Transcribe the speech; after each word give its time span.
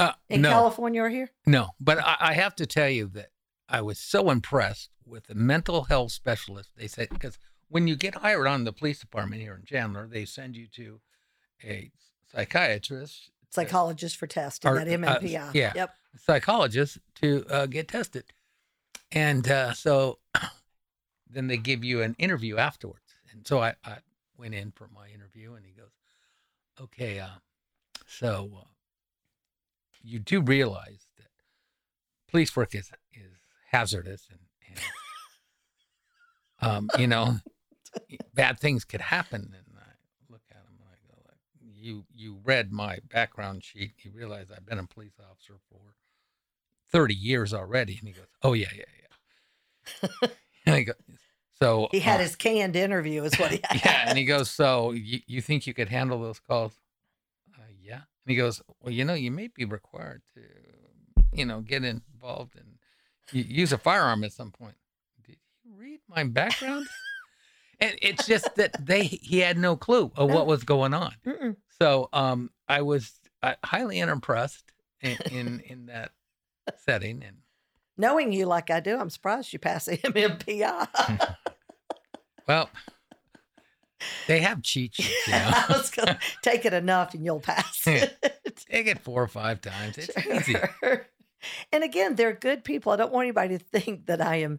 Uh, 0.00 0.12
in 0.28 0.42
no, 0.42 0.50
California 0.50 1.02
or 1.02 1.08
here? 1.08 1.30
no, 1.46 1.70
but 1.80 1.98
I, 1.98 2.16
I 2.20 2.32
have 2.34 2.54
to 2.56 2.66
tell 2.66 2.88
you 2.88 3.08
that 3.14 3.30
I 3.68 3.80
was 3.82 3.98
so 3.98 4.30
impressed 4.30 4.90
with 5.04 5.26
the 5.26 5.34
mental 5.34 5.84
health 5.84 6.12
specialist. 6.12 6.70
They 6.76 6.86
said 6.86 7.08
because 7.10 7.38
when 7.68 7.86
you 7.88 7.96
get 7.96 8.14
hired 8.16 8.46
on 8.46 8.64
the 8.64 8.72
police 8.72 9.00
department 9.00 9.42
here 9.42 9.54
in 9.54 9.64
Chandler, 9.64 10.06
they 10.06 10.24
send 10.24 10.56
you 10.56 10.68
to 10.76 11.00
a 11.64 11.90
psychiatrist, 12.32 13.30
Psychologist 13.50 14.16
for 14.16 14.26
testing 14.26 14.70
Or, 14.70 14.74
that 14.84 14.86
uh, 14.88 15.20
MMPI. 15.20 15.54
yeah. 15.54 15.72
Yep. 15.74 15.90
psychologist 16.18 16.98
to 17.22 17.44
uh, 17.50 17.66
get 17.66 17.88
tested, 17.88 18.24
and 19.10 19.48
uh, 19.50 19.72
so 19.72 20.18
then 21.30 21.46
they 21.48 21.56
give 21.56 21.82
you 21.82 22.02
an 22.02 22.14
interview 22.18 22.56
afterwards. 22.58 23.14
And 23.32 23.46
so 23.46 23.60
I, 23.60 23.74
I 23.84 23.98
went 24.36 24.54
in 24.54 24.70
for 24.70 24.88
my 24.94 25.08
interview, 25.08 25.54
and 25.54 25.64
he 25.66 25.72
goes, 25.72 25.90
"Okay, 26.80 27.18
uh, 27.18 27.28
so 28.06 28.50
uh, 28.60 28.64
you 30.02 30.18
do 30.18 30.40
realize 30.40 31.06
that 31.16 31.28
police 32.28 32.54
work 32.56 32.74
is 32.74 32.90
is 33.12 33.32
hazardous, 33.70 34.26
and, 34.30 34.40
and 36.60 36.68
um, 36.70 36.90
you 36.98 37.06
know, 37.06 37.36
bad 38.34 38.58
things 38.60 38.84
could 38.84 39.00
happen." 39.00 39.52
And 39.56 39.76
I 39.78 39.90
look 40.30 40.42
at 40.50 40.56
him 40.58 40.78
and 40.80 40.88
I 40.90 40.96
go, 41.12 41.20
like, 41.28 41.38
"You 41.60 42.04
you 42.14 42.38
read 42.44 42.72
my 42.72 42.98
background 43.10 43.64
sheet. 43.64 43.92
You 43.98 44.10
realize 44.14 44.50
I've 44.50 44.66
been 44.66 44.78
a 44.78 44.86
police 44.86 45.18
officer 45.18 45.54
for 45.68 45.80
thirty 46.90 47.14
years 47.14 47.52
already." 47.54 47.96
And 47.98 48.08
he 48.08 48.14
goes, 48.14 48.26
"Oh 48.42 48.52
yeah, 48.52 48.68
yeah, 48.74 48.84
yeah." 50.22 50.28
and 50.66 50.74
I 50.74 50.82
go, 50.82 50.92
"So 51.58 51.88
He 51.92 52.00
had 52.00 52.20
uh, 52.20 52.24
his 52.24 52.36
canned 52.36 52.76
interview, 52.76 53.22
is 53.24 53.34
what 53.38 53.50
he 53.52 53.60
had. 53.64 53.80
yeah, 53.84 54.04
and 54.08 54.18
he 54.18 54.24
goes, 54.24 54.50
"So 54.50 54.92
you, 54.92 55.20
you 55.26 55.40
think 55.40 55.66
you 55.66 55.74
could 55.74 55.88
handle 55.88 56.20
those 56.20 56.40
calls?" 56.40 56.72
He 58.28 58.36
goes, 58.36 58.62
"Well, 58.80 58.92
you 58.92 59.04
know, 59.04 59.14
you 59.14 59.30
may 59.30 59.48
be 59.48 59.64
required 59.64 60.22
to, 60.34 60.40
you 61.32 61.44
know, 61.44 61.60
get 61.60 61.84
involved 61.84 62.56
and 62.56 62.78
use 63.32 63.72
a 63.72 63.78
firearm 63.78 64.24
at 64.24 64.32
some 64.32 64.50
point." 64.50 64.76
Did 65.24 65.36
you 65.64 65.72
read 65.76 66.00
my 66.08 66.24
background? 66.24 66.86
and 67.80 67.96
it's 68.00 68.26
just 68.26 68.54
that 68.56 68.74
they 68.84 69.04
he 69.04 69.40
had 69.40 69.58
no 69.58 69.76
clue 69.76 70.12
of 70.16 70.30
what 70.30 70.46
was 70.46 70.64
going 70.64 70.94
on. 70.94 71.14
Mm-mm. 71.26 71.56
So 71.80 72.08
um, 72.12 72.50
I 72.68 72.82
was 72.82 73.12
uh, 73.42 73.54
highly 73.64 74.00
unimpressed 74.00 74.72
in, 75.00 75.16
in 75.30 75.60
in 75.60 75.86
that 75.86 76.12
setting, 76.84 77.24
and 77.24 77.38
Knowing 78.00 78.32
you 78.32 78.46
like 78.46 78.70
I 78.70 78.78
do, 78.78 78.96
I'm 78.96 79.10
surprised 79.10 79.52
you 79.52 79.58
passed 79.58 79.86
the 79.86 79.98
MMPI. 79.98 81.36
well, 82.48 82.70
they 84.26 84.40
have 84.40 84.62
cheat 84.62 84.94
sheets, 84.94 85.26
you 85.26 85.32
know. 85.32 85.50
I 85.52 85.64
was 85.68 85.90
to 85.92 86.18
take 86.42 86.64
it 86.64 86.72
enough 86.72 87.14
and 87.14 87.24
you'll 87.24 87.40
pass 87.40 87.86
it. 87.86 88.16
Take 88.70 88.86
it 88.86 89.00
four 89.00 89.22
or 89.22 89.28
five 89.28 89.60
times. 89.60 89.98
It's 89.98 90.26
easy. 90.26 90.56
And 91.72 91.84
again, 91.84 92.14
they're 92.16 92.32
good 92.32 92.64
people. 92.64 92.92
I 92.92 92.96
don't 92.96 93.12
want 93.12 93.26
anybody 93.26 93.58
to 93.58 93.64
think 93.64 94.06
that 94.06 94.20
I 94.20 94.36
am 94.36 94.58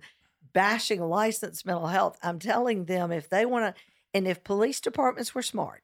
bashing 0.54 1.02
licensed 1.02 1.66
mental 1.66 1.88
health. 1.88 2.18
I'm 2.24 2.40
telling 2.40 2.86
them 2.86 3.12
if 3.12 3.30
they 3.30 3.46
want 3.46 3.76
to, 3.76 3.82
and 4.14 4.28
if 4.28 4.44
police 4.44 4.80
departments 4.80 5.36
were 5.36 5.42
smart, 5.42 5.84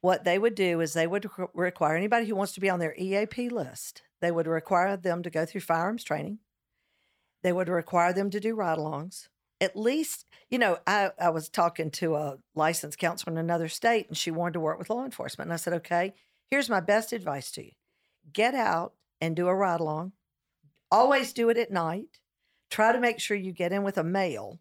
what 0.00 0.24
they 0.24 0.38
would 0.38 0.54
do 0.54 0.80
is 0.80 0.92
they 0.92 1.06
would 1.06 1.28
re- 1.36 1.46
require 1.54 1.96
anybody 1.96 2.26
who 2.26 2.36
wants 2.36 2.52
to 2.52 2.60
be 2.60 2.70
on 2.70 2.78
their 2.78 2.94
EAP 2.96 3.48
list, 3.48 4.02
they 4.20 4.30
would 4.30 4.46
require 4.46 4.96
them 4.96 5.22
to 5.22 5.30
go 5.30 5.44
through 5.44 5.60
firearms 5.62 6.04
training. 6.04 6.38
They 7.42 7.52
would 7.52 7.68
require 7.68 8.12
them 8.12 8.30
to 8.30 8.40
do 8.40 8.54
ride 8.54 8.78
alongs. 8.78 9.28
At 9.60 9.76
least, 9.76 10.26
you 10.50 10.58
know, 10.58 10.78
I, 10.86 11.10
I 11.20 11.30
was 11.30 11.48
talking 11.48 11.90
to 11.92 12.14
a 12.14 12.38
licensed 12.54 12.98
counselor 12.98 13.32
in 13.32 13.38
another 13.38 13.68
state 13.68 14.08
and 14.08 14.16
she 14.16 14.30
wanted 14.30 14.54
to 14.54 14.60
work 14.60 14.78
with 14.78 14.90
law 14.90 15.04
enforcement. 15.04 15.48
And 15.48 15.52
I 15.52 15.56
said, 15.56 15.72
okay, 15.74 16.14
here's 16.46 16.70
my 16.70 16.80
best 16.80 17.12
advice 17.12 17.50
to 17.52 17.64
you 17.64 17.72
get 18.32 18.54
out 18.54 18.92
and 19.20 19.34
do 19.34 19.48
a 19.48 19.54
ride 19.54 19.80
along. 19.80 20.12
Always 20.90 21.32
do 21.32 21.48
it 21.48 21.58
at 21.58 21.70
night. 21.70 22.20
Try 22.70 22.92
to 22.92 23.00
make 23.00 23.18
sure 23.18 23.36
you 23.36 23.52
get 23.52 23.72
in 23.72 23.82
with 23.82 23.98
a 23.98 24.04
male 24.04 24.60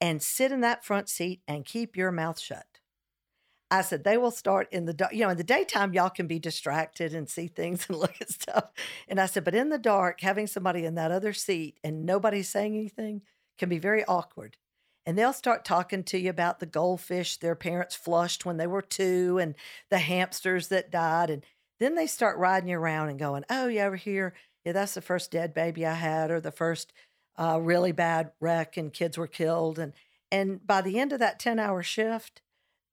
and 0.00 0.22
sit 0.22 0.52
in 0.52 0.60
that 0.60 0.84
front 0.84 1.08
seat 1.08 1.40
and 1.46 1.64
keep 1.64 1.96
your 1.96 2.12
mouth 2.12 2.38
shut. 2.38 2.66
I 3.70 3.82
said, 3.82 4.04
they 4.04 4.16
will 4.16 4.30
start 4.30 4.68
in 4.70 4.84
the 4.84 4.92
dark. 4.92 5.12
You 5.12 5.24
know, 5.24 5.30
in 5.30 5.36
the 5.36 5.44
daytime, 5.44 5.94
y'all 5.94 6.10
can 6.10 6.26
be 6.26 6.38
distracted 6.38 7.14
and 7.14 7.28
see 7.28 7.48
things 7.48 7.86
and 7.88 7.98
look 7.98 8.14
at 8.20 8.30
stuff. 8.30 8.66
And 9.08 9.20
I 9.20 9.26
said, 9.26 9.44
but 9.44 9.54
in 9.54 9.70
the 9.70 9.78
dark, 9.78 10.20
having 10.20 10.46
somebody 10.46 10.84
in 10.84 10.94
that 10.94 11.10
other 11.10 11.32
seat 11.32 11.78
and 11.82 12.04
nobody 12.04 12.42
saying 12.42 12.76
anything 12.76 13.22
can 13.58 13.68
be 13.68 13.78
very 13.78 14.04
awkward. 14.04 14.56
And 15.06 15.18
they'll 15.18 15.34
start 15.34 15.64
talking 15.64 16.02
to 16.04 16.18
you 16.18 16.30
about 16.30 16.60
the 16.60 16.66
goldfish 16.66 17.36
their 17.36 17.54
parents 17.54 17.94
flushed 17.94 18.46
when 18.46 18.56
they 18.56 18.66
were 18.66 18.82
two 18.82 19.38
and 19.38 19.54
the 19.90 19.98
hamsters 19.98 20.68
that 20.68 20.90
died. 20.90 21.28
And 21.28 21.44
then 21.78 21.94
they 21.94 22.06
start 22.06 22.38
riding 22.38 22.70
you 22.70 22.78
around 22.78 23.10
and 23.10 23.18
going, 23.18 23.44
oh, 23.50 23.66
you 23.68 23.80
over 23.80 23.96
here. 23.96 24.34
Yeah, 24.64 24.72
that's 24.72 24.94
the 24.94 25.02
first 25.02 25.30
dead 25.30 25.52
baby 25.52 25.84
I 25.84 25.94
had, 25.94 26.30
or 26.30 26.40
the 26.40 26.50
first 26.50 26.92
uh, 27.36 27.58
really 27.60 27.92
bad 27.92 28.32
wreck 28.40 28.76
and 28.78 28.92
kids 28.92 29.18
were 29.18 29.26
killed. 29.26 29.78
And 29.78 29.92
and 30.30 30.66
by 30.66 30.80
the 30.80 30.98
end 30.98 31.12
of 31.12 31.20
that 31.20 31.38
10 31.38 31.58
hour 31.58 31.82
shift, 31.82 32.40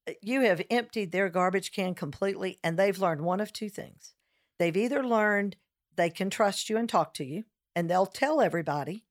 uh, 0.08 0.14
you 0.22 0.42
have 0.42 0.62
emptied 0.70 1.12
their 1.12 1.30
garbage 1.30 1.72
can 1.72 1.96
completely, 1.96 2.60
and 2.64 2.78
they've 2.78 3.00
learned 3.00 3.22
one 3.22 3.40
of 3.40 3.54
two 3.54 3.70
things. 3.70 4.14
They've 4.60 4.76
either 4.78 5.04
learned 5.04 5.56
they 5.96 6.10
can 6.10 6.30
trust 6.30 6.70
you 6.70 6.78
and 6.78 6.88
talk 6.88 7.14
to 7.16 7.26
you, 7.26 7.46
and 7.76 7.90
they'll 7.90 8.06
tell 8.06 8.42
everybody, 8.42 9.06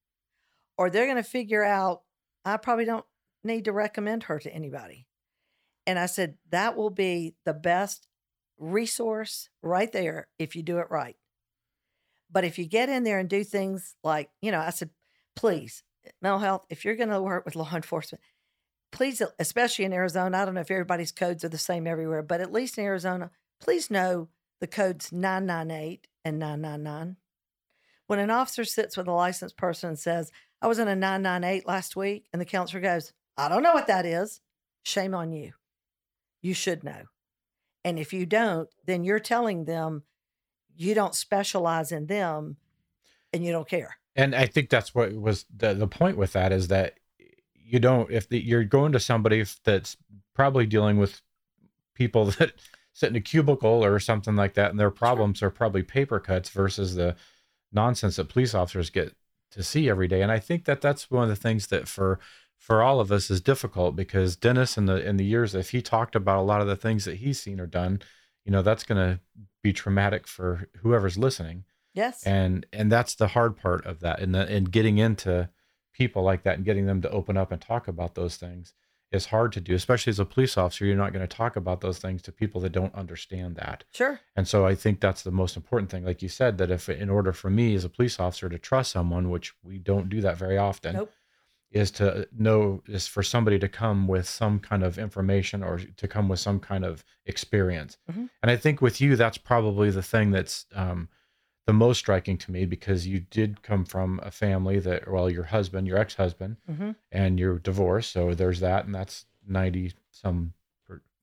or 0.80 0.88
they're 0.88 1.04
going 1.04 1.16
to 1.16 1.22
figure 1.22 1.62
out, 1.62 2.00
I 2.42 2.56
probably 2.56 2.86
don't 2.86 3.04
need 3.44 3.66
to 3.66 3.72
recommend 3.72 4.22
her 4.24 4.38
to 4.38 4.50
anybody. 4.50 5.06
And 5.86 5.98
I 5.98 6.06
said, 6.06 6.38
that 6.48 6.74
will 6.74 6.88
be 6.88 7.34
the 7.44 7.52
best 7.52 8.08
resource 8.56 9.50
right 9.62 9.92
there 9.92 10.28
if 10.38 10.56
you 10.56 10.62
do 10.62 10.78
it 10.78 10.86
right. 10.88 11.16
But 12.32 12.44
if 12.44 12.58
you 12.58 12.64
get 12.64 12.88
in 12.88 13.04
there 13.04 13.18
and 13.18 13.28
do 13.28 13.44
things 13.44 13.94
like, 14.02 14.30
you 14.40 14.50
know, 14.50 14.60
I 14.60 14.70
said, 14.70 14.88
please, 15.36 15.82
mental 16.22 16.38
health, 16.38 16.64
if 16.70 16.86
you're 16.86 16.96
going 16.96 17.10
to 17.10 17.20
work 17.20 17.44
with 17.44 17.56
law 17.56 17.68
enforcement, 17.74 18.24
please, 18.90 19.20
especially 19.38 19.84
in 19.84 19.92
Arizona, 19.92 20.38
I 20.38 20.44
don't 20.46 20.54
know 20.54 20.62
if 20.62 20.70
everybody's 20.70 21.12
codes 21.12 21.44
are 21.44 21.50
the 21.50 21.58
same 21.58 21.86
everywhere, 21.86 22.22
but 22.22 22.40
at 22.40 22.54
least 22.54 22.78
in 22.78 22.84
Arizona, 22.86 23.30
please 23.60 23.90
know 23.90 24.30
the 24.62 24.66
codes 24.66 25.12
998 25.12 26.06
and 26.24 26.38
999. 26.38 27.16
When 28.06 28.18
an 28.18 28.30
officer 28.30 28.64
sits 28.64 28.96
with 28.96 29.08
a 29.08 29.12
licensed 29.12 29.58
person 29.58 29.90
and 29.90 29.98
says, 29.98 30.32
I 30.62 30.66
was 30.66 30.78
in 30.78 30.88
a 30.88 30.96
998 30.96 31.66
last 31.66 31.96
week, 31.96 32.26
and 32.32 32.40
the 32.40 32.46
counselor 32.46 32.80
goes, 32.80 33.12
I 33.36 33.48
don't 33.48 33.62
know 33.62 33.72
what 33.72 33.86
that 33.86 34.04
is, 34.04 34.40
shame 34.82 35.14
on 35.14 35.32
you. 35.32 35.52
You 36.42 36.54
should 36.54 36.84
know. 36.84 37.04
And 37.84 37.98
if 37.98 38.12
you 38.12 38.26
don't, 38.26 38.68
then 38.86 39.04
you're 39.04 39.20
telling 39.20 39.64
them 39.64 40.02
you 40.76 40.94
don't 40.94 41.14
specialize 41.14 41.92
in 41.92 42.06
them 42.06 42.56
and 43.32 43.44
you 43.44 43.52
don't 43.52 43.68
care. 43.68 43.96
and 44.16 44.34
I 44.34 44.46
think 44.46 44.70
that's 44.70 44.94
what 44.94 45.14
was 45.14 45.46
the 45.54 45.72
the 45.72 45.86
point 45.86 46.16
with 46.16 46.32
that 46.32 46.52
is 46.52 46.68
that 46.68 46.94
you 47.54 47.78
don't 47.78 48.10
if 48.10 48.28
the, 48.28 48.40
you're 48.40 48.64
going 48.64 48.92
to 48.92 49.00
somebody 49.00 49.44
that's 49.64 49.96
probably 50.34 50.66
dealing 50.66 50.98
with 50.98 51.22
people 51.94 52.24
that 52.38 52.54
sit 52.92 53.10
in 53.10 53.16
a 53.16 53.20
cubicle 53.20 53.84
or 53.84 53.98
something 54.00 54.36
like 54.36 54.54
that, 54.54 54.70
and 54.70 54.80
their 54.80 54.90
problems 54.90 55.42
are 55.42 55.50
probably 55.50 55.82
paper 55.82 56.18
cuts 56.18 56.50
versus 56.50 56.94
the 56.94 57.16
nonsense 57.72 58.16
that 58.16 58.28
police 58.28 58.54
officers 58.54 58.90
get 58.90 59.14
to 59.50 59.62
see 59.62 59.88
every 59.88 60.08
day. 60.08 60.22
And 60.22 60.32
I 60.32 60.38
think 60.38 60.64
that 60.64 60.80
that's 60.80 61.10
one 61.10 61.22
of 61.24 61.28
the 61.28 61.36
things 61.36 61.68
that 61.68 61.88
for 61.88 62.18
for 62.58 62.82
all 62.82 63.00
of 63.00 63.10
us 63.10 63.30
is 63.30 63.40
difficult 63.40 63.96
because 63.96 64.36
Dennis 64.36 64.76
in 64.76 64.86
the 64.86 65.06
in 65.06 65.16
the 65.16 65.24
years 65.24 65.54
if 65.54 65.70
he 65.70 65.80
talked 65.82 66.14
about 66.14 66.38
a 66.38 66.42
lot 66.42 66.60
of 66.60 66.66
the 66.66 66.76
things 66.76 67.04
that 67.06 67.16
he's 67.16 67.40
seen 67.40 67.58
or 67.58 67.66
done, 67.66 68.02
you 68.44 68.52
know, 68.52 68.62
that's 68.62 68.84
going 68.84 68.98
to 68.98 69.20
be 69.62 69.72
traumatic 69.72 70.26
for 70.26 70.68
whoever's 70.82 71.18
listening 71.18 71.64
Yes. 71.94 72.24
and 72.24 72.66
and 72.72 72.90
that's 72.90 73.14
the 73.14 73.28
hard 73.28 73.56
part 73.56 73.84
of 73.84 74.00
that 74.00 74.20
and 74.20 74.34
the, 74.34 74.46
and 74.46 74.70
getting 74.70 74.98
into 74.98 75.48
people 75.92 76.22
like 76.22 76.44
that 76.44 76.56
and 76.56 76.64
getting 76.64 76.86
them 76.86 77.02
to 77.02 77.10
open 77.10 77.36
up 77.36 77.50
and 77.50 77.60
talk 77.60 77.88
about 77.88 78.14
those 78.14 78.36
things 78.36 78.74
is 79.12 79.26
hard 79.26 79.52
to 79.52 79.60
do 79.60 79.74
especially 79.74 80.10
as 80.10 80.18
a 80.18 80.24
police 80.24 80.56
officer 80.56 80.84
you're 80.84 80.96
not 80.96 81.12
going 81.12 81.26
to 81.26 81.36
talk 81.36 81.56
about 81.56 81.80
those 81.80 81.98
things 81.98 82.22
to 82.22 82.30
people 82.32 82.60
that 82.60 82.70
don't 82.72 82.94
understand 82.94 83.56
that 83.56 83.84
sure. 83.92 84.20
and 84.36 84.46
so 84.46 84.64
i 84.66 84.74
think 84.74 85.00
that's 85.00 85.22
the 85.22 85.30
most 85.30 85.56
important 85.56 85.90
thing 85.90 86.04
like 86.04 86.22
you 86.22 86.28
said 86.28 86.58
that 86.58 86.70
if 86.70 86.88
in 86.88 87.10
order 87.10 87.32
for 87.32 87.50
me 87.50 87.74
as 87.74 87.84
a 87.84 87.88
police 87.88 88.20
officer 88.20 88.48
to 88.48 88.58
trust 88.58 88.92
someone 88.92 89.30
which 89.30 89.52
we 89.64 89.78
don't 89.78 90.08
do 90.08 90.20
that 90.20 90.36
very 90.36 90.56
often 90.58 90.94
Nope. 90.94 91.12
is 91.72 91.90
to 91.92 92.28
know 92.36 92.82
is 92.86 93.06
for 93.06 93.22
somebody 93.22 93.58
to 93.58 93.68
come 93.68 94.06
with 94.08 94.28
some 94.28 94.58
kind 94.60 94.82
of 94.84 94.98
information 94.98 95.62
or 95.62 95.78
to 95.78 96.08
come 96.08 96.28
with 96.28 96.38
some 96.40 96.60
kind 96.60 96.84
of 96.84 97.04
experience 97.26 97.96
Mhm. 98.10 98.28
and 98.42 98.50
i 98.50 98.56
think 98.56 98.80
with 98.80 99.00
you 99.00 99.16
that's 99.16 99.38
probably 99.38 99.90
the 99.90 100.02
thing 100.02 100.30
that's 100.30 100.66
um, 100.74 101.08
the 101.70 101.74
most 101.74 101.98
striking 101.98 102.36
to 102.36 102.50
me 102.50 102.64
because 102.66 103.06
you 103.06 103.20
did 103.30 103.62
come 103.62 103.84
from 103.84 104.18
a 104.24 104.30
family 104.32 104.80
that, 104.80 105.08
well, 105.08 105.30
your 105.30 105.44
husband, 105.44 105.86
your 105.86 105.98
ex 105.98 106.14
husband, 106.16 106.56
Mhm. 106.68 106.96
and 107.12 107.38
you're 107.38 107.60
divorced. 107.60 108.10
So 108.10 108.34
there's 108.34 108.58
that. 108.58 108.86
And 108.86 108.92
that's 108.92 109.26
90 109.46 109.92
some, 110.10 110.52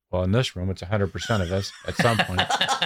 well, 0.10 0.24
in 0.24 0.32
this 0.32 0.56
room, 0.56 0.70
it's 0.70 0.82
100% 0.82 1.42
of 1.44 1.52
us 1.52 1.74
at 1.86 1.96
some 1.98 2.18
point. 2.20 2.42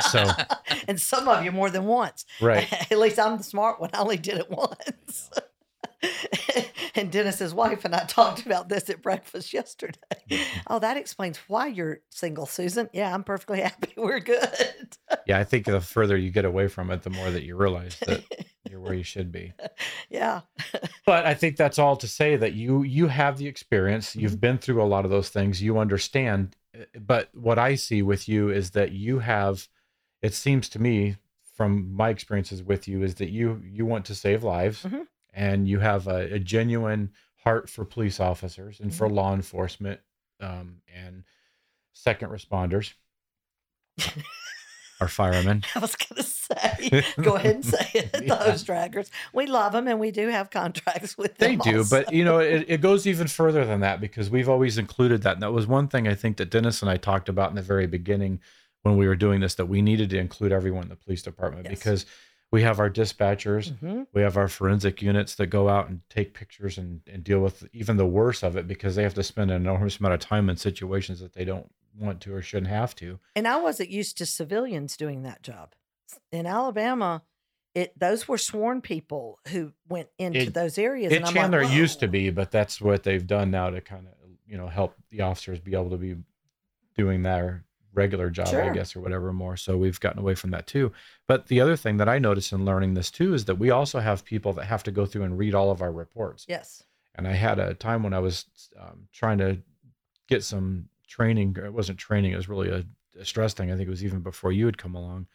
So, 0.09 0.25
and 0.87 0.99
some 0.99 1.27
of 1.27 1.45
you 1.45 1.51
more 1.51 1.69
than 1.69 1.85
once. 1.85 2.25
right. 2.41 2.67
At 2.91 2.97
least 2.97 3.19
I'm 3.19 3.37
the 3.37 3.43
smart 3.43 3.79
one. 3.79 3.91
I 3.93 3.99
only 3.99 4.17
did 4.17 4.39
it 4.39 4.49
once. 4.65 5.29
and 6.95 7.11
Dennis's 7.11 7.53
wife 7.53 7.85
and 7.85 7.93
I 7.95 8.05
talked 8.05 8.45
about 8.45 8.69
this 8.69 8.89
at 8.89 9.01
breakfast 9.01 9.53
yesterday. 9.53 9.99
Oh, 10.67 10.79
that 10.79 10.97
explains 10.97 11.37
why 11.47 11.67
you're 11.67 11.99
single, 12.09 12.45
Susan. 12.45 12.89
Yeah, 12.93 13.13
I'm 13.13 13.23
perfectly 13.23 13.61
happy. 13.69 13.93
We're 13.97 14.19
good. 14.19 14.97
Yeah. 15.25 15.39
I 15.39 15.43
think 15.43 15.65
the 15.65 15.81
further 15.81 16.17
you 16.17 16.29
get 16.31 16.45
away 16.45 16.67
from 16.67 16.91
it, 16.91 17.03
the 17.03 17.09
more 17.09 17.29
that 17.31 17.43
you 17.43 17.55
realize 17.55 17.97
that 18.07 18.23
you're 18.69 18.79
where 18.79 18.93
you 18.93 19.03
should 19.03 19.31
be. 19.31 19.53
yeah. 20.09 20.41
but 21.05 21.25
I 21.25 21.33
think 21.33 21.57
that's 21.57 21.79
all 21.79 21.95
to 21.97 22.07
say 22.07 22.35
that 22.35 22.53
you 22.53 22.83
you 22.83 23.07
have 23.07 23.37
the 23.37 23.47
experience. 23.47 24.15
You've 24.15 24.39
been 24.41 24.57
through 24.57 24.81
a 24.81 24.85
lot 24.85 25.05
of 25.05 25.11
those 25.11 25.29
things. 25.29 25.61
You 25.61 25.77
understand. 25.79 26.55
uh, 26.79 26.83
But 26.99 27.29
what 27.33 27.59
I 27.59 27.75
see 27.75 28.01
with 28.01 28.27
you 28.29 28.49
is 28.49 28.71
that 28.71 28.91
you 28.91 29.19
have. 29.19 29.67
It 30.21 30.33
seems 30.35 30.69
to 30.69 30.79
me, 30.79 31.15
from 31.55 31.93
my 31.95 32.09
experiences 32.09 32.61
with 32.61 32.87
you, 32.87 33.01
is 33.03 33.15
that 33.15 33.29
you 33.31 33.61
you 33.65 33.85
want 33.85 34.05
to 34.05 34.15
save 34.15 34.43
lives, 34.43 34.83
Mhm. 34.83 35.07
And 35.33 35.67
you 35.67 35.79
have 35.79 36.07
a, 36.07 36.33
a 36.35 36.39
genuine 36.39 37.11
heart 37.43 37.69
for 37.69 37.85
police 37.85 38.19
officers 38.19 38.79
and 38.79 38.93
for 38.93 39.09
law 39.09 39.33
enforcement 39.33 39.99
um, 40.39 40.77
and 40.93 41.23
second 41.93 42.29
responders. 42.29 42.93
Our 44.99 45.07
firemen. 45.07 45.63
I 45.75 45.79
was 45.79 45.95
going 45.95 46.21
to 46.21 46.23
say, 46.23 47.03
go 47.23 47.35
ahead 47.35 47.55
and 47.55 47.65
say 47.65 47.87
it. 47.95 48.23
Yeah. 48.23 48.35
hose 48.35 48.63
draggers. 48.63 49.09
We 49.33 49.47
love 49.47 49.71
them 49.73 49.87
and 49.87 49.99
we 49.99 50.11
do 50.11 50.27
have 50.27 50.51
contracts 50.51 51.17
with 51.17 51.35
them. 51.37 51.57
They 51.57 51.71
do, 51.71 51.79
also. 51.79 52.03
but 52.03 52.13
you 52.13 52.23
know, 52.23 52.37
it, 52.37 52.65
it 52.67 52.81
goes 52.81 53.07
even 53.07 53.25
further 53.27 53.65
than 53.65 53.79
that 53.79 53.99
because 53.99 54.29
we've 54.29 54.47
always 54.47 54.77
included 54.77 55.23
that. 55.23 55.33
And 55.33 55.41
that 55.41 55.53
was 55.53 55.65
one 55.65 55.87
thing 55.87 56.07
I 56.07 56.13
think 56.13 56.37
that 56.37 56.51
Dennis 56.51 56.83
and 56.83 56.91
I 56.91 56.97
talked 56.97 57.29
about 57.29 57.49
in 57.49 57.55
the 57.55 57.63
very 57.63 57.87
beginning 57.87 58.41
when 58.83 58.95
we 58.95 59.07
were 59.07 59.15
doing 59.15 59.39
this 59.41 59.55
that 59.55 59.65
we 59.65 59.81
needed 59.81 60.11
to 60.11 60.19
include 60.19 60.51
everyone 60.51 60.83
in 60.83 60.89
the 60.89 60.95
police 60.95 61.23
department 61.23 61.65
Yes. 61.67 61.79
because 61.79 62.05
we 62.51 62.61
have 62.63 62.79
our 62.79 62.89
dispatchers, 62.89 63.71
Mhm. 63.79 64.07
we 64.13 64.21
have 64.21 64.35
our 64.37 64.47
forensic 64.47 65.01
units 65.01 65.35
that 65.35 65.47
go 65.47 65.69
out 65.69 65.87
and 65.89 66.01
take 66.09 66.33
pictures 66.33 66.77
and, 66.77 67.01
and 67.07 67.23
deal 67.23 67.39
with 67.39 67.67
even 67.73 67.97
the 67.97 68.05
worst 68.05 68.43
of 68.43 68.55
it 68.57 68.67
because 68.67 68.95
they 68.95 69.03
have 69.03 69.13
to 69.13 69.23
spend 69.23 69.51
an 69.51 69.57
enormous 69.61 69.99
amount 69.99 70.13
of 70.13 70.19
time 70.19 70.49
in 70.49 70.57
situations 70.57 71.19
that 71.21 71.33
they 71.33 71.45
don't 71.45 71.71
want 71.97 72.19
to 72.21 72.33
or 72.33 72.41
shouldn't 72.41 72.67
have 72.71 72.93
to. 72.95 73.19
And 73.35 73.47
I 73.47 73.57
wasn't 73.57 73.89
used 73.89 74.17
to 74.17 74.25
civilians 74.25 74.97
doing 74.97 75.23
that 75.23 75.41
job. 75.43 75.73
In 76.31 76.45
Alabama, 76.45 77.23
it 77.73 77.97
those 77.97 78.27
were 78.27 78.37
sworn 78.37 78.81
people 78.81 79.39
who 79.47 79.71
went 79.87 80.09
into 80.17 80.39
It- 80.41 80.53
those 80.53 80.77
areas. 80.77 81.13
It 81.13 81.17
and 81.17 81.25
I'm 81.25 81.33
Chandler 81.33 81.63
like, 81.63 81.73
used 81.73 82.01
to 82.01 82.07
be, 82.09 82.29
but 82.31 82.51
that's 82.51 82.81
what 82.81 83.03
they've 83.03 83.25
done 83.25 83.49
now 83.51 83.69
to 83.69 83.79
kind 83.79 84.07
of 84.07 84.13
you 84.45 84.57
know 84.57 84.67
help 84.67 84.97
the 85.09 85.21
officers 85.21 85.59
be 85.61 85.73
able 85.73 85.91
to 85.91 85.97
be 85.97 86.17
doing 86.97 87.23
their 87.23 87.63
regular 87.93 88.29
job, 88.29 88.47
I 88.47 88.69
guess, 88.73 88.95
or 88.95 89.01
whatever 89.01 89.33
more. 89.33 89.57
So 89.57 89.77
we've 89.77 89.99
gotten 89.99 90.19
away 90.19 90.35
from 90.35 90.51
that 90.51 90.67
too. 90.67 90.91
But 91.27 91.47
the 91.47 91.59
other 91.61 91.75
thing 91.75 91.97
that 91.97 92.07
I 92.09 92.19
noticed 92.19 92.51
in 92.53 92.63
learning 92.65 92.93
this 92.93 93.11
too 93.11 93.33
is 93.33 93.45
that 93.45 93.55
we 93.55 93.69
also 93.69 93.99
have 93.99 94.23
people 94.25 94.53
that 94.53 94.65
have 94.65 94.83
to 94.83 94.91
go 94.91 95.05
through 95.05 95.23
and 95.23 95.37
read 95.37 95.53
all 95.55 95.71
of 95.71 95.81
our 95.81 95.91
reports. 95.91 96.45
Yes. 96.47 96.83
And 97.15 97.27
I 97.27 97.33
had 97.33 97.59
a 97.59 97.73
time 97.73 98.03
when 98.03 98.13
I 98.13 98.19
was 98.19 98.45
um, 98.79 99.07
trying 99.11 99.37
to 99.39 99.57
get 100.27 100.43
some 100.43 100.87
training. 101.07 101.57
It 101.63 101.73
wasn't 101.73 101.97
training; 101.97 102.31
it 102.31 102.37
was 102.37 102.47
really 102.47 102.69
a, 102.69 102.85
a 103.19 103.25
stress 103.25 103.53
thing. 103.53 103.69
I 103.71 103.75
think 103.75 103.87
it 103.87 103.91
was 103.91 104.05
even 104.05 104.21
before 104.21 104.51
you 104.53 104.65
had 104.65 104.77
come 104.77 104.95
along. 104.95 105.27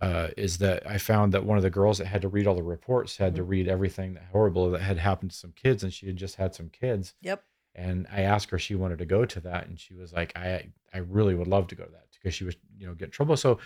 Uh, 0.00 0.28
is 0.36 0.58
that 0.58 0.86
I 0.88 0.98
found 0.98 1.32
that 1.32 1.44
one 1.44 1.56
of 1.56 1.62
the 1.62 1.70
girls 1.70 1.98
that 1.98 2.06
had 2.06 2.22
to 2.22 2.28
read 2.28 2.46
all 2.46 2.54
the 2.56 2.62
reports 2.62 3.16
had 3.16 3.34
to 3.36 3.42
Mm-hmm. 3.42 3.50
read 3.50 3.68
everything 3.68 4.14
that 4.14 4.24
horrible 4.32 4.70
that 4.72 4.82
had 4.82 4.98
happened 4.98 5.30
to 5.30 5.36
some 5.36 5.52
kids, 5.52 5.82
and 5.82 5.92
she 5.92 6.06
had 6.06 6.16
just 6.16 6.36
had 6.36 6.54
some 6.54 6.68
kids. 6.68 7.14
Yep. 7.22 7.42
And 7.74 8.06
I 8.12 8.22
asked 8.22 8.50
her 8.50 8.56
if 8.56 8.62
she 8.62 8.74
wanted 8.76 8.98
to 8.98 9.06
go 9.06 9.24
to 9.24 9.40
that, 9.40 9.66
and 9.66 9.78
she 9.78 9.94
was 9.94 10.12
like, 10.12 10.36
"I 10.36 10.68
I 10.92 10.98
really 10.98 11.34
would 11.34 11.48
love 11.48 11.66
to 11.68 11.74
go 11.74 11.84
to 11.84 11.90
that 11.90 12.06
because 12.12 12.34
she 12.34 12.44
was 12.44 12.56
you 12.78 12.86
know 12.86 12.94
get 12.94 13.06
in 13.06 13.10
trouble." 13.10 13.36
So 13.36 13.58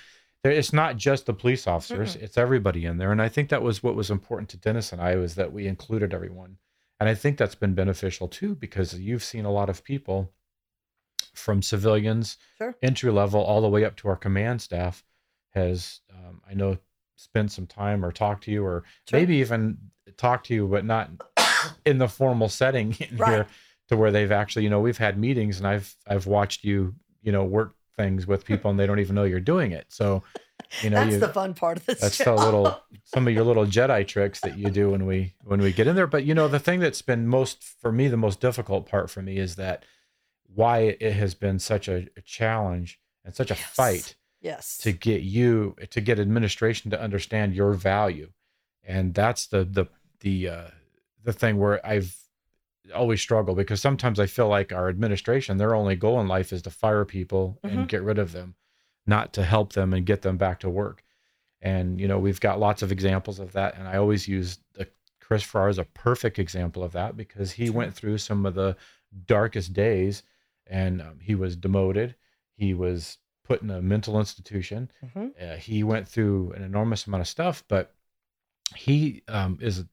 there, 0.43 0.53
it's 0.53 0.73
not 0.73 0.97
just 0.97 1.27
the 1.27 1.35
police 1.35 1.67
officers; 1.67 2.17
it's 2.17 2.39
everybody 2.39 2.85
in 2.87 2.97
there. 2.99 3.13
And 3.13 3.21
I 3.21 3.29
think 3.29 3.49
that 3.51 3.63
was 3.63 3.83
what 3.83 3.95
was 3.95 4.11
important 4.11 4.49
to 4.51 4.57
Dennis 4.57 4.93
and 4.93 5.01
I 5.03 5.17
was 5.17 5.35
that 5.35 5.53
we 5.53 5.67
included 5.67 6.15
everyone. 6.15 6.57
And 7.01 7.09
I 7.09 7.15
think 7.15 7.37
that's 7.39 7.55
been 7.55 7.75
beneficial 7.75 8.29
too 8.29 8.55
because 8.55 8.99
you've 8.99 9.23
seen 9.25 9.45
a 9.45 9.53
lot 9.53 9.69
of 9.69 9.85
people 9.85 10.33
from 11.35 11.63
civilians, 11.63 12.37
Sure. 12.57 12.75
entry 12.83 13.11
level, 13.13 13.41
all 13.43 13.61
the 13.61 13.69
way 13.69 13.85
up 13.85 13.97
to 13.97 14.09
our 14.09 14.17
command 14.17 14.63
staff 14.63 15.05
has 15.51 16.01
um, 16.11 16.41
I 16.49 16.55
know 16.55 16.79
spent 17.17 17.51
some 17.53 17.67
time 17.67 18.05
or 18.05 18.13
talked 18.13 18.45
to 18.45 18.51
you 18.51 18.65
or 18.65 18.85
Sure. 19.09 19.21
maybe 19.21 19.37
even 19.37 19.79
talked 20.17 20.47
to 20.47 20.55
you, 20.55 20.67
but 20.69 20.85
not 20.85 21.11
in 21.85 21.99
the 21.99 22.09
formal 22.09 22.49
setting 22.49 22.97
in 23.11 23.17
Right. 23.17 23.33
here 23.33 23.47
to 23.89 23.97
where 23.97 24.11
they've 24.11 24.33
actually, 24.33 24.65
you 24.65 24.71
know, 24.71 24.81
we've 24.81 24.99
had 24.99 25.19
meetings 25.19 25.59
and 25.59 25.67
I've 25.67 25.95
I've 26.07 26.27
watched 26.27 26.65
you, 26.65 26.95
you 27.23 27.33
know, 27.33 27.45
work 27.45 27.75
things 27.97 28.27
with 28.27 28.45
people 28.45 28.71
and 28.71 28.79
they 28.79 28.87
don't 28.87 29.01
even 29.01 29.15
know 29.15 29.25
you're 29.25 29.41
doing 29.41 29.73
it. 29.73 29.87
So, 29.89 30.23
you 30.83 30.91
know, 30.91 30.99
That's 30.99 31.15
you, 31.15 31.21
the 31.21 31.29
fun 31.33 31.55
part 31.55 31.79
of 31.79 31.87
this. 31.87 32.01
that's 32.01 32.19
the 32.19 32.25
job. 32.25 32.45
little 32.45 32.79
some 33.05 33.27
of 33.27 33.35
your 33.35 33.45
little 33.45 33.67
Jedi 33.67 34.07
tricks 34.07 34.41
that 34.43 34.57
you 34.57 34.71
do 34.71 34.91
when 34.91 35.07
we 35.07 35.35
when 35.45 35.61
we 35.61 35.73
get 35.73 35.87
in 35.87 35.97
there. 35.97 36.07
But 36.07 36.25
you 36.25 36.35
know, 36.35 36.49
the 36.49 36.61
thing 36.61 36.81
that's 36.81 37.03
been 37.03 37.27
most 37.27 37.63
for 37.63 37.91
me, 37.91 38.09
the 38.09 38.17
most 38.17 38.41
difficult 38.41 38.89
part 38.89 39.11
for 39.11 39.23
me 39.23 39.39
is 39.39 39.57
that 39.57 39.85
why 40.55 40.97
it 41.01 41.13
has 41.13 41.35
been 41.35 41.59
such 41.59 41.89
a, 41.89 42.09
a 42.17 42.21
challenge 42.23 43.01
and 43.25 43.35
such 43.35 43.51
a 43.51 43.55
Yes. 43.55 43.75
fight 43.75 44.15
Yes. 44.41 44.79
to 44.83 44.93
get 44.93 45.23
you 45.23 45.75
to 45.91 46.01
get 46.01 46.19
administration 46.21 46.91
to 46.91 47.01
understand 47.01 47.55
your 47.55 47.73
value 47.73 48.31
and 48.85 49.13
that's 49.13 49.47
the 49.49 49.65
the 49.65 49.87
the 50.21 50.49
uh 50.49 50.69
the 51.25 51.33
thing 51.33 51.59
where 51.59 51.85
i've 51.85 52.17
always 52.95 53.21
struggle 53.21 53.55
because 53.55 53.81
sometimes 53.81 54.19
i 54.21 54.27
feel 54.27 54.49
like 54.49 54.73
our 54.73 54.89
administration 54.89 55.57
their 55.59 55.75
only 55.75 55.97
goal 55.97 56.21
in 56.21 56.29
life 56.29 56.53
is 56.53 56.63
to 56.63 56.71
fire 56.71 57.05
people 57.05 57.59
Mhm. 57.65 57.71
and 57.73 57.89
get 57.89 58.03
rid 58.03 58.19
of 58.19 58.33
them 58.33 58.55
not 59.07 59.33
to 59.35 59.45
help 59.45 59.73
them 59.73 59.93
and 59.95 60.05
get 60.07 60.23
them 60.23 60.37
back 60.37 60.61
to 60.61 60.69
work 60.71 61.03
and 61.61 62.01
you 62.01 62.07
know 62.09 62.19
we've 62.19 62.41
got 62.41 62.61
lots 62.61 62.83
of 62.83 62.93
examples 62.93 63.39
of 63.39 63.53
that 63.53 63.77
and 63.77 63.89
i 63.89 63.97
always 63.97 64.29
use 64.29 64.59
the 64.75 64.89
chris 65.21 65.43
Farr 65.43 65.69
as 65.69 65.79
a 65.79 65.85
perfect 65.85 66.39
example 66.39 66.83
of 66.83 66.93
that 66.93 67.17
because 67.17 67.53
he 67.53 67.69
went 67.71 67.95
through 67.95 68.19
some 68.19 68.47
of 68.47 68.55
the 68.55 68.77
darkest 69.27 69.73
days 69.73 70.23
and 70.67 71.01
um, 71.03 71.19
he 71.21 71.35
was 71.35 71.57
demoted 71.57 72.15
he 72.57 72.75
was 72.75 73.19
put 73.45 73.63
in 73.63 73.71
a 73.71 73.81
mental 73.81 74.19
institution 74.19 74.91
Mhm. 75.05 75.33
uh, 75.43 75.57
he 75.57 75.83
went 75.83 76.07
through 76.09 76.53
an 76.53 76.63
enormous 76.63 77.07
amount 77.07 77.23
of 77.23 77.29
stuff, 77.29 77.65
but 77.69 77.95
he 78.77 79.23
um, 79.29 79.59
is 79.63 79.85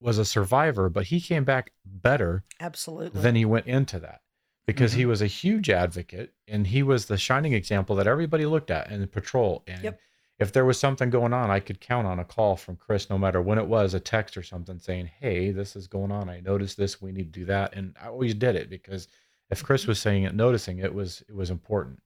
was 0.00 0.18
a 0.18 0.24
survivor. 0.24 0.88
But 0.88 1.06
he 1.06 1.20
came 1.20 1.44
back 1.44 1.72
better 1.84 2.44
Absolutely. 2.60 3.20
than 3.20 3.34
he 3.34 3.44
went 3.44 3.66
into 3.66 3.98
that 4.00 4.20
because 4.66 4.92
Mm-hmm. 4.92 4.98
he 5.00 5.06
was 5.06 5.22
a 5.22 5.26
huge 5.26 5.68
advocate 5.70 6.32
and 6.48 6.66
he 6.66 6.82
was 6.82 7.06
the 7.06 7.18
shining 7.18 7.52
example 7.52 7.96
that 7.96 8.06
everybody 8.06 8.46
looked 8.46 8.70
at 8.70 8.90
in 8.90 9.00
the 9.00 9.06
patrol. 9.06 9.62
And 9.66 9.82
Yep. 9.84 10.00
if 10.38 10.52
there 10.52 10.64
was 10.64 10.78
something 10.78 11.10
going 11.10 11.32
on, 11.32 11.50
I 11.50 11.60
could 11.60 11.80
count 11.80 12.06
on 12.06 12.18
a 12.18 12.24
call 12.24 12.56
from 12.56 12.76
Chris, 12.76 13.10
no 13.10 13.18
matter 13.18 13.42
when 13.42 13.58
it 13.58 13.66
was, 13.66 13.94
a 13.94 14.00
text 14.00 14.36
or 14.36 14.42
something 14.42 14.78
saying, 14.78 15.10
"Hey, 15.20 15.50
this 15.50 15.76
is 15.76 15.86
going 15.86 16.10
on. 16.12 16.28
I 16.30 16.40
noticed 16.40 16.76
this. 16.76 17.00
We 17.02 17.12
need 17.12 17.32
to 17.32 17.40
do 17.40 17.44
that." 17.46 17.74
And 17.74 17.94
I 18.00 18.06
always 18.08 18.34
did 18.34 18.56
it 18.56 18.70
because 18.70 19.08
if 19.50 19.62
Chris 19.62 19.86
was 19.86 19.98
saying 20.00 20.22
it, 20.22 20.34
noticing 20.34 20.78
it 20.78 20.94
was 20.94 21.22
it 21.28 21.34
was 21.34 21.50
important 21.50 22.00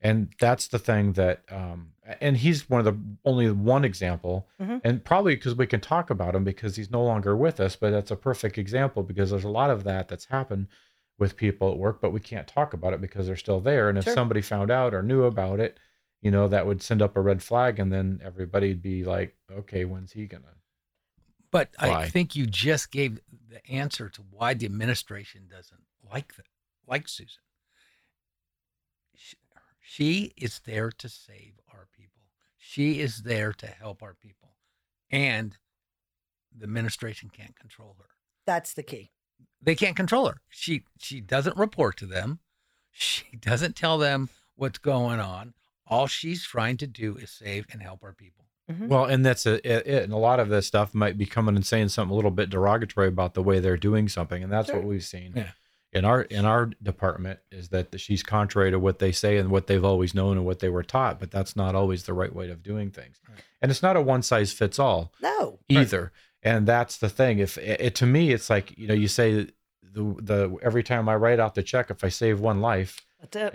and 0.00 0.28
that's 0.40 0.68
the 0.68 0.78
thing 0.78 1.12
that 1.14 1.42
um 1.50 1.92
and 2.20 2.36
he's 2.38 2.68
one 2.70 2.78
of 2.78 2.84
the 2.84 2.98
only 3.24 3.50
one 3.50 3.84
example 3.84 4.46
Mhm. 4.60 4.80
and 4.84 5.04
probably 5.04 5.34
because 5.34 5.54
we 5.56 5.66
can 5.66 5.80
talk 5.80 6.10
about 6.10 6.34
him 6.34 6.44
because 6.44 6.76
he's 6.76 6.90
no 6.90 7.02
longer 7.04 7.36
with 7.36 7.58
us 7.60 7.74
but 7.76 7.90
that's 7.90 8.10
a 8.10 8.16
perfect 8.16 8.58
example 8.58 9.02
because 9.02 9.30
there's 9.30 9.44
a 9.44 9.48
lot 9.48 9.70
of 9.70 9.84
that 9.84 10.08
that's 10.08 10.26
happened 10.26 10.68
with 11.18 11.36
people 11.36 11.72
at 11.72 11.78
work 11.78 12.00
but 12.00 12.12
we 12.12 12.20
can't 12.20 12.46
talk 12.46 12.72
about 12.72 12.92
it 12.92 13.00
because 13.00 13.26
they're 13.26 13.36
still 13.36 13.60
there 13.60 13.88
and 13.88 13.98
if 13.98 14.04
Sure. 14.04 14.14
somebody 14.14 14.40
found 14.40 14.70
out 14.70 14.94
or 14.94 15.02
knew 15.02 15.24
about 15.24 15.58
it 15.60 15.78
you 16.22 16.30
know 16.30 16.46
that 16.48 16.66
would 16.66 16.80
send 16.82 17.02
up 17.02 17.16
a 17.16 17.20
red 17.20 17.42
flag 17.42 17.78
and 17.80 17.92
then 17.92 18.20
everybody'd 18.22 18.80
be 18.82 19.04
like 19.04 19.36
okay 19.50 19.84
when's 19.84 20.12
he 20.12 20.26
gonna 20.26 20.54
But 21.50 21.70
Why? 21.78 22.02
I 22.02 22.08
think 22.10 22.36
you 22.36 22.46
just 22.46 22.90
gave 22.92 23.20
the 23.48 23.66
answer 23.70 24.08
to 24.10 24.22
why 24.30 24.52
the 24.54 24.66
administration 24.66 25.48
doesn't 25.50 25.80
like 26.12 26.36
the, 26.36 26.42
like 26.86 27.08
Susan. 27.08 27.42
She, 29.90 30.04
she 30.04 30.32
is 30.44 30.60
there 30.66 30.90
to 30.90 31.08
save 31.08 31.54
our 31.72 31.86
people. 31.96 32.22
She 32.58 33.00
is 33.00 33.22
there 33.22 33.52
to 33.54 33.66
help 33.66 34.02
our 34.02 34.14
people, 34.14 34.54
and 35.10 35.56
the 36.56 36.64
administration 36.64 37.30
can't 37.32 37.56
control 37.56 37.96
her. 37.98 38.08
That's 38.46 38.74
the 38.74 38.82
key. 38.82 39.10
They 39.62 39.74
can't 39.74 39.96
control 39.96 40.26
her. 40.28 40.40
She 40.50 40.82
she 40.98 41.20
doesn't 41.20 41.56
report 41.56 41.96
to 41.98 42.06
them. 42.06 42.40
She 42.92 43.24
doesn't 43.40 43.76
tell 43.76 43.98
them 43.98 44.28
what's 44.56 44.78
going 44.78 45.20
on. 45.20 45.54
All 45.86 46.06
she's 46.06 46.42
trying 46.44 46.76
to 46.78 46.86
do 46.86 47.16
is 47.16 47.30
save 47.30 47.66
and 47.72 47.80
help 47.82 48.02
our 48.04 48.12
people. 48.12 48.44
Mhm. 48.70 48.88
Well, 48.88 49.06
and 49.06 49.24
that's 49.24 49.46
a, 49.46 49.54
it, 49.66 49.86
it. 49.86 50.02
And 50.04 50.12
a 50.12 50.16
lot 50.18 50.38
of 50.40 50.50
this 50.50 50.66
stuff 50.66 50.92
might 50.94 51.16
be 51.16 51.24
coming 51.24 51.56
and 51.56 51.64
saying 51.64 51.88
something 51.88 52.12
a 52.12 52.16
little 52.16 52.30
bit 52.30 52.50
derogatory 52.50 53.08
about 53.08 53.32
the 53.32 53.42
way 53.42 53.58
they're 53.60 53.78
doing 53.78 54.08
something, 54.08 54.42
and 54.42 54.52
that's 54.52 54.66
Sure. 54.68 54.76
what 54.76 54.84
we've 54.84 55.04
seen. 55.04 55.32
Yeah. 55.34 55.52
In 55.92 56.04
our 56.04 56.22
in 56.22 56.44
our 56.44 56.66
department 56.82 57.38
is 57.50 57.68
that 57.70 57.98
she's 58.00 58.22
contrary 58.22 58.70
to 58.70 58.78
what 58.78 58.98
they 58.98 59.10
say 59.12 59.38
and 59.38 59.50
what 59.50 59.66
they've 59.66 59.84
always 59.84 60.14
known 60.14 60.36
and 60.36 60.44
what 60.44 60.58
they 60.58 60.68
were 60.68 60.82
taught 60.82 61.18
but 61.18 61.30
that's 61.30 61.56
not 61.56 61.74
always 61.74 62.04
the 62.04 62.12
right 62.12 62.34
way 62.34 62.50
of 62.50 62.62
doing 62.62 62.90
things. 62.90 63.18
Right. 63.28 63.40
and 63.62 63.70
it's 63.70 63.82
not 63.82 63.96
a 63.96 64.02
one 64.02 64.22
size 64.22 64.52
fits 64.52 64.78
all 64.78 65.12
No. 65.22 65.58
either. 65.68 66.12
And 66.42 66.66
that's 66.68 66.98
the 66.98 67.08
thing. 67.08 67.38
If 67.40 67.58
it, 67.58 67.80
it 67.80 67.94
to 67.96 68.06
me 68.06 68.32
it's 68.32 68.50
like 68.50 68.76
you 68.78 68.86
know 68.86 68.94
you 68.94 69.08
say 69.08 69.48
the 69.82 70.14
the 70.20 70.56
every 70.62 70.82
time 70.82 71.08
i 71.08 71.14
write 71.16 71.40
out 71.40 71.54
the 71.54 71.62
check 71.62 71.90
if 71.90 72.04
i 72.04 72.08
save 72.10 72.38
one 72.40 72.60
life 72.60 73.00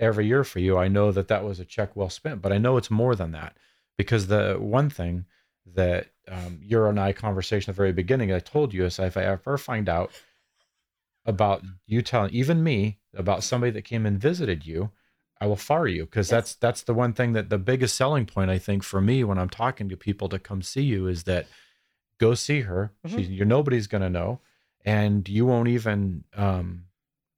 every 0.00 0.26
year 0.26 0.42
for 0.42 0.58
you 0.58 0.76
i 0.76 0.88
know 0.88 1.12
that 1.12 1.28
that 1.28 1.44
was 1.44 1.60
a 1.60 1.64
check 1.64 1.94
well 1.94 2.10
spent 2.10 2.42
but 2.42 2.52
i 2.52 2.58
know 2.58 2.76
it's 2.76 2.90
more 2.90 3.14
than 3.14 3.30
that. 3.32 3.56
Because 3.96 4.26
the 4.26 4.56
one 4.58 4.90
thing 4.90 5.24
that 5.74 6.08
um, 6.28 6.58
your 6.60 6.88
and 6.88 6.98
i 6.98 7.12
conversation 7.12 7.70
at 7.70 7.74
the 7.76 7.82
very 7.82 7.92
beginning 7.92 8.32
i 8.32 8.40
told 8.40 8.74
you 8.74 8.84
is 8.84 8.98
if 8.98 9.16
i 9.16 9.22
ever 9.22 9.56
find 9.56 9.88
out 9.88 10.10
about 11.26 11.62
you 11.86 12.02
telling 12.02 12.30
even 12.32 12.62
me 12.62 12.98
about 13.16 13.42
somebody 13.42 13.70
that 13.72 13.82
came 13.82 14.04
and 14.06 14.18
visited 14.20 14.66
you 14.66 14.90
i 15.40 15.46
will 15.46 15.56
fire 15.56 15.86
you 15.86 16.04
because 16.04 16.28
Yes. 16.28 16.30
that's 16.30 16.54
that's 16.56 16.82
the 16.82 16.94
one 16.94 17.12
thing 17.12 17.32
that 17.32 17.48
the 17.50 17.58
biggest 17.58 17.94
selling 17.96 18.26
point 18.26 18.50
i 18.50 18.58
think 18.58 18.82
for 18.82 19.00
me 19.00 19.24
when 19.24 19.38
i'm 19.38 19.48
talking 19.48 19.88
to 19.88 19.96
people 19.96 20.28
to 20.28 20.38
come 20.38 20.62
see 20.62 20.82
you 20.82 21.06
is 21.06 21.24
that 21.24 21.46
go 22.18 22.34
see 22.34 22.60
her 22.62 22.92
she, 23.06 23.22
you're 23.22 23.46
nobody's 23.46 23.86
going 23.86 24.02
to 24.02 24.10
know 24.10 24.40
and 24.84 25.28
you 25.28 25.46
won't 25.46 25.68
even 25.68 26.24
um, 26.36 26.84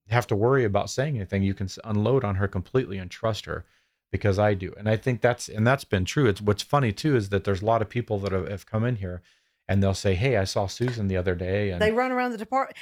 have 0.09 0.27
to 0.27 0.37
worry 0.37 0.65
about 0.65 0.91
saying 0.91 1.17
anything 1.17 1.43
you 1.43 1.55
can 1.55 1.69
unload 1.85 2.25
on 2.25 2.37
her 2.37 2.49
completely 2.49 2.99
and 2.99 3.11
trust 3.11 3.45
her 3.47 3.65
because 4.13 4.39
i 4.39 4.53
do 4.55 4.73
and 4.79 4.89
i 4.89 4.97
think 4.97 5.21
that's 5.21 5.49
and 5.49 5.67
that's 5.67 5.85
been 5.85 6.05
true 6.05 6.27
it's 6.27 6.41
what's 6.41 6.63
funny 6.63 6.93
too 6.93 7.17
is 7.17 7.29
that 7.31 7.45
there's 7.45 7.63
a 7.63 7.67
lot 7.67 7.83
of 7.83 7.89
people 7.89 8.19
that 8.19 8.33
have, 8.33 8.49
have 8.49 8.67
come 8.67 8.85
in 8.85 8.97
here 8.97 9.23
and 9.69 9.83
they'll 9.83 9.95
say 9.95 10.15
hey 10.15 10.37
i 10.37 10.45
saw 10.45 10.67
susan 10.67 11.09
the 11.09 11.17
other 11.17 11.35
day 11.35 11.71
and 11.71 11.81
They 11.83 11.93
run 11.93 12.13
around 12.13 12.33
the 12.33 12.39
department. 12.39 12.77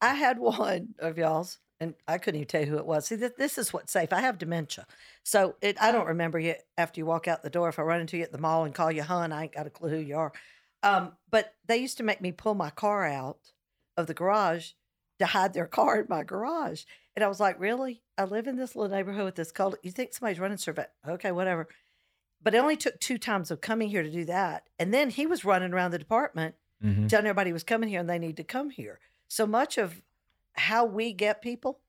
I 0.00 0.14
had 0.14 0.38
one 0.38 0.94
of 0.98 1.18
y'all's, 1.18 1.58
and 1.80 1.94
I 2.06 2.18
couldn't 2.18 2.38
even 2.40 2.48
tell 2.48 2.60
you 2.62 2.68
who 2.68 2.78
it 2.78 2.86
was. 2.86 3.06
See, 3.06 3.16
this, 3.16 3.32
this 3.38 3.58
is 3.58 3.72
what's 3.72 3.92
safe. 3.92 4.12
I 4.12 4.20
have 4.20 4.38
dementia, 4.38 4.86
so 5.24 5.56
it. 5.60 5.76
I 5.80 5.92
don't 5.92 6.06
remember 6.06 6.38
you 6.38 6.54
after 6.76 7.00
you 7.00 7.06
walk 7.06 7.26
out 7.28 7.42
the 7.42 7.50
door. 7.50 7.68
If 7.68 7.78
I 7.78 7.82
run 7.82 8.00
into 8.00 8.16
you 8.16 8.22
at 8.22 8.32
the 8.32 8.38
mall 8.38 8.64
and 8.64 8.74
call 8.74 8.90
you 8.92 9.02
hun, 9.02 9.32
I 9.32 9.44
ain't 9.44 9.54
got 9.54 9.66
a 9.66 9.70
clue 9.70 9.90
who 9.90 9.96
you 9.96 10.16
are. 10.16 10.32
Um, 10.82 11.12
but 11.30 11.54
they 11.66 11.76
used 11.78 11.96
to 11.98 12.04
make 12.04 12.20
me 12.20 12.30
pull 12.32 12.54
my 12.54 12.70
car 12.70 13.04
out 13.06 13.52
of 13.96 14.06
the 14.06 14.14
garage 14.14 14.70
to 15.18 15.26
hide 15.26 15.52
their 15.52 15.66
car 15.66 16.00
in 16.00 16.06
my 16.08 16.22
garage, 16.22 16.84
and 17.16 17.24
I 17.24 17.28
was 17.28 17.40
like, 17.40 17.58
"Really? 17.58 18.02
I 18.16 18.24
live 18.24 18.46
in 18.46 18.56
this 18.56 18.76
little 18.76 18.94
neighborhood 18.96 19.24
with 19.24 19.34
this 19.34 19.50
cold. 19.52 19.76
You 19.82 19.90
think 19.90 20.12
somebody's 20.14 20.38
running 20.40 20.58
survey? 20.58 20.86
Okay, 21.06 21.32
whatever." 21.32 21.68
But 22.40 22.54
it 22.54 22.58
only 22.58 22.76
took 22.76 23.00
two 23.00 23.18
times 23.18 23.50
of 23.50 23.60
coming 23.60 23.88
here 23.88 24.04
to 24.04 24.10
do 24.10 24.24
that, 24.26 24.68
and 24.78 24.94
then 24.94 25.10
he 25.10 25.26
was 25.26 25.44
running 25.44 25.72
around 25.72 25.90
the 25.90 25.98
department 25.98 26.54
Mhm. 26.84 27.08
telling 27.08 27.26
everybody 27.26 27.48
he 27.48 27.52
was 27.52 27.64
coming 27.64 27.88
here 27.88 27.98
and 27.98 28.08
they 28.08 28.20
need 28.20 28.36
to 28.36 28.44
come 28.44 28.70
here. 28.70 29.00
So 29.28 29.46
much 29.46 29.78
of 29.78 30.02
how 30.54 30.84
we 30.84 31.12
get 31.12 31.42
people, 31.42 31.80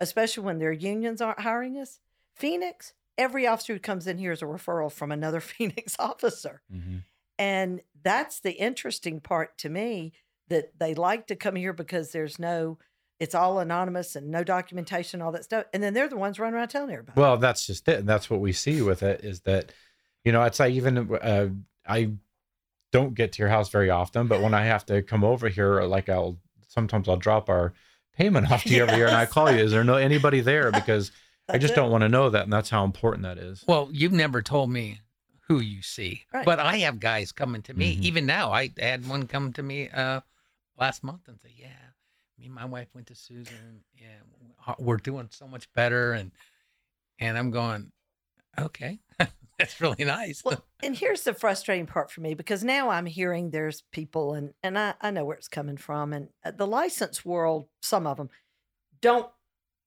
especially 0.00 0.44
when 0.44 0.58
their 0.58 0.72
unions 0.72 1.20
aren't 1.20 1.40
hiring 1.40 1.76
us, 1.78 2.00
Phoenix, 2.34 2.92
every 3.16 3.46
officer 3.46 3.74
who 3.74 3.78
comes 3.78 4.06
in 4.06 4.18
here 4.18 4.32
is 4.32 4.42
a 4.42 4.46
referral 4.46 4.90
from 4.90 5.12
another 5.12 5.40
Phoenix 5.52 5.94
officer. 5.98 6.62
Mhm. 6.72 7.02
And 7.38 7.80
that's 8.02 8.40
the 8.40 8.52
interesting 8.52 9.20
part 9.20 9.58
to 9.58 9.68
me 9.68 10.12
that 10.48 10.78
they 10.78 10.94
like 10.94 11.26
to 11.26 11.36
come 11.36 11.56
here 11.56 11.72
because 11.72 12.12
there's 12.12 12.38
no, 12.38 12.78
it's 13.20 13.34
all 13.34 13.58
anonymous 13.58 14.16
and 14.16 14.30
no 14.30 14.42
documentation, 14.44 15.20
all 15.20 15.32
that 15.32 15.44
stuff. 15.44 15.66
And 15.74 15.82
then 15.82 15.92
they're 15.92 16.08
the 16.08 16.16
ones 16.16 16.38
running 16.38 16.54
around 16.54 16.68
telling 16.68 16.90
everybody. 16.90 17.20
Well, 17.20 17.36
that's 17.36 17.66
just 17.66 17.88
it, 17.88 17.98
and 17.98 18.08
that's 18.08 18.30
what 18.30 18.40
we 18.40 18.52
see 18.52 18.80
with 18.80 19.02
it 19.02 19.22
is 19.22 19.40
that, 19.40 19.72
you 20.24 20.32
know, 20.32 20.42
it's 20.44 20.60
like 20.60 20.72
even 20.72 21.14
uh, 21.14 21.48
I 21.86 22.12
don't 22.92 23.14
get 23.14 23.32
to 23.32 23.42
your 23.42 23.48
house 23.48 23.68
very 23.68 23.90
often, 23.90 24.28
but 24.28 24.40
when 24.40 24.54
I 24.54 24.64
have 24.64 24.86
to 24.86 25.02
come 25.02 25.24
over 25.24 25.48
here, 25.48 25.82
like 25.82 26.08
I'll 26.08 26.38
sometimes 26.76 27.08
I'll 27.08 27.16
drop 27.16 27.48
our 27.48 27.72
payment 28.16 28.50
off 28.52 28.62
to 28.64 28.68
you 28.68 28.82
every 28.82 28.96
year, 28.96 29.06
and 29.06 29.16
I 29.16 29.26
call 29.26 29.50
you. 29.50 29.58
Is 29.58 29.72
there 29.72 29.82
no 29.84 29.94
anybody 29.96 30.40
there? 30.40 30.70
Because 30.76 31.10
I 31.48 31.58
just 31.58 31.72
it. 31.72 31.76
don't 31.76 31.90
want 31.90 32.02
to 32.02 32.08
know 32.08 32.28
that, 32.30 32.42
and 32.44 32.52
that's 32.52 32.70
how 32.70 32.84
important 32.84 33.22
that 33.22 33.38
is. 33.38 33.64
Well, 33.66 33.88
you've 33.92 34.12
never 34.12 34.42
told 34.42 34.68
me 34.70 35.00
who 35.48 35.60
you 35.60 35.80
see, 35.80 36.24
Right. 36.34 36.44
but 36.44 36.58
I 36.58 36.78
have 36.78 36.98
guys 37.00 37.30
coming 37.32 37.62
to 37.62 37.74
me. 37.74 37.96
Mhm. 37.96 38.02
Even 38.02 38.26
now, 38.26 38.52
I 38.52 38.72
had 38.78 39.08
one 39.08 39.26
come 39.26 39.52
to 39.54 39.62
me 39.62 39.88
uh, 39.88 40.20
last 40.76 41.02
month 41.04 41.28
and 41.28 41.38
say, 41.40 41.50
"Yeah, 41.56 41.68
me 42.38 42.46
and 42.46 42.54
my 42.54 42.64
wife 42.64 42.88
went 42.94 43.06
to 43.08 43.14
Susan. 43.14 43.84
Yeah, 43.94 44.74
we're 44.78 44.96
doing 44.98 45.28
so 45.30 45.46
much 45.48 45.72
better." 45.72 46.12
And 46.12 46.32
and 47.20 47.38
I'm 47.38 47.50
going, 47.52 47.92
"Okay, 48.58 48.98
that's 49.58 49.80
really 49.80 50.04
nice." 50.04 50.44
Well, 50.44 50.64
and 50.82 50.96
here's 50.96 51.22
the 51.22 51.34
frustrating 51.34 51.86
part 51.86 52.10
for 52.10 52.20
me 52.20 52.34
because 52.34 52.64
now 52.64 52.90
I'm 52.90 53.06
hearing 53.06 53.50
there's 53.50 53.82
people, 53.92 54.34
and 54.34 54.54
and 54.62 54.78
I, 54.78 54.94
I 55.00 55.10
know 55.10 55.24
where 55.24 55.36
it's 55.36 55.48
coming 55.48 55.76
from, 55.76 56.12
and 56.12 56.28
uh, 56.44 56.52
the 56.52 56.66
license 56.66 57.24
world, 57.24 57.66
some 57.82 58.06
of 58.06 58.16
them 58.16 58.30
don't. 59.00 59.28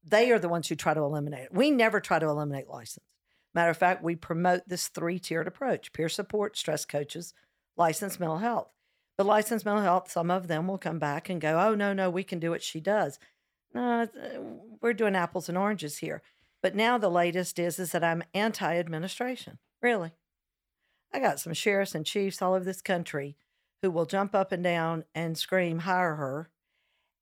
They 0.03 0.31
are 0.31 0.39
the 0.39 0.49
ones 0.49 0.67
who 0.67 0.75
try 0.75 0.93
to 0.93 1.01
eliminate 1.01 1.45
it. 1.45 1.53
We 1.53 1.71
never 1.71 1.99
try 1.99 2.19
to 2.19 2.27
eliminate 2.27 2.69
license. 2.69 3.05
Matter 3.53 3.71
of 3.71 3.77
fact, 3.77 4.03
we 4.03 4.15
promote 4.15 4.61
this 4.67 4.87
three 4.87 5.19
tiered 5.19 5.47
approach: 5.47 5.93
peer 5.93 6.09
support, 6.09 6.57
stress 6.57 6.85
coaches, 6.85 7.33
licensed 7.75 8.19
mental 8.19 8.37
health. 8.37 8.69
But 9.17 9.25
licensed 9.25 9.65
mental 9.65 9.83
health, 9.83 10.09
some 10.09 10.31
of 10.31 10.47
them 10.47 10.67
will 10.67 10.77
come 10.77 10.99
back 10.99 11.29
and 11.29 11.41
go, 11.41 11.59
"Oh 11.59 11.75
no, 11.75 11.93
no, 11.93 12.09
we 12.09 12.23
can 12.23 12.39
do 12.39 12.51
what 12.51 12.63
she 12.63 12.79
does." 12.79 13.19
No, 13.73 14.03
uh, 14.03 14.07
we're 14.81 14.93
doing 14.93 15.15
apples 15.15 15.49
and 15.49 15.57
oranges 15.57 15.97
here. 15.97 16.21
But 16.61 16.75
now 16.75 16.97
the 16.97 17.09
latest 17.09 17.57
is 17.59 17.79
is 17.79 17.91
that 17.91 18.03
I'm 18.03 18.23
anti-administration. 18.33 19.59
Really, 19.81 20.11
I 21.13 21.19
got 21.19 21.39
some 21.39 21.53
sheriffs 21.53 21.95
and 21.95 22.05
chiefs 22.05 22.41
all 22.41 22.53
over 22.53 22.65
this 22.65 22.81
country 22.81 23.37
who 23.81 23.91
will 23.91 24.05
jump 24.05 24.35
up 24.35 24.51
and 24.51 24.63
down 24.63 25.05
and 25.15 25.37
scream, 25.37 25.79
hire 25.79 26.15
her. 26.15 26.49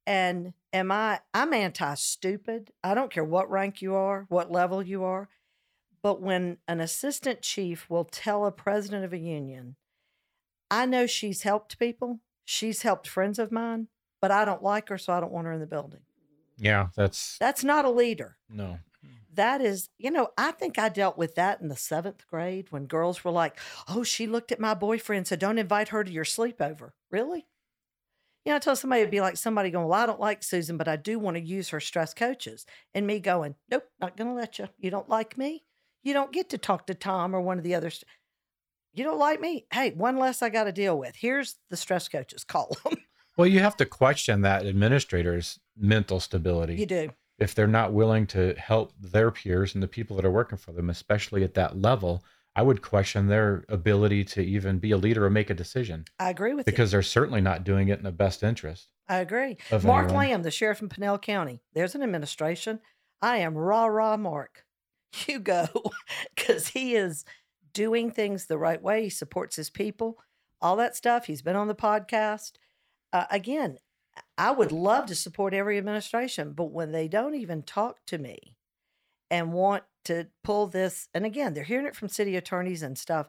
And 0.06 0.53
am 0.74 0.91
I, 0.91 1.20
I'm 1.34 1.53
anti 1.53 1.94
stupid. 1.96 2.72
I 2.84 2.96
don't 2.96 3.12
care 3.12 3.24
what 3.24 3.51
rank 3.51 3.82
you 3.82 3.94
are, 3.96 4.25
what 4.29 4.51
level 4.51 4.82
you 4.82 5.03
are. 5.03 5.29
But 6.01 6.22
when 6.22 6.58
an 6.67 6.79
assistant 6.79 7.41
chief 7.41 7.89
will 7.89 8.06
tell 8.06 8.46
a 8.46 8.51
president 8.51 9.03
of 9.03 9.13
a 9.13 9.17
union, 9.17 9.75
I 10.72 10.86
know 10.86 11.06
she's 11.06 11.41
helped 11.41 11.79
people, 11.79 12.22
she's 12.46 12.84
helped 12.84 13.08
friends 13.08 13.39
of 13.39 13.51
mine, 13.51 13.88
but 14.22 14.32
I 14.32 14.46
don't 14.46 14.63
like 14.63 14.89
her, 14.89 14.98
so 14.98 15.13
I 15.13 15.20
don't 15.20 15.32
want 15.32 15.48
her 15.48 15.53
in 15.53 15.60
the 15.60 15.65
building. 15.65 16.01
Yeah, 16.58 16.88
that's 16.96 17.38
That's 17.38 17.63
not 17.63 17.86
a 17.86 17.89
leader 17.89 18.38
no. 18.50 18.79
That 19.38 19.62
is, 19.62 19.89
you 19.98 20.12
know, 20.12 20.29
I 20.38 20.51
think 20.51 20.77
I 20.77 20.89
dealt 20.89 21.17
with 21.17 21.36
that 21.36 21.62
in 21.62 21.70
the 21.70 21.75
seventh 21.75 22.27
grade 22.27 22.67
when 22.72 22.86
girls 22.86 23.24
were 23.24 23.32
like, 23.32 23.58
oh, 23.88 24.03
she 24.03 24.27
looked 24.27 24.51
at 24.51 24.60
my 24.60 24.74
boyfriend, 24.74 25.27
so 25.27 25.36
don't 25.36 25.58
invite 25.58 25.89
her 25.89 26.03
to 26.03 26.12
your 26.12 26.25
sleepover. 26.25 26.91
Really? 27.10 27.48
You 28.46 28.51
know, 28.51 28.58
I 28.58 28.60
tell 28.60 28.75
somebody 28.77 29.01
it'd 29.01 29.12
be 29.12 29.20
like 29.20 29.36
somebody 29.36 29.72
going, 29.72 29.89
Well, 29.89 30.01
I 30.01 30.06
don't 30.06 30.22
like 30.22 30.41
Susan, 30.41 30.77
but 30.77 30.88
I 30.88 30.96
do 30.96 31.20
want 31.20 31.36
to 31.36 31.44
use 31.44 31.67
her 31.70 31.82
stress 31.82 32.13
coaches. 32.13 32.65
And 32.94 33.06
me 33.06 33.20
going, 33.20 33.56
Nope, 33.70 33.84
not 34.00 34.15
going 34.15 34.29
to 34.29 34.34
let 34.34 34.58
you. 34.58 34.70
You 34.77 34.89
don't 34.89 35.10
like 35.10 35.38
me? 35.38 35.65
You 36.01 36.13
don't 36.13 36.32
get 36.32 36.50
to 36.51 36.58
talk 36.58 36.88
to 36.88 36.94
Tom 36.94 37.36
or 37.36 37.41
one 37.41 37.58
of 37.58 37.65
the 37.65 37.75
others. 37.75 38.06
You 38.94 39.03
don't 39.03 39.20
like 39.20 39.41
me? 39.41 39.65
Hey, 39.74 39.91
one 39.91 40.15
less 40.15 40.41
I 40.41 40.48
got 40.48 40.63
to 40.63 40.72
deal 40.72 40.98
with. 40.98 41.17
Here's 41.17 41.58
the 41.70 41.75
stress 41.75 42.08
coaches. 42.08 42.46
Call 42.46 42.77
them. 42.86 42.96
Well, 43.38 43.48
you 43.48 43.60
have 43.60 43.77
to 43.77 43.86
question 43.86 44.41
that 44.41 44.65
administrator's 44.65 45.60
mental 45.77 46.20
stability. 46.20 46.75
you 46.75 46.86
do. 46.86 47.10
If 47.39 47.53
they're 47.53 47.67
not 47.67 47.94
willing 47.94 48.25
to 48.27 48.56
help 48.56 48.94
their 49.00 49.29
peers 49.32 49.74
and 49.75 49.84
the 49.84 49.88
people 49.88 50.15
that 50.15 50.25
are 50.25 50.32
working 50.32 50.58
for 50.58 50.72
them, 50.72 50.89
especially 50.89 51.44
at 51.44 51.53
that 51.53 51.79
level, 51.79 52.24
I 52.56 52.63
would 52.63 52.82
question 52.82 53.27
their 53.27 53.63
ability 53.70 54.24
to 54.25 54.41
even 54.41 54.79
be 54.79 54.89
a 54.91 54.98
leader 54.98 55.24
or 55.25 55.29
make 55.29 55.51
a 55.51 55.53
decision 55.53 56.06
I 56.17 56.32
agree 56.32 56.56
with 56.56 56.65
you. 56.65 56.72
because 56.72 56.89
they're 56.89 57.03
certainly 57.03 57.41
not 57.41 57.63
doing 57.63 57.89
it 57.89 58.00
in 58.00 58.03
the 58.03 58.12
best 58.12 58.41
interest. 58.41 58.89
I 59.08 59.17
agree. 59.17 59.58
Mark 59.84 60.06
anyone. 60.06 60.15
Lamb, 60.15 60.41
the 60.41 60.51
sheriff 60.51 60.82
in 60.82 60.89
Pinal 60.89 61.20
County. 61.20 61.62
There's 61.74 61.94
an 61.94 62.01
administration. 62.01 62.79
I 63.22 63.38
am 63.38 63.56
rah 63.56 63.86
rah 63.86 64.17
Mark. 64.17 64.63
You 65.27 65.39
go 65.39 65.67
because 66.36 66.67
he 66.67 66.96
is 66.96 67.24
doing 67.74 68.12
things 68.12 68.46
the 68.46 68.58
right 68.58 68.82
way. 68.82 69.03
He 69.03 69.10
supports 69.10 69.56
his 69.56 69.70
people, 69.70 70.17
all 70.62 70.75
that 70.77 70.96
stuff. 70.96 71.25
He's 71.27 71.41
been 71.41 71.56
on 71.56 71.67
the 71.67 71.75
podcast. 71.75 72.53
Uh, 73.13 73.25
again, 73.32 73.77
I 74.38 74.51
would 74.51 74.72
love 74.72 75.08
to 75.08 75.15
support 75.15 75.53
every 75.53 75.77
administration, 75.77 76.53
but 76.53 76.72
when 76.72 76.91
they 76.91 77.08
don't 77.08 77.36
even 77.36 77.63
talk 77.63 78.06
to 78.08 78.17
me 78.17 78.56
and 79.32 79.51
want 79.51 79.84
to 80.06 80.27
pull 80.44 80.67
this, 80.67 81.10
and 81.13 81.25
again, 81.25 81.53
they're 81.53 81.63
hearing 81.63 81.88
it 81.88 81.96
from 81.96 82.08
city 82.08 82.36
attorneys 82.36 82.84
and 82.84 82.98
stuff. 82.98 83.27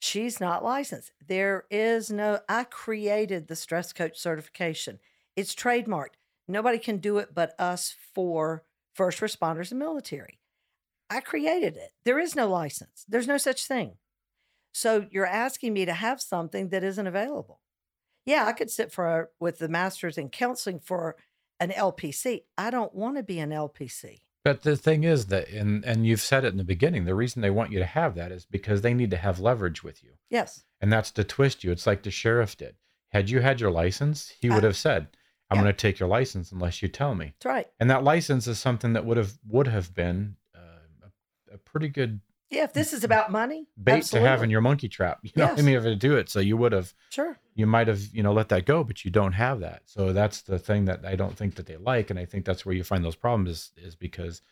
She's 0.00 0.40
not 0.40 0.64
licensed. 0.64 1.12
There 1.26 1.64
is 1.70 2.10
no, 2.10 2.40
I 2.48 2.64
created 2.64 3.48
the 3.48 3.56
stress 3.56 3.92
coach 3.92 4.18
certification. 4.18 4.98
It's 5.36 5.54
trademarked. 5.54 6.16
Nobody 6.46 6.78
can 6.78 6.98
do 6.98 7.18
it 7.18 7.34
but 7.34 7.54
us 7.58 7.94
for 8.14 8.64
first 8.94 9.20
responders 9.20 9.70
and 9.70 9.78
military. 9.78 10.40
I 11.08 11.20
created 11.20 11.76
it. 11.76 11.92
There 12.04 12.18
is 12.18 12.36
no 12.36 12.48
license. 12.48 13.04
There's 13.08 13.28
no 13.28 13.38
such 13.38 13.66
thing. 13.66 13.94
So 14.72 15.06
you're 15.10 15.26
asking 15.26 15.72
me 15.72 15.84
to 15.84 15.92
have 15.92 16.20
something 16.20 16.68
that 16.68 16.84
isn't 16.84 17.06
available. 17.06 17.60
Yeah, 18.26 18.44
I 18.46 18.52
could 18.52 18.70
sit 18.70 18.92
for 18.92 19.06
a, 19.06 19.26
with 19.38 19.58
the 19.58 19.68
masters 19.68 20.18
in 20.18 20.28
counseling 20.28 20.78
for 20.80 21.16
an 21.58 21.70
LPC. 21.70 22.42
I 22.58 22.70
don't 22.70 22.94
want 22.94 23.16
to 23.16 23.22
be 23.22 23.38
an 23.38 23.50
LPC. 23.50 24.20
But 24.44 24.62
the 24.62 24.76
thing 24.76 25.04
is 25.04 25.26
that, 25.26 25.48
and 25.50 25.84
and 25.84 26.06
you've 26.06 26.20
said 26.22 26.44
it 26.44 26.52
in 26.52 26.56
the 26.56 26.64
beginning, 26.64 27.04
the 27.04 27.14
reason 27.14 27.42
they 27.42 27.50
want 27.50 27.72
you 27.72 27.78
to 27.78 27.84
have 27.84 28.14
that 28.14 28.32
is 28.32 28.46
because 28.46 28.80
they 28.80 28.94
need 28.94 29.10
to 29.10 29.18
have 29.18 29.38
leverage 29.38 29.82
with 29.84 30.02
you, 30.02 30.12
Yes. 30.30 30.64
and 30.80 30.90
that's 30.92 31.10
to 31.12 31.24
twist 31.24 31.62
you. 31.62 31.70
It's 31.72 31.86
like 31.86 32.02
the 32.02 32.10
sheriff 32.10 32.56
did. 32.56 32.76
Had 33.10 33.28
you 33.28 33.40
had 33.40 33.60
your 33.60 33.70
license, 33.70 34.32
he 34.40 34.48
would 34.48 34.62
have 34.64 34.76
said, 34.78 35.08
I'm 35.50 35.56
Yeah. 35.58 35.64
going 35.64 35.74
to 35.74 35.76
take 35.78 35.98
your 36.00 36.08
license 36.08 36.52
unless 36.52 36.80
you 36.80 36.88
tell 36.88 37.14
me. 37.14 37.34
That's 37.40 37.46
right. 37.46 37.66
And 37.80 37.90
that 37.90 38.02
license 38.04 38.46
is 38.46 38.58
something 38.58 38.94
that 38.94 39.04
would 39.04 39.18
have 39.18 39.32
would 39.46 39.66
have 39.68 39.94
been 39.94 40.36
uh, 40.54 40.86
a, 41.50 41.54
a 41.56 41.58
pretty 41.58 41.88
good 41.88 42.20
Yeah, 42.50 42.64
if 42.64 42.72
this 42.72 42.92
is 42.92 43.04
about 43.04 43.30
money, 43.30 43.68
bait 43.82 44.02
to 44.06 44.20
have 44.20 44.42
in 44.42 44.50
your 44.50 44.60
monkey 44.60 44.88
trap. 44.88 45.20
You 45.22 45.30
know, 45.36 45.44
Yes. 45.46 45.58
I 45.58 45.62
mean, 45.62 45.76
if 45.76 45.84
to 45.84 45.94
do 45.94 46.16
it, 46.16 46.28
so 46.28 46.40
you 46.40 46.56
would 46.56 46.72
have 46.72 46.92
Sure. 47.10 47.38
you 47.54 47.66
might 47.66 47.86
have 47.88 48.00
you 48.12 48.22
know 48.22 48.32
let 48.32 48.48
that 48.48 48.64
go 48.66 48.82
but 48.84 49.04
you 49.04 49.10
don't 49.10 49.32
have 49.32 49.60
that 49.60 49.82
so 49.86 50.12
that's 50.12 50.42
the 50.42 50.58
thing 50.58 50.86
that 50.86 51.04
i 51.04 51.14
don't 51.16 51.36
think 51.36 51.54
that 51.56 51.66
they 51.66 51.76
like 51.76 52.10
and 52.10 52.18
i 52.18 52.24
think 52.24 52.44
that's 52.44 52.64
where 52.66 52.74
you 52.74 52.82
find 52.84 53.04
those 53.04 53.16
problems 53.16 53.50
is, 53.50 53.72
is 53.76 53.94
because 53.96 54.42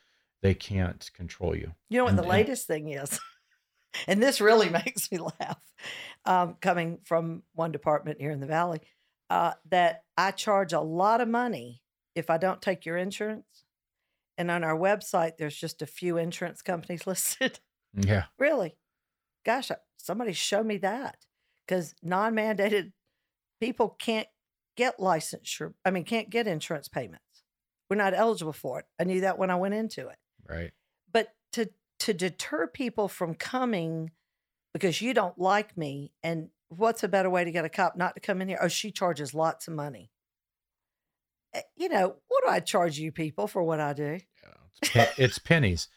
they 0.43 0.55
can't 0.55 1.11
control 1.15 1.57
you 1.57 1.73
You 1.89 1.99
know 1.99 2.05
what 2.05 2.11
And- 2.11 2.19
the 2.19 2.23
and- 2.23 2.31
latest 2.31 2.67
thing 2.67 2.91
is? 2.91 3.19
and 4.07 4.23
this 4.23 4.41
really 4.41 4.69
makes 4.81 5.11
me 5.11 5.19
laugh, 5.19 5.61
um, 6.25 6.57
coming 6.61 6.99
from 7.05 7.43
one 7.55 7.73
department 7.73 8.21
here 8.21 8.31
in 8.31 8.39
the 8.41 8.47
Valley, 8.47 8.81
uh, 9.31 9.55
that 9.71 10.05
I 10.17 10.31
charge 10.31 10.73
a 10.73 10.81
lot 10.81 11.21
of 11.21 11.29
money 11.29 11.83
if 12.15 12.31
I 12.31 12.37
don't 12.39 12.63
take 12.63 12.87
your 12.87 12.97
insurance. 12.97 13.65
And 14.37 14.51
on 14.53 14.63
our 14.63 14.77
website, 14.79 15.37
there's 15.39 15.57
just 15.57 15.83
a 15.83 15.87
few 15.87 16.17
insurance 16.17 16.63
companies 16.63 17.07
listed. 17.07 17.59
Yeah 18.07 18.25
really? 18.39 18.77
Gosh, 19.45 19.71
somebody 19.97 20.33
show 20.33 20.63
me 20.63 20.79
that. 20.79 21.17
Because 21.67 21.95
non 22.03 22.35
mandated 22.35 22.93
people 23.61 23.91
can't 23.99 24.29
get 24.77 24.99
licensure, 24.99 25.75
I 25.85 25.91
mean, 25.91 26.05
can't 26.05 26.31
get 26.31 26.47
insurance 26.47 26.89
payments. 26.89 27.25
We're 27.91 27.97
not 27.97 28.15
eligible 28.15 28.53
for 28.53 28.81
it. 28.81 28.85
I 29.01 29.05
knew 29.05 29.23
that 29.23 29.39
when 29.39 29.51
I 29.51 29.57
went 29.57 29.75
into 29.75 30.09
it 30.09 30.19
right 30.49 30.73
but 31.13 31.35
to 31.53 31.69
to 31.99 32.15
deter 32.15 32.67
people 32.67 33.09
from 33.09 33.35
coming 33.35 34.11
because 34.73 35.01
you 35.03 35.13
don't 35.15 35.39
like 35.39 35.77
me 35.77 36.13
and 36.23 36.49
what's 36.69 37.03
a 37.03 37.09
better 37.09 37.29
way 37.31 37.45
to 37.45 37.51
get 37.51 37.65
a 37.65 37.69
cop 37.69 37.97
not 37.97 38.15
to 38.15 38.21
come 38.21 38.41
in 38.41 38.49
here 38.49 38.59
oh 38.63 38.69
she 38.69 38.91
charges 38.91 39.35
lots 39.35 39.69
of 39.69 39.75
money 39.75 40.11
Eh, 41.55 41.63
you 41.77 41.89
know 41.89 42.17
what 42.29 42.45
do 42.45 42.51
i 42.51 42.61
charge 42.61 42.99
you 42.99 43.11
people 43.11 43.47
for 43.47 43.63
what 43.63 43.81
i 43.81 43.93
do 43.93 44.19
it's, 44.83 44.93
pe- 44.93 45.13
it's 45.17 45.39
pennies 45.39 45.89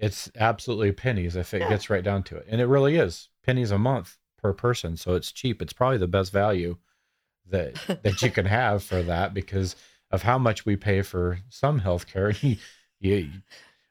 it's 0.00 0.30
absolutely 0.36 0.90
pennies 0.92 1.36
if 1.36 1.52
it 1.54 1.60
Yeah. 1.60 1.68
gets 1.68 1.90
right 1.90 2.02
down 2.02 2.22
to 2.24 2.36
it. 2.36 2.46
And 2.48 2.60
it 2.60 2.66
really 2.66 2.96
is 2.96 3.28
pennies 3.44 3.70
a 3.70 3.78
month 3.78 4.16
per 4.38 4.52
person 4.54 4.96
so 4.96 5.14
it's 5.14 5.30
cheap. 5.30 5.60
It's 5.62 5.72
probably 5.74 5.98
the 5.98 6.08
best 6.08 6.32
value 6.32 6.78
that 7.46 7.74
that 8.02 8.22
you 8.22 8.30
can 8.30 8.46
have 8.46 8.82
for 8.82 9.02
that 9.02 9.34
because 9.34 9.76
of 10.10 10.22
how 10.22 10.38
much 10.38 10.64
we 10.66 10.74
pay 10.76 11.02
for 11.02 11.38
some 11.48 11.78
health 11.80 12.06
care 12.06 12.30
you, 12.40 12.56
you 12.98 13.30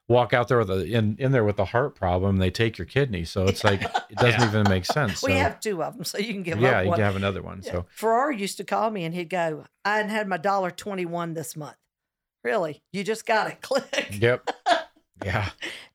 walk 0.08 0.34
out 0.34 0.48
there 0.48 0.58
with 0.58 0.72
a 0.72 0.84
in, 0.86 1.16
in 1.20 1.32
there 1.32 1.44
with 1.44 1.60
a 1.60 1.66
heart 1.66 1.94
problem 1.96 2.38
they 2.38 2.50
take 2.50 2.78
your 2.80 2.86
kidney. 2.86 3.24
So 3.24 3.46
it's 3.46 3.64
like 3.64 3.84
it 3.84 4.18
doesn't 4.18 4.42
Yeah. 4.42 4.48
even 4.50 4.64
make 4.70 4.86
sense. 4.86 5.22
We 5.22 5.32
so, 5.34 5.38
have 5.38 5.60
two 5.60 5.84
of 5.84 5.94
them 5.96 6.04
so 6.04 6.18
you 6.18 6.34
can 6.34 6.42
give 6.44 6.60
yeah 6.60 6.80
up 6.80 6.84
you 6.84 6.90
one. 6.90 6.98
can 6.98 7.06
have 7.06 7.16
another 7.16 7.44
one. 7.44 7.62
Yeah. 7.64 7.72
so 7.72 7.86
Farrar 7.92 8.32
used 8.32 8.58
to 8.58 8.64
call 8.64 8.90
me 8.90 9.04
and 9.06 9.14
he'd 9.14 9.30
go 9.30 9.66
i 9.86 10.00
had 10.02 10.28
my 10.28 10.38
dollar 10.38 10.72
21 10.72 11.36
this 11.36 11.56
month. 11.56 11.78
Really? 12.44 12.82
You 12.92 13.04
just 13.04 13.26
got 13.28 13.52
it. 13.52 13.62
Click. 13.62 14.18
Yep 14.20 14.50
yeah 15.24 15.50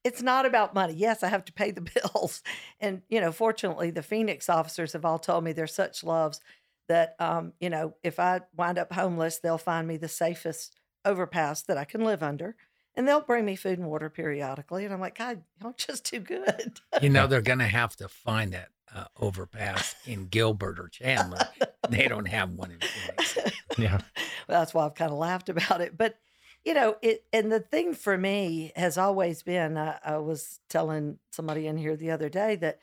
it's 0.04 0.20
not 0.20 0.44
about 0.44 0.74
money. 0.74 0.92
Yes, 0.92 1.22
I 1.22 1.28
have 1.28 1.46
to 1.46 1.52
pay 1.52 1.70
the 1.70 1.80
bills. 2.14 2.42
And, 2.78 3.02
you 3.08 3.20
know, 3.20 3.32
fortunately, 3.32 3.90
the 3.90 4.02
Phoenix 4.02 4.48
officers 4.48 4.92
have 4.92 5.04
all 5.04 5.18
told 5.18 5.42
me 5.42 5.52
they're 5.52 5.66
such 5.66 6.04
loves 6.04 6.40
that, 6.88 7.16
um, 7.18 7.54
you 7.58 7.70
know, 7.70 7.94
if 8.02 8.20
I 8.20 8.42
wind 8.54 8.78
up 8.78 8.92
homeless, 8.92 9.38
they'll 9.38 9.58
find 9.58 9.88
me 9.88 9.96
the 9.96 10.08
safest 10.08 10.78
overpass 11.04 11.62
that 11.62 11.78
I 11.78 11.84
can 11.84 12.02
live 12.04 12.22
under. 12.22 12.54
And 12.94 13.08
they'll 13.08 13.22
bring 13.22 13.44
me 13.44 13.56
food 13.56 13.78
and 13.78 13.88
water 13.88 14.08
periodically. 14.08 14.84
And 14.84 14.94
I'm 14.94 15.00
like, 15.00 15.18
God, 15.18 15.42
y'all 15.60 15.74
just 15.76 16.04
too 16.04 16.20
good. 16.20 16.80
You 17.00 17.08
know, 17.08 17.26
they're 17.26 17.40
going 17.42 17.58
to 17.58 17.64
have 17.64 17.96
to 17.96 18.08
find 18.08 18.52
that 18.52 18.68
uh, 18.94 19.06
overpass 19.18 19.96
in 20.06 20.26
Gilbert 20.26 20.78
or 20.78 20.88
Chandler. 20.88 21.48
They 21.88 22.06
don't 22.06 22.28
have 22.28 22.52
one 22.52 22.70
in 22.70 22.78
Phoenix. 22.80 23.38
yeah 23.76 24.00
well, 24.48 24.60
that's 24.60 24.74
why 24.74 24.84
I've 24.84 24.94
kind 24.94 25.10
of 25.10 25.18
laughed 25.18 25.48
about 25.48 25.80
it. 25.80 25.96
But 25.96 26.16
you 26.64 26.72
know, 26.72 26.96
it 27.02 27.24
and 27.32 27.52
the 27.52 27.60
thing 27.60 27.94
for 27.94 28.16
me 28.16 28.72
has 28.74 28.96
always 28.96 29.42
been. 29.42 29.76
I, 29.76 29.98
I 30.04 30.16
was 30.18 30.60
telling 30.68 31.18
somebody 31.30 31.66
in 31.66 31.76
here 31.76 31.96
the 31.96 32.10
other 32.10 32.28
day 32.28 32.56
that 32.56 32.78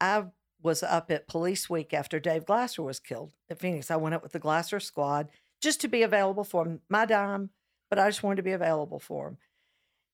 I 0.00 0.26
was 0.62 0.82
up 0.82 1.10
at 1.10 1.28
Police 1.28 1.68
Week 1.68 1.92
after 1.92 2.20
Dave 2.20 2.46
Glasser 2.46 2.82
was 2.82 3.00
killed 3.00 3.32
at 3.50 3.58
Phoenix. 3.58 3.90
I 3.90 3.96
went 3.96 4.14
up 4.14 4.22
with 4.22 4.32
the 4.32 4.38
Glasser 4.38 4.80
squad 4.80 5.28
just 5.60 5.80
to 5.80 5.88
be 5.88 6.02
available 6.02 6.44
for 6.44 6.64
him, 6.64 6.80
my 6.88 7.04
dime, 7.04 7.50
but 7.90 7.98
I 7.98 8.08
just 8.08 8.22
wanted 8.22 8.36
to 8.36 8.42
be 8.42 8.52
available 8.52 8.98
for 8.98 9.28
him. 9.28 9.38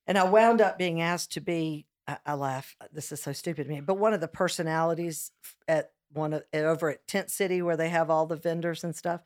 And 0.07 0.19
I 0.19 0.25
wound 0.25 0.61
up 0.61 0.79
being 0.79 1.01
asked 1.01 1.33
to 1.33 1.41
be. 1.41 1.87
I, 2.09 2.19
I 2.27 2.35
laugh. 2.35 2.75
This 2.93 3.13
is 3.13 3.23
so 3.23 3.33
stupid 3.33 3.65
to 3.65 3.71
me, 3.71 3.81
but 3.81 3.99
one 3.99 4.15
of 4.15 4.21
the 4.21 4.29
personalities 4.29 5.31
at 5.69 5.93
one 6.13 6.33
of 6.33 6.43
over 6.55 6.91
at 6.91 7.07
Tent 7.07 7.31
City 7.31 7.63
where 7.63 7.77
they 7.77 7.91
have 7.91 8.11
all 8.11 8.27
the 8.27 8.37
vendors 8.37 8.83
and 8.83 8.97
stuff 8.97 9.21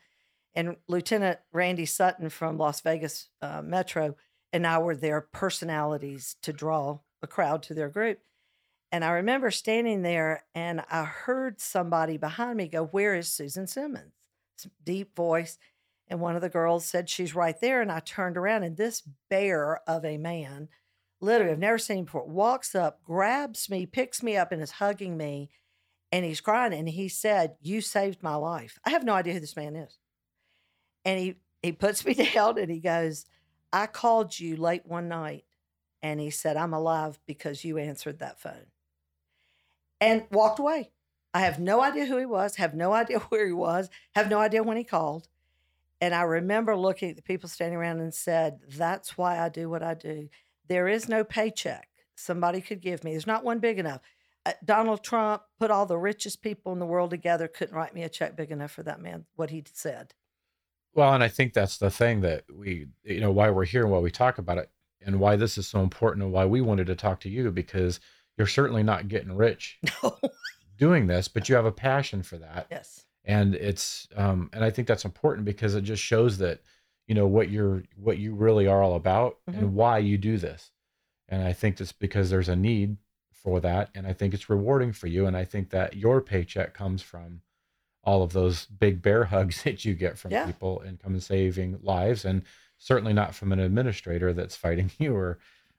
and 0.57 0.77
Lieutenant 0.89 1.39
Randy 1.53 1.85
Sutton 1.85 2.31
from 2.31 2.57
Las 2.57 2.81
Vegas 2.81 3.29
uh, 3.43 3.61
Metro 3.63 4.17
and 4.53 4.67
I 4.67 4.79
were 4.79 4.97
their 4.97 5.21
personalities 5.21 6.37
to 6.43 6.53
draw 6.53 7.01
a 7.23 7.27
crowd 7.27 7.63
to 7.65 7.75
their 7.75 7.91
group. 7.91 8.21
And 8.91 9.05
I 9.05 9.11
remember 9.11 9.51
standing 9.51 10.01
there 10.01 10.45
and 10.55 10.83
I 10.91 11.05
heard 11.05 11.61
somebody 11.61 12.17
behind 12.17 12.57
me 12.57 12.69
go, 12.69 12.87
Where 12.87 13.15
is 13.15 13.29
Susan 13.29 13.67
Simmons? 13.67 14.15
Deep 14.83 15.15
voice. 15.15 15.59
And 16.09 16.21
one 16.21 16.37
of 16.37 16.41
the 16.41 16.49
girls 16.49 16.87
said, 16.87 17.11
She's 17.11 17.35
right 17.35 17.61
there. 17.61 17.83
And 17.83 17.93
I 17.93 18.01
turned 18.01 18.39
around 18.39 18.63
and 18.63 18.77
this 18.77 19.03
bear 19.29 19.83
of 19.87 20.07
a 20.07 20.17
man, 20.17 20.69
literally, 21.21 21.53
I've 21.53 21.59
never 21.59 21.79
seen 21.79 21.99
him 21.99 22.05
before, 22.07 22.27
walks 22.27 22.75
up, 22.75 23.03
grabs 23.03 23.69
me, 23.69 23.85
picks 23.85 24.23
me 24.23 24.37
up, 24.37 24.53
and 24.53 24.63
is 24.63 24.73
hugging 24.73 25.19
me. 25.19 25.51
And 26.13 26.25
he's 26.25 26.41
crying. 26.41 26.73
And 26.73 26.89
he 26.89 27.09
said, 27.09 27.57
You 27.61 27.83
saved 27.83 28.23
my 28.23 28.37
life. 28.37 28.79
I 28.87 28.91
have 28.91 29.05
no 29.05 29.13
idea 29.13 29.35
who 29.35 29.41
this 29.41 29.57
man 29.57 29.77
is 29.77 29.99
and 31.07 31.19
he 31.19 31.37
he 31.63 31.73
puts 31.73 32.05
me 32.05 32.13
down 32.35 32.59
and 32.59 32.71
he 32.71 32.81
goes 32.81 33.25
i 33.73 33.87
called 33.87 34.39
you 34.39 34.57
late 34.57 34.85
one 34.85 35.09
night 35.09 35.45
and 36.03 36.21
he 36.21 36.29
said 36.29 36.59
i'm 36.59 36.75
alive 36.75 37.19
because 37.27 37.65
you 37.65 37.79
answered 37.79 38.19
that 38.19 38.39
phone 38.39 38.67
and 39.99 40.25
walked 40.31 40.59
away. 40.59 40.91
I 41.33 41.41
have 41.41 41.59
no 41.59 41.81
idea 41.83 42.05
who 42.07 42.19
he 42.19 42.27
was 42.27 42.57
have 42.57 42.75
no 42.75 42.93
idea 42.93 43.19
where 43.31 43.47
he 43.47 43.53
was 43.53 43.89
have 44.15 44.29
no 44.29 44.39
idea 44.39 44.63
when 44.63 44.77
he 44.77 44.85
called 44.85 45.29
and 46.01 46.15
i 46.15 46.23
remember 46.23 46.77
looking 46.77 47.11
at 47.11 47.17
the 47.17 47.23
people 47.23 47.49
standing 47.49 47.79
around 47.79 48.01
and 48.01 48.13
said 48.13 48.59
that's 48.69 49.17
why 49.17 49.39
i 49.39 49.49
do 49.49 49.71
what 49.71 49.83
i 49.83 49.95
do. 49.95 50.29
There 50.69 50.89
is 50.89 51.09
no 51.09 51.23
paycheck 51.25 51.89
somebody 52.17 52.61
could 52.61 52.81
give 52.81 53.05
me. 53.05 53.13
There's 53.13 53.27
not 53.27 53.45
one 53.45 53.61
big 53.61 53.79
enough. 53.79 54.01
Uh, 54.45 54.53
Donald 54.65 55.03
Trump 55.05 55.43
put 55.59 55.71
all 55.71 55.87
the 55.87 55.99
richest 55.99 56.43
people 56.43 56.73
in 56.73 56.79
the 56.79 56.87
world 56.87 57.11
together, 57.11 57.49
couldn't 57.49 57.75
write 57.77 57.95
me 57.95 58.03
a 58.03 58.09
check 58.09 58.37
big 58.37 58.51
enough 58.51 58.73
for 58.73 58.83
that 58.83 59.01
man, 59.01 59.27
what 59.37 59.51
he 59.51 59.63
said. 59.73 60.15
Well, 60.97 61.13
and 61.15 61.23
I 61.23 61.29
think 61.29 61.53
that's 61.53 61.79
the 61.79 61.91
thing 61.91 62.23
that 62.23 62.45
we, 62.53 62.87
you 63.05 63.21
know, 63.21 63.31
why 63.31 63.51
we're 63.51 63.65
here 63.67 63.83
and 63.83 63.93
why 63.93 63.99
we 63.99 64.11
talk 64.11 64.39
about 64.39 64.59
it 64.59 64.71
and 65.05 65.21
why 65.21 65.37
this 65.37 65.59
is 65.59 65.67
so 65.69 65.81
important 65.81 66.25
and 66.25 66.33
why 66.33 66.47
we 66.47 66.61
wanted 66.63 66.87
to 66.89 66.97
talk 66.97 67.21
to 67.21 67.29
you 67.29 67.51
because 67.53 68.01
you're 68.39 68.47
certainly 68.47 68.83
not 68.83 69.09
getting 69.09 69.37
rich 69.37 69.79
No. 70.03 70.19
doing 70.79 71.07
this, 71.07 71.29
but 71.29 71.49
you 71.49 71.55
have 71.55 71.67
a 71.67 71.73
passion 71.73 72.23
for 72.23 72.39
that. 72.39 72.67
yes. 72.71 73.05
And 73.25 73.55
it's, 73.57 74.09
um, 74.17 74.51
and 74.53 74.65
I 74.65 74.71
think 74.71 74.87
that's 74.89 75.05
important 75.05 75.45
because 75.45 75.75
it 75.75 75.83
just 75.83 76.03
shows 76.03 76.39
that, 76.39 76.61
you 77.09 77.15
know, 77.15 77.27
what 77.27 77.51
you're, 77.51 77.83
what 77.97 78.19
you 78.19 78.35
really 78.35 78.67
are 78.67 78.83
all 78.83 78.95
about 78.97 79.37
Mhm. 79.51 79.59
and 79.59 79.75
why 79.75 79.99
you 79.99 80.17
do 80.17 80.39
this. 80.39 80.71
And 81.29 81.43
I 81.43 81.53
think 81.53 81.77
that's 81.77 81.93
because 81.93 82.31
there's 82.31 82.49
a 82.49 82.57
need 82.57 82.97
for 83.33 83.61
that. 83.61 83.91
And 83.95 84.07
I 84.07 84.13
think 84.13 84.33
it's 84.33 84.49
rewarding 84.49 84.93
for 84.93 85.09
you. 85.09 85.27
And 85.27 85.37
I 85.37 85.45
think 85.45 85.71
that 85.71 85.97
your 85.97 86.21
paycheck 86.21 86.73
comes 86.73 87.03
from 87.03 87.41
all 88.07 88.23
of 88.23 88.33
those 88.33 88.65
big 88.67 89.03
bear 89.03 89.25
hugs 89.25 89.63
that 89.65 89.85
you 89.85 89.93
get 89.95 90.17
from 90.17 90.31
Yeah. 90.31 90.47
people 90.47 90.81
and 90.81 90.99
come 90.99 91.13
and 91.13 91.23
saving 91.23 91.79
lives 91.83 92.25
and 92.25 92.43
certainly 92.79 93.13
not 93.13 93.35
from 93.35 93.53
an 93.53 93.59
administrator 93.61 94.33
that's 94.33 94.57
fighting 94.65 94.91
you 94.99 95.15
or 95.15 95.39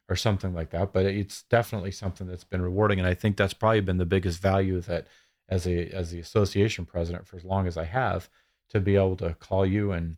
or 0.10 0.16
something 0.16 0.54
like 0.54 0.70
that 0.70 0.94
but 0.94 1.06
it's 1.06 1.44
definitely 1.44 1.92
something 1.92 2.28
that's 2.28 2.44
been 2.46 2.62
rewarding 2.62 2.98
and 3.00 3.08
i 3.08 3.14
think 3.14 3.36
that's 3.36 3.54
probably 3.54 3.82
been 3.82 3.98
the 3.98 4.06
biggest 4.06 4.40
value 4.42 4.80
that 4.82 5.06
as 5.50 5.68
a 5.68 5.90
as 5.90 6.12
the 6.12 6.20
association 6.20 6.86
president 6.86 7.28
for 7.28 7.36
as 7.36 7.44
long 7.44 7.68
as 7.68 7.76
i 7.78 7.84
have 7.84 8.30
to 8.70 8.80
be 8.80 8.96
able 8.96 9.16
to 9.18 9.34
call 9.34 9.66
you 9.66 9.92
and 9.92 10.16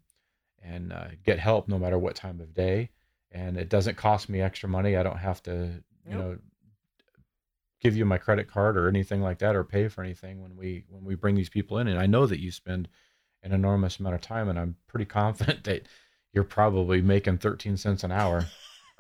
and 0.62 0.92
uh, 0.94 1.08
get 1.24 1.40
help 1.40 1.68
no 1.68 1.80
matter 1.80 1.98
what 1.98 2.16
time 2.16 2.40
of 2.40 2.54
day 2.54 2.90
and 3.32 3.58
it 3.58 3.68
doesn't 3.70 3.98
cost 3.98 4.30
me 4.30 4.42
extra 4.42 4.70
money 4.70 4.96
i 4.96 5.02
don't 5.04 5.18
have 5.18 5.42
to 5.42 5.84
you 6.08 6.16
know 6.16 6.38
give 7.82 7.96
you 7.96 8.06
my 8.06 8.18
credit 8.18 8.48
card 8.48 8.78
or 8.78 8.88
anything 8.88 9.22
like 9.22 9.40
that 9.40 9.56
or 9.56 9.64
pay 9.64 9.88
for 9.88 10.04
anything 10.04 10.42
when 10.42 10.56
we 10.56 10.84
when 10.90 11.04
we 11.06 11.16
bring 11.16 11.36
these 11.36 11.50
people 11.50 11.78
in 11.78 11.88
and 11.88 12.00
i 12.00 12.06
know 12.06 12.26
that 12.26 12.40
you 12.42 12.52
spend 12.52 12.88
an 13.44 13.52
enormous 13.54 14.00
amount 14.00 14.16
of 14.16 14.22
time 14.22 14.50
and 14.50 14.60
i'm 14.60 14.76
pretty 14.88 15.06
confident 15.22 15.64
that 15.64 15.88
you're 16.34 16.44
probably 16.44 17.02
making 17.02 17.38
13 17.38 17.78
cents 17.78 18.04
an 18.04 18.12
hour 18.12 18.46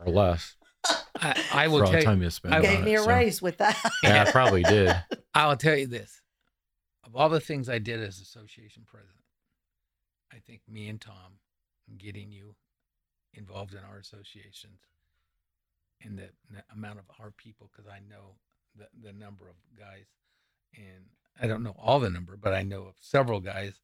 or 0.04 0.12
less 0.12 0.56
I, 1.22 1.44
I 1.52 1.66
for 1.66 1.72
will 1.72 1.80
all 1.82 1.86
tell 1.88 1.92
the 1.92 1.98
you, 2.00 2.04
time 2.06 2.22
you 2.22 2.30
spend 2.30 2.54
I 2.56 2.58
on 2.60 2.64
Gave 2.64 2.80
it, 2.80 2.86
me 2.86 2.96
a 2.96 3.00
so- 3.02 3.08
raise 3.10 3.42
with 3.42 3.58
that. 3.58 3.78
yeah 4.04 4.24
I 4.28 4.32
probably 4.32 4.64
did 4.64 4.96
I'll 5.36 5.58
tell 5.58 5.76
you 5.76 5.88
this. 5.88 6.22
Of 7.06 7.16
all 7.16 7.28
the 7.30 7.40
things 7.40 7.70
I 7.70 7.80
did 7.80 8.02
as 8.02 8.20
association 8.20 8.84
president, 8.86 9.24
I 10.34 10.38
think 10.46 10.62
me 10.70 10.88
and 10.90 11.00
Tom 11.02 11.40
getting 11.98 12.32
you 12.32 12.56
involved 13.34 13.74
in 13.74 13.80
our 13.80 13.98
associations 13.98 14.80
and 16.04 16.18
the, 16.18 16.30
the 16.52 16.64
amount 16.74 17.00
of 17.00 17.06
our 17.20 17.32
people, 17.32 17.70
because 17.72 17.90
I 17.92 18.00
know 18.10 18.36
the, 18.76 18.88
the 19.02 19.14
number 19.14 19.48
of 19.50 19.56
guys, 19.78 20.06
and 20.76 21.06
I 21.42 21.48
don't 21.48 21.64
know 21.64 21.76
all 21.78 22.00
the 22.00 22.10
number, 22.10 22.38
but 22.38 22.54
I 22.54 22.64
know 22.64 22.84
of 22.84 22.96
several 23.00 23.40
guys 23.40 23.80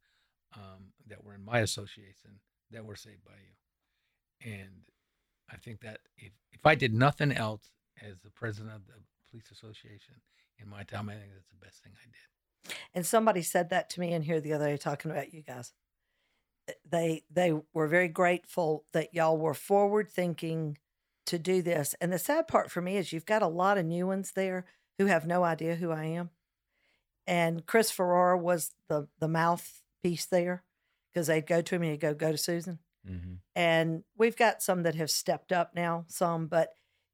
um, 0.55 0.93
that 1.07 1.23
were 1.23 1.33
in 1.33 1.43
my 1.43 1.59
association 1.59 2.39
that 2.71 2.85
were 2.85 2.95
saved 2.95 3.23
by 3.25 3.33
you. 3.33 4.53
And 4.53 4.81
I 5.51 5.57
think 5.57 5.81
that 5.81 5.99
if, 6.17 6.31
if 6.51 6.65
I 6.65 6.75
did 6.75 6.93
nothing 6.93 7.31
else 7.31 7.69
as 8.01 8.19
the 8.21 8.31
president 8.31 8.75
of 8.75 8.85
the 8.87 8.93
police 9.29 9.49
association 9.51 10.15
in 10.59 10.69
my 10.69 10.83
time, 10.83 11.09
I 11.09 11.13
think 11.13 11.31
that's 11.33 11.49
the 11.49 11.65
best 11.65 11.83
thing 11.83 11.93
I 11.95 12.05
did. 12.05 12.75
And 12.93 13.05
somebody 13.05 13.41
said 13.41 13.69
that 13.69 13.89
to 13.91 13.99
me 13.99 14.11
in 14.11 14.23
here 14.23 14.41
the 14.41 14.53
other 14.53 14.67
day 14.67 14.77
talking 14.77 15.11
about 15.11 15.33
you 15.33 15.41
guys. 15.41 15.73
They 16.89 17.23
they 17.29 17.53
were 17.73 17.87
very 17.87 18.07
grateful 18.07 18.85
that 18.91 19.13
y'all 19.13 19.37
were 19.37 19.53
forward 19.53 20.09
thinking 20.09 20.79
to 21.25 21.39
do 21.39 21.61
this. 21.61 21.95
And 21.99 22.11
the 22.13 22.19
sad 22.19 22.47
part 22.47 22.71
for 22.71 22.81
me 22.81 22.97
is 22.97 23.11
you've 23.11 23.25
got 23.25 23.41
a 23.41 23.47
lot 23.47 23.77
of 23.77 23.85
new 23.85 24.07
ones 24.07 24.31
there 24.31 24.65
who 24.97 25.05
have 25.07 25.25
no 25.25 25.43
idea 25.43 25.75
who 25.75 25.91
I 25.91 26.05
am. 26.05 26.29
And 27.27 27.65
Chris 27.65 27.91
Ferrara 27.91 28.37
was 28.37 28.73
the 28.87 29.07
the 29.19 29.27
mouthpiece 29.27 30.25
there 30.25 30.63
because 31.11 31.27
they'd 31.27 31.47
go 31.47 31.61
to 31.61 31.75
him 31.75 31.81
and 31.81 31.91
he'd 31.91 31.99
go, 31.99 32.13
go 32.13 32.31
to 32.31 32.37
Susan. 32.37 32.79
Mhm. 33.07 33.39
And 33.55 34.03
we've 34.17 34.35
got 34.37 34.61
some 34.61 34.83
that 34.83 34.95
have 34.95 35.11
stepped 35.11 35.51
up 35.51 35.75
now, 35.75 36.05
some, 36.07 36.47
but 36.47 36.73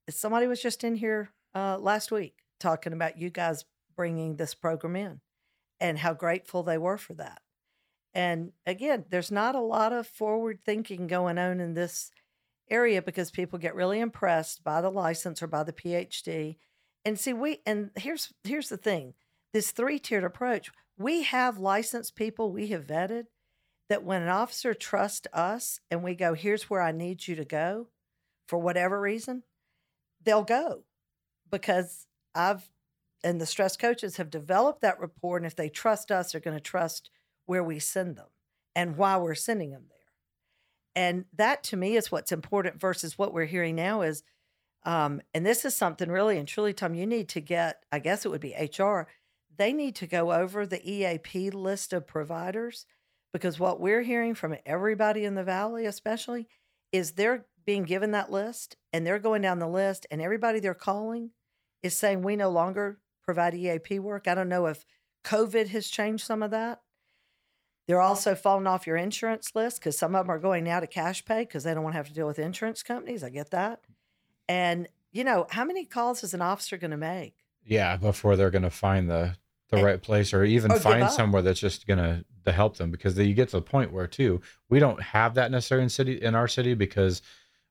somebody 0.10 0.48
was 0.48 0.62
just 0.62 0.84
in 0.84 0.96
here 0.96 1.32
uh, 1.56 1.78
last 1.78 2.12
week 2.12 2.44
talking 2.60 2.94
about 2.94 3.18
you 3.18 3.30
guys 3.30 3.66
bringing 3.96 4.36
this 4.36 4.54
program 4.54 4.96
in 4.96 5.22
and 5.80 6.00
how 6.00 6.14
grateful 6.14 6.64
they 6.64 6.78
were 6.78 6.98
for 6.98 7.14
that. 7.14 7.42
And 8.14 8.52
again, 8.66 9.06
there's 9.10 9.32
not 9.32 9.56
a 9.56 9.62
lot 9.62 9.94
of 9.94 10.08
forward 10.08 10.60
thinking 10.66 11.08
going 11.08 11.38
on 11.38 11.60
in 11.60 11.74
this 11.74 12.12
area 12.72 13.02
because 13.02 13.30
people 13.30 13.60
get 13.60 13.76
really 13.76 14.00
impressed 14.00 14.64
by 14.64 14.82
the 14.82 14.90
license 14.90 15.44
or 15.44 15.48
by 15.48 15.64
the 15.64 15.74
PhD. 15.74 16.58
And 17.06 17.20
see, 17.20 17.34
we 17.34 17.60
and 17.66 17.92
here's 17.96 18.34
here's 18.44 18.70
the 18.70 18.78
thing: 18.78 19.14
this 19.54 19.72
three 19.72 20.00
tiered 20.00 20.24
approach. 20.24 20.72
We 20.98 21.24
have 21.24 21.58
licensed 21.58 22.16
people 22.16 22.52
we 22.52 22.68
have 22.68 22.88
vetted 22.88 23.26
that 23.90 24.04
when 24.04 24.22
an 24.22 24.30
officer 24.30 24.74
trusts 24.74 25.28
us 25.34 25.80
and 25.90 26.04
we 26.04 26.16
go, 26.16 26.34
here's 26.34 26.70
where 26.70 26.82
I 26.82 26.92
need 26.92 27.28
you 27.28 27.36
to 27.36 27.44
go, 27.44 27.90
for 28.48 28.58
whatever 28.58 29.02
reason, 29.02 29.44
they'll 30.24 30.44
go 30.44 30.84
because 31.52 32.08
I've 32.34 32.70
and 33.24 33.40
the 33.40 33.46
stress 33.46 33.78
coaches 33.78 34.18
have 34.18 34.30
developed 34.30 34.82
that 34.82 35.00
rapport. 35.00 35.38
And 35.38 35.46
if 35.46 35.56
they 35.56 35.70
trust 35.70 36.12
us, 36.12 36.32
they're 36.32 36.42
going 36.42 36.58
to 36.58 36.62
trust 36.62 37.10
where 37.46 37.64
we 37.64 37.80
send 37.80 38.16
them 38.16 38.30
and 38.76 38.98
why 38.98 39.18
we're 39.18 39.36
sending 39.36 39.72
them 39.72 39.86
there. 39.90 40.01
And 40.96 41.26
that 41.34 41.64
to 41.66 41.78
me 41.78 41.96
is 41.96 42.12
what's 42.12 42.32
important 42.32 42.80
versus 42.80 43.18
what 43.18 43.34
we're 43.34 43.46
hearing 43.46 43.76
now 43.76 44.02
is, 44.02 44.24
um, 44.84 45.22
and 45.34 45.46
this 45.46 45.64
is 45.64 45.76
something 45.76 46.10
really 46.10 46.38
and 46.38 46.48
truly, 46.48 46.74
Tom, 46.74 46.96
you 46.96 47.06
need 47.06 47.30
to 47.30 47.40
get, 47.40 47.84
I 47.92 48.00
guess 48.00 48.26
it 48.26 48.30
would 48.30 48.42
be 48.42 48.56
HR, 48.56 49.08
they 49.56 49.74
need 49.74 49.96
to 49.98 50.08
go 50.08 50.32
over 50.32 50.66
the 50.66 50.82
EAP 50.90 51.52
list 51.52 51.94
of 51.94 52.08
providers 52.08 52.86
because 53.32 53.60
what 53.60 53.80
we're 53.80 54.02
hearing 54.02 54.34
from 54.34 54.56
everybody 54.66 55.24
in 55.24 55.36
the 55.36 55.44
valley, 55.44 55.86
especially, 55.86 56.48
is 56.92 57.12
they're 57.12 57.46
being 57.66 57.84
given 57.84 58.12
that 58.12 58.32
list 58.32 58.76
and 58.92 59.06
they're 59.06 59.20
going 59.20 59.42
down 59.42 59.60
the 59.60 59.68
list 59.68 60.06
and 60.12 60.22
everybody 60.22 60.60
they're 60.60 60.74
calling 60.74 61.32
is 61.84 61.96
saying 61.96 62.22
we 62.22 62.36
no 62.36 62.50
longer 62.50 63.00
provide 63.24 63.54
EAP 63.54 64.00
work. 64.00 64.28
I 64.28 64.36
don't 64.36 64.50
know 64.50 64.66
if 64.66 64.86
COVID 65.24 65.70
has 65.70 65.88
changed 65.88 66.26
some 66.26 66.44
of 66.44 66.52
that. 66.52 66.82
They're 67.92 68.00
also 68.00 68.36
falling 68.36 68.68
off 68.68 68.88
your 68.88 68.96
insurance 68.96 69.52
list 69.54 69.82
because 69.82 69.98
some 69.98 70.16
of 70.16 70.26
them 70.26 70.32
are 70.34 70.40
going 70.40 70.64
now 70.64 70.80
to 70.80 70.88
cash 70.88 71.26
pay 71.26 71.42
because 71.42 71.66
they 71.66 71.74
don't 71.74 71.84
want 71.84 71.92
to 71.94 71.98
have 71.98 72.08
to 72.08 72.14
deal 72.14 72.26
with 72.26 72.40
insurance 72.40 72.84
companies. 72.84 73.22
I 73.22 73.30
get 73.30 73.52
that. 73.52 73.82
And, 74.48 74.88
you 75.12 75.26
know, 75.26 75.46
how 75.50 75.66
many 75.66 75.84
calls 75.84 76.24
is 76.24 76.34
an 76.34 76.42
officer 76.42 76.78
going 76.78 76.92
to 76.92 76.98
make? 76.98 77.34
Yeah, 77.66 77.98
before 77.98 78.38
they're 78.38 78.50
going 78.50 78.62
to 78.62 78.70
find 78.70 79.10
the 79.10 79.36
the 79.72 79.76
And- 79.76 79.86
right 79.86 80.02
place 80.02 80.34
or 80.34 80.46
even 80.46 80.72
or 80.72 80.80
find 80.80 81.10
somewhere 81.10 81.42
that's 81.42 81.60
just 81.60 81.86
going 81.86 81.98
to 81.98 82.24
to 82.46 82.54
help 82.54 82.78
them 82.78 82.92
because 82.92 83.18
you 83.18 83.34
get 83.34 83.50
to 83.50 83.58
the 83.58 83.62
point 83.62 83.92
where 83.92 84.08
too 84.08 84.40
we 84.70 84.80
don't 84.80 85.02
have 85.02 85.34
that 85.34 85.52
necessarily 85.52 85.84
in 85.84 85.90
city 85.90 86.14
in 86.22 86.34
our 86.34 86.48
city 86.48 86.74
because 86.74 87.22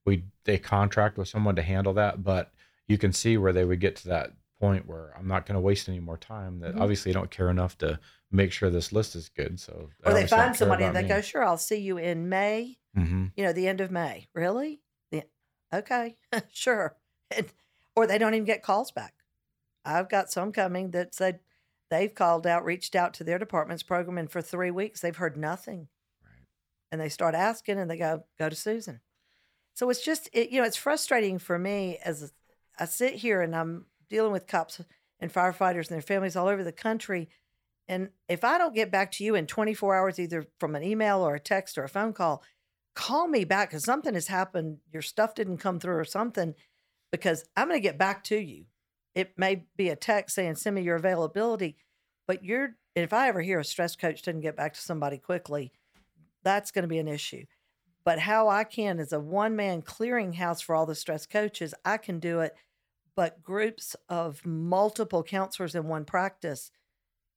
we 0.05 0.25
they 0.45 0.59
contract 0.59 1.17
with 1.17 1.29
someone 1.29 1.57
to 1.57 1.63
handle 1.63 1.95
that 1.95 2.23
but 2.23 2.53
you 2.89 2.97
can 2.99 3.13
see 3.13 3.37
where 3.39 3.53
they 3.53 3.65
would 3.65 3.81
get 3.81 3.97
to 3.97 4.09
that 4.09 4.33
point 4.61 4.87
where 4.87 5.13
I'm 5.19 5.27
not 5.27 5.47
going 5.47 5.55
to 5.57 5.61
waste 5.61 5.89
any 5.89 6.01
more 6.01 6.19
time 6.19 6.61
that 6.61 6.75
Mhm. 6.75 6.81
obviously 6.81 7.13
don't 7.13 7.31
care 7.31 7.49
enough 7.49 7.79
to 7.79 7.99
make 8.31 8.53
sure 8.53 8.71
this 8.71 8.93
list 8.93 9.17
is 9.17 9.29
good 9.29 9.59
so 9.59 9.91
Or 10.05 10.13
they 10.13 10.27
find 10.27 10.55
somebody 10.55 10.85
and 10.85 10.95
they 10.95 11.03
go, 11.09 11.21
sure, 11.21 11.43
I'll 11.43 11.57
see 11.57 11.81
you 11.81 11.97
in 11.99 12.29
May, 12.29 12.79
hmm 12.95 13.27
you 13.37 13.45
know, 13.45 13.53
the 13.53 13.67
end 13.69 13.81
of 13.81 13.91
May. 13.91 14.29
Really? 14.35 14.83
The, 15.11 15.25
okay, 15.73 16.17
sure. 16.53 16.97
And, 17.31 17.47
or 17.97 18.07
they 18.07 18.19
don't 18.19 18.35
even 18.35 18.45
get 18.45 18.63
calls 18.63 18.93
back. 18.93 19.15
I've 19.85 20.09
got 20.11 20.31
some 20.31 20.53
coming 20.53 20.91
that 20.91 21.15
said 21.15 21.41
they've 21.91 22.15
called 22.15 22.47
out, 22.47 22.65
reached 22.65 22.95
out 22.95 23.15
to 23.15 23.25
their 23.25 23.39
department's 23.39 23.83
program, 23.83 24.19
and 24.19 24.31
for 24.31 24.43
three 24.43 24.71
weeks 24.71 25.01
they've 25.01 25.17
heard 25.17 25.37
nothing. 25.37 25.89
Right. 26.23 26.47
And 26.93 27.01
they 27.01 27.09
start 27.09 27.35
asking 27.35 27.79
and 27.79 27.91
they 27.91 27.97
go, 27.97 28.25
go 28.39 28.49
to 28.51 28.57
Susan. 28.57 29.01
So 29.75 29.89
it's 29.89 30.05
just, 30.05 30.29
it, 30.35 30.51
you 30.51 30.61
know, 30.61 30.67
it's 30.67 30.77
frustrating 30.77 31.39
for 31.39 31.59
me 31.59 31.99
as 32.05 32.33
I 32.79 32.85
sit 32.85 33.15
here 33.15 33.41
and 33.41 33.57
I'm 33.57 33.87
dealing 34.11 34.33
with 34.33 34.47
cops 34.47 34.81
and 35.21 35.33
firefighters 35.33 35.89
and 35.89 35.95
their 35.95 36.03
families 36.03 36.37
all 36.37 36.49
over 36.49 36.65
the 36.65 36.73
country. 36.73 37.29
And 37.89 38.11
if 38.29 38.45
I 38.45 38.59
don't 38.59 38.75
get 38.75 38.91
back 38.91 39.13
to 39.13 39.25
you 39.25 39.35
in 39.35 39.47
24 39.47 39.97
hours, 39.97 40.19
either 40.19 40.47
from 40.59 40.75
an 40.75 40.83
email 40.83 41.21
or 41.21 41.35
a 41.35 41.41
text 41.41 41.79
or 41.79 41.85
a 41.85 41.89
phone 41.89 42.13
call, 42.13 42.43
call 42.95 43.27
me 43.27 43.45
back 43.45 43.71
because 43.71 43.85
something 43.85 44.15
has 44.15 44.29
happened. 44.29 44.79
Your 44.93 45.03
stuff 45.03 45.35
didn't 45.35 45.59
come 45.59 45.81
through 45.81 45.97
or 45.97 46.05
something, 46.05 46.55
because 47.11 47.45
I'm 47.57 47.69
going 47.69 47.81
to 47.81 47.83
get 47.83 47.99
back 47.99 48.25
to 48.25 48.37
you. 48.37 48.67
It 49.15 49.33
may 49.37 49.65
be 49.77 49.89
a 49.89 49.97
text 49.97 50.37
saying, 50.37 50.57
send 50.57 50.77
me 50.77 50.83
your 50.83 50.97
availability, 50.97 51.77
but 52.27 52.45
you're, 52.45 52.77
if 52.95 53.13
I 53.13 53.29
ever 53.29 53.41
hear 53.41 53.59
a 53.59 53.65
stress 53.65 53.97
coach 53.97 54.23
didn't 54.23 54.43
get 54.43 54.57
back 54.57 54.75
to 54.75 54.81
somebody 54.81 55.19
quickly, 55.19 55.73
that's 56.45 56.71
going 56.71 56.85
to 56.85 56.89
be 56.89 56.99
an 56.99 57.09
issue. 57.09 57.45
But 58.05 58.21
how 58.21 58.49
I 58.49 58.65
can, 58.65 58.99
as 58.99 59.13
a 59.13 59.21
one 59.21 59.57
man 59.57 59.83
clearinghouse 59.83 60.63
for 60.63 60.75
all 60.75 60.87
the 60.87 60.95
stress 60.95 61.27
coaches, 61.27 61.75
I 61.85 61.97
can 61.97 62.19
do 62.19 62.41
it. 62.41 62.55
But 63.21 63.43
groups 63.43 63.95
of 64.09 64.47
multiple 64.47 65.23
counselors 65.23 65.75
in 65.75 65.87
one 65.87 66.07
practice, 66.07 66.71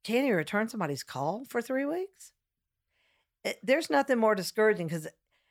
can 0.06 0.26
you 0.26 0.34
return 0.34 0.70
somebody's 0.70 1.04
call 1.04 1.44
for 1.50 1.62
three 1.62 1.84
weeks? 1.84 2.32
It, 3.44 3.60
there's 3.62 3.90
nothing 3.90 4.18
more 4.18 4.34
discouraging 4.34 4.88
because 4.88 5.10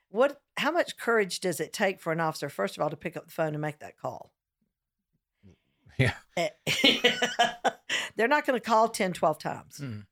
what? 0.09 0.41
How 0.57 0.71
much 0.71 0.97
courage 0.97 1.41
does 1.41 1.61
it 1.61 1.75
take 1.75 2.01
for 2.01 2.15
an 2.15 2.21
officer, 2.21 2.49
first 2.49 2.79
of 2.79 2.83
all, 2.83 2.89
to 2.89 2.97
pick 2.97 3.15
up 3.15 3.27
the 3.27 3.31
phone 3.31 3.53
and 3.53 3.61
make 3.61 3.81
that 3.81 3.99
call? 3.99 4.33
Yeah. 5.99 6.15
Eh, 6.39 6.49
They're 8.17 8.27
not 8.27 8.47
going 8.47 8.59
to 8.59 8.67
call 8.67 8.89
10, 8.89 9.13
12 9.13 9.39
times. 9.39 9.81
Mm. 9.83 10.07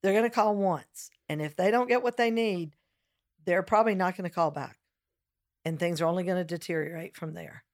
They're 0.00 0.12
going 0.12 0.22
to 0.22 0.30
call 0.30 0.54
once. 0.54 1.10
And 1.28 1.42
if 1.42 1.56
they 1.56 1.72
don't 1.72 1.88
get 1.88 2.04
what 2.04 2.16
they 2.16 2.30
need, 2.30 2.76
they're 3.44 3.64
probably 3.64 3.96
not 3.96 4.16
going 4.16 4.30
to 4.30 4.34
call 4.34 4.52
back. 4.52 4.78
And 5.64 5.76
things 5.76 6.00
are 6.00 6.06
only 6.06 6.22
going 6.22 6.36
to 6.38 6.44
deteriorate 6.44 7.16
from 7.16 7.34
there. 7.34 7.64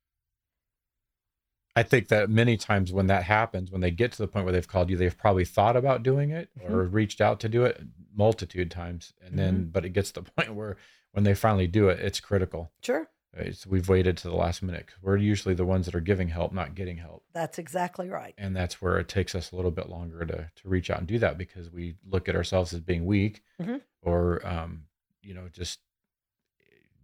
I 1.75 1.83
think 1.83 2.09
that 2.09 2.29
many 2.29 2.57
times 2.59 2.93
when 2.93 3.07
that 3.07 3.23
happens, 3.25 3.71
when 3.71 3.81
they 3.81 3.91
get 3.91 4.13
to 4.13 4.19
the 4.19 4.29
point 4.29 4.45
where 4.45 4.53
they've 4.53 4.69
called 4.69 4.91
you, 4.91 4.97
they've 4.97 5.17
probably 5.17 5.45
thought 5.47 5.77
about 5.77 6.03
doing 6.03 6.31
it 6.31 6.51
or 6.63 6.83
reached 6.85 7.21
out 7.21 7.41
to 7.41 7.49
do 7.49 7.65
it 7.65 7.81
multitude 8.15 8.71
times, 8.71 9.15
and 9.25 9.39
then 9.39 9.71
but 9.73 9.85
it 9.87 9.91
gets 9.95 10.13
to 10.13 10.21
the 10.21 10.31
point 10.37 10.55
where 10.55 10.77
when 11.13 11.25
they 11.25 11.35
finally 11.35 11.67
do 11.67 11.89
it, 11.89 11.99
it's 12.01 12.21
critical. 12.21 12.73
Sure. 12.83 13.09
It's, 13.35 13.67
we've 13.67 13.89
waited 13.89 14.19
to 14.19 14.29
the 14.29 14.35
last 14.37 14.63
minute. 14.63 14.91
we're 15.01 15.17
usually 15.17 15.55
the 15.55 15.65
ones 15.65 15.87
that 15.87 15.95
are 15.95 16.01
giving 16.01 16.29
help, 16.29 16.53
not 16.53 16.75
getting 16.75 16.99
help, 16.99 17.25
That's 17.33 17.59
exactly 17.59 18.11
right. 18.11 18.35
and 18.37 18.55
that's 18.55 18.83
where 18.83 18.99
it 18.99 19.09
takes 19.09 19.35
us 19.35 19.53
a 19.53 19.57
little 19.57 19.71
bit 19.71 19.89
longer 19.89 20.27
to 20.27 20.51
to 20.55 20.69
reach 20.69 20.91
out 20.91 20.99
and 20.99 21.07
do 21.07 21.19
that 21.21 21.39
because 21.39 21.71
we 21.71 21.95
look 22.07 22.29
at 22.29 22.37
ourselves 22.37 22.75
as 22.75 22.81
being 22.81 23.07
weak 23.07 23.43
Mhm. 23.59 23.81
or 24.03 24.47
um, 24.47 24.83
you 25.23 25.33
know 25.33 25.49
just 25.51 25.81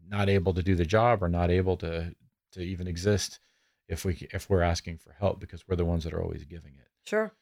not 0.07 0.28
able 0.28 0.52
to 0.54 0.62
do 0.62 0.74
the 0.74 0.85
job 0.85 1.22
or 1.22 1.28
not 1.31 1.50
able 1.50 1.76
to 1.78 2.14
to 2.52 2.61
even 2.61 2.87
exist 2.87 3.38
if 3.88 4.05
we 4.05 4.29
if 4.33 4.48
we're 4.51 4.62
asking 4.62 4.98
for 4.98 5.12
help 5.12 5.40
because 5.40 5.66
we're 5.66 5.77
the 5.77 5.85
ones 5.85 6.05
that 6.05 6.12
are 6.12 6.22
always 6.22 6.44
giving 6.44 6.74
it. 6.74 6.88
Sure. 7.07 7.33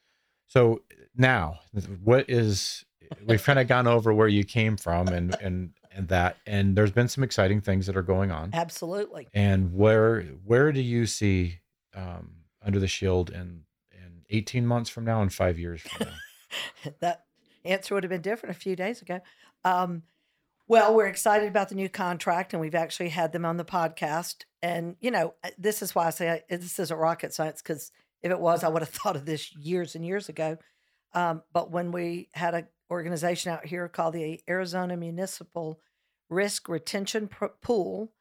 So 0.47 0.83
now, 1.17 1.61
what 2.05 2.31
is 2.31 2.85
we've 3.27 3.43
kind 3.43 3.59
of 3.59 3.67
gone 3.67 3.87
over 3.87 4.13
where 4.13 4.29
you 4.29 4.45
came 4.45 4.77
from 4.77 5.09
and 5.09 5.37
and 5.41 5.71
and 5.95 6.09
that 6.09 6.37
and 6.47 6.77
there's 6.77 6.93
been 6.93 7.09
some 7.09 7.25
exciting 7.25 7.61
things 7.61 7.87
that 7.87 7.97
are 7.97 8.03
going 8.03 8.31
on. 8.31 8.51
Absolutely. 8.53 9.29
And 9.35 9.75
where 9.75 10.23
where 10.45 10.73
do 10.73 10.81
you 10.81 11.07
see 11.07 11.61
um, 11.95 12.31
under 12.63 12.79
the 12.79 12.89
shield 12.89 13.31
in 13.31 13.63
in 13.93 14.23
18 14.31 14.67
months 14.67 14.91
from 14.91 15.05
now 15.05 15.23
and 15.23 15.33
5 15.33 15.59
years 15.59 15.81
from 15.83 16.09
now? 16.09 16.93
that 17.01 17.25
answer 17.65 17.95
would 17.95 18.05
have 18.05 18.11
been 18.11 18.23
different 18.23 18.57
a 18.57 18.59
few 18.59 18.77
days 18.77 19.03
ago. 19.03 19.21
Um, 19.65 20.03
well, 20.69 20.95
we're 20.95 21.07
excited 21.07 21.49
about 21.49 21.69
the 21.69 21.75
new 21.77 21.89
contract, 21.89 22.53
and 22.53 22.61
we've 22.61 22.75
actually 22.75 23.11
had 23.11 23.33
them 23.33 23.45
on 23.45 23.57
the 23.57 23.65
podcast. 23.65 24.45
And 24.63 24.97
you 25.01 25.11
know, 25.11 25.35
this 25.59 25.83
is 25.83 25.95
why 25.95 26.07
I 26.07 26.11
say 26.11 26.43
this 26.49 26.79
isn't 26.79 26.97
rocket 26.97 27.33
science 27.33 27.63
because 27.63 27.93
if 28.23 28.33
it 28.33 28.41
was, 28.41 28.65
I 28.65 28.69
would 28.69 28.83
have 28.83 28.89
thought 28.91 29.17
of 29.17 29.27
this 29.27 29.55
years 29.55 29.95
and 29.95 30.05
years 30.05 30.29
ago. 30.29 30.59
Um, 31.13 31.43
but 31.53 31.71
when 31.71 31.93
we 31.93 32.29
had 32.33 32.55
an 32.55 32.67
organization 32.91 33.53
out 33.53 33.67
here 33.67 33.89
called 33.89 34.15
the 34.15 34.41
Arizona 34.49 34.97
Municipal 34.97 35.81
Risk 36.29 36.69
Retention 36.69 37.31
Pool, 37.63 38.13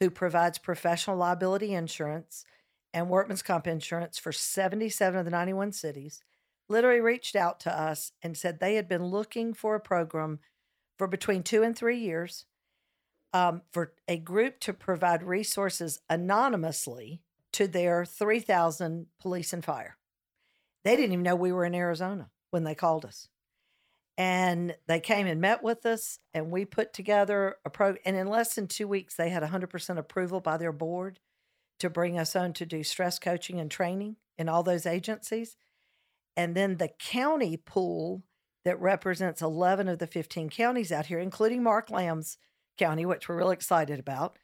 who 0.00 0.10
provides 0.10 0.58
professional 0.58 1.16
liability 1.16 1.72
insurance 1.72 2.44
and 2.92 3.08
workman's 3.08 3.42
comp 3.42 3.66
insurance 3.66 4.18
for 4.18 4.30
77 4.30 5.18
of 5.18 5.24
the 5.24 5.30
91 5.30 5.72
cities, 5.72 6.22
literally 6.68 7.00
reached 7.00 7.34
out 7.34 7.60
to 7.60 7.76
us 7.76 8.12
and 8.22 8.36
said 8.36 8.60
they 8.60 8.74
had 8.74 8.88
been 8.88 9.04
looking 9.04 9.54
for 9.54 9.74
a 9.74 9.80
program 9.80 10.38
for 10.98 11.06
between 11.06 11.42
two 11.42 11.62
and 11.62 11.76
three 11.76 11.98
years. 11.98 12.46
um, 13.32 13.62
for 13.72 13.92
a 14.08 14.16
group 14.16 14.60
to 14.60 14.72
provide 14.72 15.22
resources 15.24 16.00
anonymously 16.08 17.20
to 17.52 17.66
their 17.66 18.04
3,000 18.04 19.06
police 19.20 19.52
and 19.52 19.64
fire. 19.64 19.96
They 20.84 20.96
didn't 20.96 21.12
even 21.12 21.24
know 21.24 21.34
we 21.36 21.52
were 21.52 21.64
in 21.64 21.74
Arizona 21.74 22.30
when 22.50 22.64
they 22.64 22.74
called 22.76 23.04
us. 23.04 23.28
And 24.16 24.76
they 24.86 25.00
came 25.00 25.26
and 25.26 25.40
met 25.40 25.64
with 25.64 25.84
us, 25.86 26.20
and 26.32 26.52
we 26.52 26.64
put 26.64 26.92
together 26.92 27.56
a 27.64 27.70
pro. 27.70 27.96
And 28.04 28.16
in 28.16 28.28
less 28.28 28.54
than 28.54 28.68
two 28.68 28.86
weeks, 28.86 29.16
they 29.16 29.30
had 29.30 29.42
100% 29.42 29.98
approval 29.98 30.40
by 30.40 30.56
their 30.56 30.72
board 30.72 31.18
to 31.80 31.90
bring 31.90 32.16
us 32.18 32.36
on 32.36 32.52
to 32.54 32.66
do 32.66 32.84
stress 32.84 33.18
coaching 33.18 33.58
and 33.58 33.70
training 33.70 34.16
in 34.38 34.48
all 34.48 34.62
those 34.62 34.86
agencies. 34.86 35.56
And 36.36 36.54
then 36.54 36.76
the 36.76 36.90
county 37.00 37.56
pool 37.56 38.22
that 38.64 38.80
represents 38.80 39.42
11 39.42 39.88
of 39.88 39.98
the 39.98 40.06
15 40.06 40.48
counties 40.50 40.90
out 40.90 41.06
here, 41.06 41.18
including 41.18 41.62
Mark 41.62 41.90
Lamb's 41.90 42.38
county, 42.78 43.06
which 43.06 43.28
we're 43.28 43.36
really 43.36 43.54
excited 43.54 43.98
about. 44.00 44.38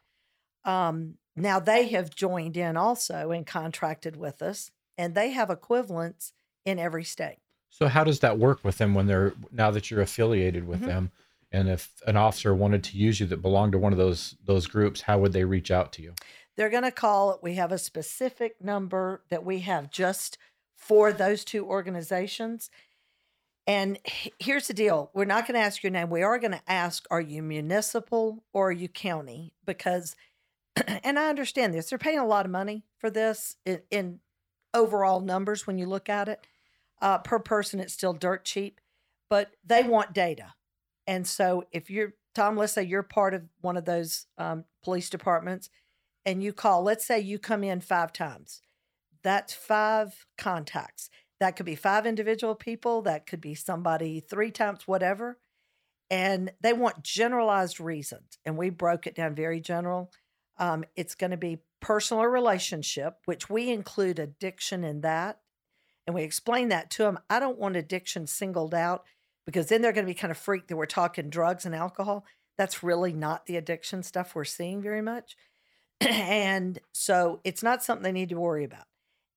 Um, 0.65 1.15
now 1.37 1.59
they 1.59 1.89
have 1.89 2.15
joined 2.15 2.57
in 2.57 2.77
also 2.77 3.31
and 3.31 3.47
contracted 3.47 4.17
with 4.17 4.43
us, 4.43 4.71
and 4.99 5.15
they 5.15 5.31
have 5.31 5.51
equivalents 5.51 6.33
in 6.65 6.79
every 6.79 7.05
state. 7.05 7.39
So 7.71 7.89
how 7.89 8.05
does 8.05 8.21
that 8.21 8.39
work 8.39 8.63
with 8.63 8.79
them 8.79 8.95
when 8.95 9.07
they're 9.07 9.33
now 9.51 9.71
that 9.71 9.91
you're 9.91 10.03
affiliated 10.03 10.67
with 10.67 10.83
Mhm. 10.83 10.87
them? 10.87 11.13
And 11.53 11.69
if 11.69 12.01
an 12.07 12.17
officer 12.17 12.55
wanted 12.55 12.85
to 12.85 12.97
use 12.99 13.21
you 13.21 13.27
that 13.27 13.43
belonged 13.43 13.73
to 13.73 13.79
one 13.79 13.93
of 13.93 13.99
those 13.99 14.37
those 14.45 14.67
groups, 14.67 15.03
how 15.03 15.19
would 15.19 15.33
they 15.33 15.45
reach 15.45 15.71
out 15.71 15.93
to 15.95 16.03
you? 16.03 16.15
They're 16.57 16.69
going 16.69 16.83
to 16.83 16.91
call 16.93 17.33
it. 17.33 17.43
We 17.43 17.55
have 17.55 17.73
a 17.73 17.79
specific 17.79 18.61
number 18.61 19.23
that 19.31 19.45
we 19.45 19.61
have 19.61 19.91
just 19.91 20.37
for 20.77 21.13
those 21.13 21.45
two 21.45 21.65
organizations. 21.65 22.71
And 23.67 23.99
here's 24.39 24.67
the 24.67 24.75
deal 24.75 25.11
we're 25.15 25.25
not 25.25 25.47
going 25.47 25.55
to 25.55 25.65
ask 25.65 25.83
your 25.83 25.93
name. 25.93 26.11
We 26.11 26.23
are 26.23 26.39
going 26.39 26.53
to 26.53 26.63
ask, 26.67 27.05
are 27.11 27.21
you 27.21 27.43
municipal 27.43 28.45
or 28.53 28.69
are 28.69 28.73
you 28.73 28.89
county? 28.89 29.53
Because, 29.65 30.17
and 31.05 31.19
I 31.19 31.29
understand 31.29 31.75
this, 31.75 31.91
they're 31.91 31.99
paying 31.99 32.19
a 32.19 32.27
lot 32.27 32.47
of 32.47 32.51
money 32.51 32.85
for 32.99 33.11
this 33.11 33.57
in, 33.65 33.81
in 33.91 34.21
overall 34.75 35.21
numbers 35.21 35.67
when 35.67 35.79
you 35.79 35.87
look 35.87 36.09
at 36.09 36.29
it. 36.29 36.47
Uh, 37.03 37.19
per 37.19 37.39
person, 37.39 37.81
it's 37.81 37.95
still 37.95 38.13
dirt 38.13 38.45
cheap, 38.45 38.81
but 39.29 39.53
they 39.65 39.83
want 39.83 40.13
data. 40.13 40.55
And 41.07 41.27
so 41.27 41.65
if 41.73 41.91
you're, 41.91 42.15
Tom, 42.35 42.57
let's 42.57 42.75
say 42.75 42.83
you're 42.83 43.03
part 43.03 43.35
of 43.35 43.43
one 43.61 43.77
of 43.77 43.85
those 43.85 44.27
um, 44.39 44.65
police 44.85 45.11
departments 45.11 45.71
and 46.27 46.43
you 46.43 46.53
call, 46.53 46.83
let's 46.83 47.07
say 47.07 47.19
you 47.19 47.39
come 47.39 47.65
in 47.65 47.81
five 47.81 48.13
times, 48.13 48.61
that's 49.23 49.55
five 49.55 50.27
contacts. 50.37 51.11
That 51.41 51.57
could 51.57 51.67
be 51.67 51.75
five 51.75 52.07
individual 52.07 52.55
people, 52.55 53.03
that 53.03 53.27
could 53.27 53.41
be 53.41 53.55
somebody 53.55 54.21
three 54.21 54.51
times, 54.51 54.87
whatever. 54.87 55.39
And 56.11 56.53
they 56.61 56.73
want 56.73 57.03
generalized 57.03 57.81
reasons. 57.81 58.39
And 58.45 58.59
we 58.59 58.69
broke 58.69 59.07
it 59.07 59.15
down 59.15 59.35
very 59.35 59.61
general. 59.61 60.11
Um, 60.59 60.85
it's 60.97 61.15
going 61.15 61.31
to 61.31 61.37
be 61.37 61.63
personal 61.81 62.25
relationship, 62.25 63.19
which 63.25 63.49
we 63.49 63.71
include 63.71 64.19
addiction 64.19 64.85
in 64.85 65.01
that. 65.01 65.41
And 66.07 66.15
we 66.15 66.23
explain 66.23 66.69
that 66.69 66.91
to 66.93 67.05
them. 67.05 67.19
I 67.31 67.41
don't 67.41 67.59
want 67.59 67.77
addiction 67.77 68.27
singled 68.27 68.75
out 68.75 69.05
because 69.47 69.67
then 69.69 69.81
they're 69.81 69.93
going 69.93 70.05
to 70.05 70.13
be 70.13 70.19
kind 70.19 70.31
of 70.31 70.37
freaked 70.37 70.69
that 70.69 70.77
we're 70.77 70.87
talking 70.87 71.31
drugs 71.31 71.65
and 71.65 71.75
alcohol. 71.75 72.25
That's 72.59 72.83
really 72.83 73.13
not 73.13 73.47
the 73.47 73.57
addiction 73.57 74.03
stuff 74.03 74.35
we're 74.35 74.45
seeing 74.45 74.83
very 74.83 75.03
much. 75.03 75.37
and 76.01 76.79
so 76.93 77.41
it's 77.45 77.63
not 77.63 77.83
something 77.83 78.03
they 78.03 78.13
need 78.13 78.31
to 78.31 78.41
worry 78.41 78.65
about. 78.65 78.85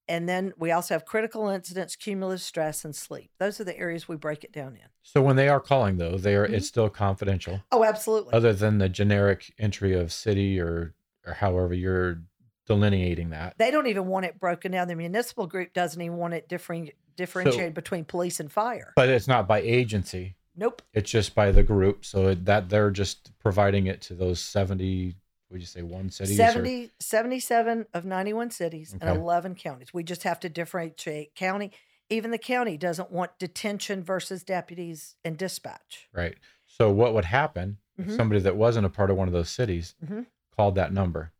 And 0.07 0.27
then 0.27 0.53
we 0.57 0.71
also 0.71 0.93
have 0.95 1.05
critical 1.05 1.47
incidents, 1.49 1.95
cumulative 1.95 2.41
stress, 2.41 2.83
and 2.83 2.95
sleep. 2.95 3.31
Those 3.39 3.59
are 3.59 3.63
the 3.63 3.77
areas 3.77 4.07
we 4.07 4.15
break 4.17 4.43
it 4.43 4.51
down 4.51 4.75
in. 4.75 4.87
So 5.01 5.21
when 5.21 5.35
they 5.35 5.47
are 5.49 5.59
calling 5.59 5.97
though, 5.97 6.17
they 6.17 6.35
are 6.35 6.47
Mhm. 6.47 6.53
it's 6.53 6.67
still 6.67 6.89
confidential, 6.89 7.61
Oh, 7.71 7.83
absolutely. 7.83 8.33
other 8.33 8.53
than 8.53 8.77
the 8.79 8.89
generic 8.89 9.53
entry 9.57 9.93
of 9.93 10.11
city 10.11 10.59
or 10.59 10.93
or 11.25 11.33
however 11.35 11.73
you're 11.73 12.21
delineating 12.65 13.29
that. 13.29 13.57
they 13.57 13.71
don't 13.71 13.87
even 13.87 14.07
want 14.07 14.25
it 14.25 14.39
broken 14.39 14.71
down. 14.73 14.87
The 14.89 14.95
municipal 14.95 15.47
group 15.47 15.73
doesn't 15.73 16.01
even 16.01 16.17
want 16.17 16.33
it 16.33 16.47
differing, 16.49 16.91
differentiated 17.15 17.73
between 17.73 18.03
police 18.05 18.39
and 18.41 18.51
fire. 18.51 18.91
But 18.97 19.07
it's 19.09 19.27
not 19.27 19.47
by 19.47 19.61
agency. 19.61 20.35
Nope. 20.55 20.81
It's 20.93 21.09
just 21.09 21.33
by 21.33 21.51
the 21.51 21.63
group. 21.63 22.03
So 22.05 22.33
that 22.35 22.69
they're 22.69 22.91
just 22.91 23.31
providing 23.39 23.87
it 23.87 24.01
to 24.03 24.13
those 24.15 24.39
70 24.41 25.15
would 25.53 25.61
you 25.61 25.67
say 25.67 25.81
one 25.83 26.07
or- 26.07 26.09
70, 26.25 26.91
77 26.99 27.85
of 27.93 28.03
91 28.05 28.49
cities 28.51 28.93
and 28.99 29.03
11 29.17 29.55
counties. 29.55 29.93
We 29.93 30.03
just 30.03 30.23
have 30.23 30.39
to 30.41 30.49
differentiate 30.49 31.35
county. 31.35 31.71
Even 32.09 32.31
the 32.31 32.37
county 32.37 32.75
doesn't 32.75 33.11
want 33.11 33.37
detention 33.39 34.03
versus 34.03 34.43
deputies 34.43 35.15
and 35.23 35.37
dispatch. 35.37 36.09
Right. 36.11 36.37
So 36.65 36.91
what 36.91 37.13
would 37.13 37.25
happen 37.25 37.77
if 37.97 38.07
Mhm. 38.07 38.17
somebody 38.17 38.41
that 38.41 38.55
wasn't 38.57 38.85
a 38.85 38.89
part 38.89 39.09
of 39.11 39.15
one 39.17 39.27
of 39.27 39.33
those 39.33 39.49
cities 39.49 39.95
Mhm. 40.03 40.25
called 40.55 40.75
that 40.75 40.91
number? 40.91 41.31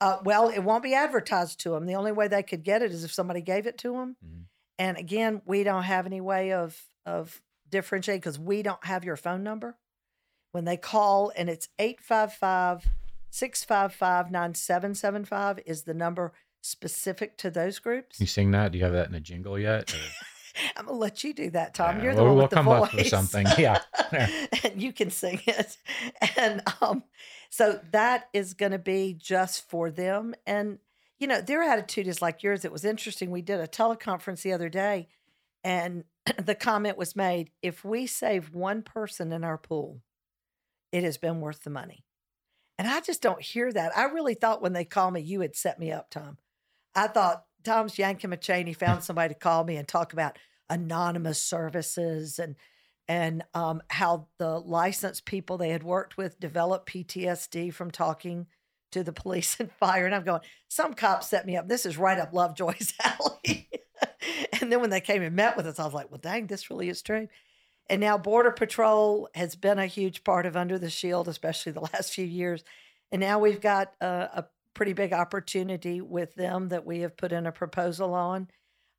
Uh, 0.00 0.18
well, 0.24 0.48
it 0.48 0.60
won't 0.60 0.82
be 0.82 0.94
advertised 0.94 1.60
to 1.60 1.70
them. 1.70 1.86
The 1.86 1.94
only 1.94 2.12
way 2.12 2.26
they 2.26 2.42
could 2.42 2.64
get 2.64 2.82
it 2.82 2.90
is 2.90 3.04
if 3.04 3.12
somebody 3.12 3.40
gave 3.40 3.66
it 3.66 3.78
to 3.78 3.92
them. 3.92 4.16
Mhm. 4.24 4.44
And 4.78 4.96
again, 4.98 5.42
we 5.44 5.62
don't 5.62 5.84
have 5.84 6.06
any 6.06 6.20
way 6.20 6.52
of 6.52 6.86
of 7.06 7.40
differentiating 7.68 8.20
because 8.20 8.38
we 8.38 8.62
don't 8.62 8.84
have 8.84 9.04
your 9.04 9.16
phone 9.16 9.42
number. 9.42 9.78
When 10.52 10.64
they 10.64 10.76
call 10.76 11.32
and 11.36 11.48
it's 11.48 11.68
855 11.78 12.86
655 13.30 14.30
9775 14.30 15.60
is 15.66 15.82
the 15.82 15.94
number 15.94 16.32
specific 16.60 17.36
to 17.38 17.50
those 17.50 17.78
groups. 17.78 18.16
Can 18.18 18.24
you 18.24 18.28
sing 18.28 18.50
that? 18.50 18.72
Do 18.72 18.78
you 18.78 18.84
have 18.84 18.92
that 18.92 19.08
in 19.08 19.14
a 19.14 19.20
jingle 19.20 19.58
yet? 19.58 19.94
I'm 20.76 20.86
gonna 20.86 20.98
let 20.98 21.22
you 21.22 21.32
do 21.32 21.50
that, 21.50 21.74
Tom. 21.74 21.98
Yeah, 21.98 22.04
You're 22.04 22.14
the 22.16 22.22
we'll- 22.24 22.34
one 22.34 22.36
we'll 22.36 22.44
with 22.44 22.50
the 22.50 22.56
come 22.56 22.64
voice. 22.66 22.82
up 22.88 22.94
with 22.94 23.06
something. 23.08 23.46
Yeah. 23.56 23.80
and 24.64 24.82
you 24.82 24.92
can 24.92 25.10
sing 25.10 25.40
it. 25.46 25.76
And 26.36 26.60
um, 26.82 27.04
so 27.50 27.80
that 27.92 28.28
is 28.32 28.54
going 28.54 28.72
to 28.72 28.78
be 28.78 29.14
just 29.14 29.68
for 29.70 29.90
them. 29.90 30.34
And 30.46 30.78
you 31.18 31.26
know, 31.28 31.40
their 31.40 31.62
attitude 31.62 32.08
is 32.08 32.20
like 32.20 32.42
yours. 32.42 32.64
It 32.64 32.72
was 32.72 32.84
interesting. 32.84 33.30
We 33.30 33.42
did 33.42 33.60
a 33.60 33.68
teleconference 33.68 34.42
the 34.42 34.52
other 34.52 34.68
day, 34.68 35.08
and 35.62 36.04
the 36.44 36.54
comment 36.56 36.98
was 36.98 37.14
made: 37.14 37.50
if 37.62 37.84
we 37.84 38.06
save 38.06 38.52
one 38.52 38.82
person 38.82 39.32
in 39.32 39.44
our 39.44 39.58
pool, 39.58 40.00
it 40.92 41.04
has 41.04 41.16
been 41.16 41.40
worth 41.40 41.62
the 41.62 41.70
money. 41.70 42.04
And 42.80 42.88
I 42.88 43.00
just 43.00 43.20
don't 43.20 43.42
hear 43.42 43.70
that. 43.70 43.94
I 43.94 44.04
really 44.04 44.32
thought 44.32 44.62
when 44.62 44.72
they 44.72 44.86
called 44.86 45.12
me, 45.12 45.20
you 45.20 45.42
had 45.42 45.54
set 45.54 45.78
me 45.78 45.92
up, 45.92 46.08
Tom. 46.08 46.38
I 46.94 47.08
thought 47.08 47.44
Tom's 47.62 47.98
yanking 47.98 48.30
my 48.30 48.36
chain. 48.36 48.66
He 48.66 48.72
found 48.72 49.04
somebody 49.04 49.34
to 49.34 49.38
call 49.38 49.64
me 49.64 49.76
and 49.76 49.86
talk 49.86 50.14
about 50.14 50.38
anonymous 50.70 51.42
services 51.42 52.38
and 52.38 52.56
and 53.06 53.44
um, 53.52 53.82
how 53.88 54.28
the 54.38 54.58
licensed 54.58 55.26
people 55.26 55.58
they 55.58 55.68
had 55.68 55.82
worked 55.82 56.16
with 56.16 56.40
developed 56.40 56.88
PTSD 56.88 57.74
from 57.74 57.90
talking 57.90 58.46
to 58.92 59.04
the 59.04 59.12
police 59.12 59.56
and 59.60 59.70
fire. 59.72 60.06
And 60.06 60.14
I'm 60.14 60.24
going, 60.24 60.40
some 60.68 60.94
cops 60.94 61.28
set 61.28 61.44
me 61.44 61.58
up. 61.58 61.68
This 61.68 61.84
is 61.84 61.98
right 61.98 62.18
up 62.18 62.32
Lovejoy's 62.32 62.94
alley. 63.04 63.68
and 64.58 64.72
then 64.72 64.80
when 64.80 64.88
they 64.88 65.02
came 65.02 65.20
and 65.20 65.36
met 65.36 65.54
with 65.54 65.66
us, 65.66 65.78
I 65.78 65.84
was 65.84 65.92
like, 65.92 66.10
well, 66.10 66.20
dang, 66.22 66.46
this 66.46 66.70
really 66.70 66.88
is 66.88 67.02
true. 67.02 67.28
And 67.90 68.00
now 68.00 68.16
Border 68.16 68.52
Patrol 68.52 69.28
has 69.34 69.56
been 69.56 69.80
a 69.80 69.86
huge 69.86 70.22
part 70.22 70.46
of 70.46 70.56
Under 70.56 70.78
the 70.78 70.88
Shield, 70.88 71.26
especially 71.26 71.72
the 71.72 71.80
last 71.92 72.14
few 72.14 72.24
years. 72.24 72.62
And 73.10 73.20
now 73.20 73.40
we've 73.40 73.60
got 73.60 73.92
a, 74.00 74.06
a 74.06 74.46
pretty 74.74 74.92
big 74.92 75.12
opportunity 75.12 76.00
with 76.00 76.36
them 76.36 76.68
that 76.68 76.86
we 76.86 77.00
have 77.00 77.16
put 77.16 77.32
in 77.32 77.46
a 77.46 77.52
proposal 77.52 78.14
on. 78.14 78.48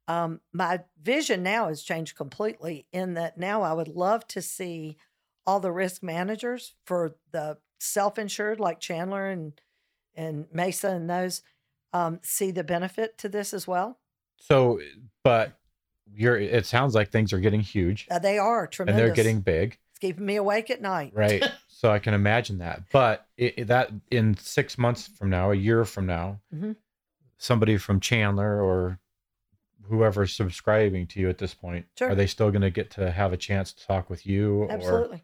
Um, 0.10 0.42
my 0.52 0.82
vision 1.02 1.42
now 1.42 1.70
has 1.70 1.84
changed 1.84 2.18
completely 2.18 2.86
in 2.92 3.14
that 3.14 3.38
now 3.38 3.62
I 3.62 3.72
would 3.72 3.88
love 3.88 4.28
to 4.28 4.42
see 4.42 4.98
all 5.48 5.62
the 5.62 5.72
risk 5.72 6.04
managers 6.04 6.76
for 6.86 7.16
the 7.32 7.60
self-insured 7.80 8.60
like 8.60 8.80
Chandler 8.80 9.30
and 9.30 9.60
and 10.14 10.48
Mesa 10.52 10.90
and 10.90 11.10
those 11.10 11.42
um, 11.94 12.20
see 12.22 12.52
the 12.52 12.66
benefit 12.66 13.18
to 13.20 13.30
this 13.30 13.54
as 13.54 13.66
well. 13.66 14.00
so, 14.38 14.82
but 15.24 15.54
you're. 16.16 16.38
It 16.38 16.66
sounds 16.66 16.94
like 16.96 17.10
things 17.12 17.34
are 17.34 17.40
getting 17.40 17.62
huge 17.62 18.08
Uh, 18.12 18.20
they 18.20 18.38
are 18.38 18.68
tremendous. 18.68 19.00
and 19.02 19.08
they're 19.10 19.16
getting 19.16 19.42
big, 19.42 19.78
it's 19.92 20.00
keeping 20.00 20.26
me 20.26 20.36
awake 20.36 20.70
at 20.70 20.82
night. 20.82 21.12
right? 21.16 21.44
so 21.68 21.92
I 21.92 22.00
can 22.00 22.14
imagine 22.14 22.60
that. 22.60 22.84
But 22.92 23.26
it, 23.38 23.54
it- 23.58 23.68
that 23.68 23.92
in 24.10 24.36
six 24.38 24.78
months 24.78 25.08
from 25.08 25.30
now, 25.30 25.52
a 25.52 25.56
year 25.56 25.86
from 25.86 26.06
now, 26.06 26.40
Mhm. 26.54 26.76
somebody 27.38 27.78
from 27.78 28.00
Chandler 28.00 28.62
or 28.62 29.00
whoever's 29.88 30.34
subscribing 30.34 31.08
to 31.08 31.20
you 31.20 31.30
at 31.30 31.38
this 31.38 31.54
point, 31.54 31.86
Sure. 31.98 32.12
are 32.12 32.16
they 32.16 32.28
still 32.28 32.52
going 32.52 32.62
to 32.62 32.70
get 32.70 32.92
to 32.92 33.12
have 33.12 33.34
a 33.34 33.38
chance 33.38 33.74
to 33.74 33.86
talk 33.88 34.10
with 34.10 34.26
you? 34.26 34.64
Or, 34.64 34.72
Absolutely. 34.72 35.24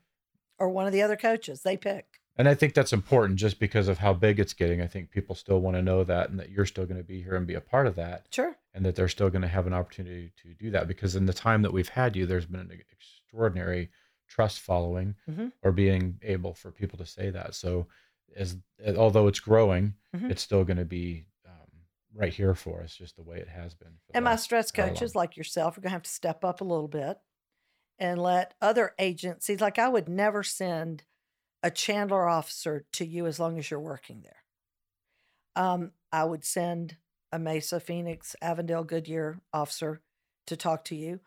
Or 0.59 0.69
one 0.69 0.87
of 0.87 0.93
the 0.93 1.01
other 1.03 1.15
coaches 1.15 1.61
they 1.61 1.77
pick. 1.77 2.16
And 2.37 2.47
I 2.47 2.53
think 2.55 2.73
that's 2.73 2.93
important 2.93 3.39
just 3.39 3.59
because 3.59 3.87
of 3.87 3.97
how 3.97 4.13
big 4.13 4.39
it's 4.39 4.53
getting. 4.53 4.81
I 4.81 4.87
think 4.87 5.09
people 5.11 5.35
still 5.35 5.59
want 5.59 5.75
to 5.75 5.81
know 5.81 6.03
that 6.03 6.29
and 6.29 6.39
that 6.39 6.49
you're 6.51 6.65
still 6.65 6.85
going 6.85 6.97
to 6.99 7.03
be 7.03 7.21
here 7.21 7.35
and 7.35 7.47
be 7.47 7.55
a 7.55 7.61
part 7.61 7.87
of 7.87 7.95
that. 7.95 8.27
Sure. 8.31 8.55
and 8.73 8.85
that 8.85 8.95
they're 8.95 9.07
still 9.07 9.31
going 9.31 9.41
to 9.41 9.47
have 9.47 9.65
an 9.65 9.73
opportunity 9.73 10.31
to 10.43 10.53
do 10.53 10.69
that 10.69 10.87
because 10.87 11.15
in 11.15 11.25
the 11.25 11.33
time 11.33 11.63
that 11.63 11.73
we've 11.73 11.89
had 11.89 12.15
you 12.15 12.27
there's 12.27 12.45
been 12.45 12.59
an 12.59 12.79
extraordinary 12.91 13.89
trust 14.27 14.59
following 14.59 15.15
Mhm. 15.27 15.51
or 15.63 15.71
being 15.71 16.19
able 16.21 16.53
for 16.53 16.71
people 16.71 16.97
to 16.99 17.05
say 17.05 17.29
that 17.31 17.55
so 17.55 17.87
as 18.35 18.57
although 18.95 19.27
it's 19.27 19.39
growing 19.39 19.95
Mhm. 20.15 20.29
it's 20.29 20.43
still 20.43 20.63
going 20.63 20.77
to 20.77 20.85
be 20.85 21.25
um, 21.45 21.71
right 22.13 22.33
here 22.33 22.53
for 22.53 22.83
us 22.83 22.95
just 22.95 23.15
the 23.15 23.23
way 23.23 23.37
it 23.39 23.47
has 23.47 23.73
been 23.73 23.97
And 24.13 24.25
my 24.25 24.35
stress 24.35 24.69
coaches, 24.71 25.15
long. 25.15 25.23
like 25.23 25.37
yourself, 25.37 25.75
are 25.77 25.81
going 25.81 25.89
to 25.89 25.93
have 25.93 26.03
to 26.03 26.09
step 26.11 26.45
up 26.45 26.61
a 26.61 26.65
little 26.65 26.87
bit 26.89 27.17
and 27.97 28.21
let 28.21 28.53
other 28.61 28.93
agencies, 28.99 29.59
like 29.59 29.79
I 29.79 29.87
would 29.87 30.07
never 30.07 30.43
send 30.43 31.03
a 31.63 31.71
Chandler 31.71 32.27
officer 32.27 32.85
to 32.93 33.05
you 33.05 33.25
as 33.25 33.39
long 33.39 33.57
as 33.57 33.69
you're 33.71 33.79
working 33.79 34.21
there. 34.21 34.43
Um, 35.55 35.91
I 36.11 36.23
would 36.23 36.45
send 36.45 36.97
a 37.31 37.39
Mesa, 37.39 37.79
Phoenix, 37.79 38.35
Avondale, 38.41 38.83
Goodyear 38.83 39.39
officer 39.53 40.01
to 40.45 40.55
talk 40.55 40.85
to 40.85 40.95
you 40.95 41.19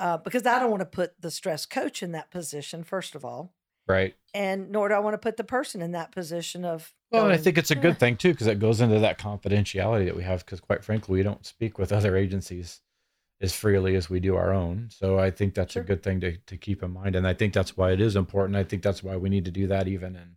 uh, 0.00 0.16
because 0.18 0.46
I 0.46 0.58
don't 0.58 0.70
want 0.70 0.80
to 0.80 0.86
put 0.86 1.20
the 1.20 1.30
stress 1.30 1.66
coach 1.66 2.02
in 2.02 2.12
that 2.12 2.30
position, 2.30 2.84
first 2.84 3.14
of 3.14 3.24
all, 3.24 3.54
Right. 3.86 4.14
and 4.32 4.70
nor 4.70 4.88
do 4.88 4.94
I 4.94 4.98
want 5.00 5.14
to 5.14 5.18
put 5.18 5.36
the 5.36 5.44
person 5.44 5.82
in 5.82 5.92
that 5.92 6.12
position 6.12 6.64
of. 6.64 6.94
Well, 7.10 7.24
and 7.24 7.32
I 7.32 7.36
think 7.36 7.58
it's 7.58 7.70
a 7.70 7.76
"Eh." 7.76 7.80
good 7.80 7.98
thing 7.98 8.16
too, 8.16 8.30
because 8.32 8.46
it 8.46 8.58
goes 8.58 8.80
into 8.80 8.98
that 9.00 9.18
confidentiality 9.18 10.06
that 10.06 10.16
we 10.16 10.22
have. 10.22 10.44
Because 10.44 10.60
quite 10.60 10.84
frankly, 10.84 11.18
we 11.18 11.22
don't 11.22 11.44
speak 11.44 11.76
with 11.78 11.92
other 11.92 12.16
agencies 12.16 12.80
as 13.42 13.54
freely 13.54 13.96
as 13.96 14.08
we 14.08 14.20
do 14.20 14.36
our 14.36 14.52
own. 14.52 14.88
So 14.90 15.18
I 15.18 15.30
think 15.30 15.54
that's 15.54 15.74
Sure. 15.74 15.82
a 15.82 15.86
good 15.86 16.02
thing 16.02 16.20
to, 16.20 16.36
to 16.38 16.56
keep 16.56 16.82
in 16.82 16.92
mind. 16.92 17.16
And 17.16 17.26
I 17.26 17.34
think 17.34 17.52
that's 17.52 17.76
why 17.76 17.92
it 17.92 18.00
is 18.00 18.16
important. 18.16 18.56
I 18.56 18.64
think 18.64 18.82
that's 18.82 19.02
why 19.02 19.16
we 19.16 19.28
need 19.28 19.44
to 19.46 19.50
do 19.50 19.66
that 19.66 19.88
even 19.88 20.16
in 20.16 20.36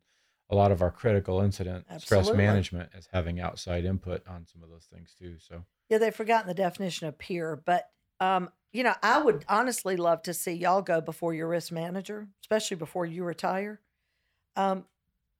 a 0.49 0.55
lot 0.55 0.71
of 0.71 0.81
our 0.81 0.91
critical 0.91 1.41
incident 1.41 1.85
stress 1.99 2.33
management 2.33 2.91
is 2.93 3.07
having 3.11 3.39
outside 3.39 3.85
input 3.85 4.27
on 4.27 4.45
some 4.45 4.61
of 4.63 4.69
those 4.69 4.85
things 4.85 5.15
too. 5.17 5.37
So 5.39 5.65
Yeah, 5.89 5.99
they've 5.99 6.15
forgotten 6.15 6.47
the 6.47 6.53
definition 6.53 7.07
of 7.07 7.17
peer, 7.17 7.55
but 7.55 7.89
um, 8.19 8.49
you 8.71 8.83
know, 8.83 8.93
I 9.01 9.21
would 9.21 9.45
honestly 9.47 9.95
love 9.95 10.21
to 10.23 10.33
see 10.33 10.51
y'all 10.53 10.81
go 10.81 10.99
before 11.01 11.33
your 11.33 11.47
risk 11.47 11.71
manager, 11.71 12.27
especially 12.41 12.77
before 12.77 13.05
you 13.05 13.23
retire. 13.23 13.81
Um, 14.55 14.85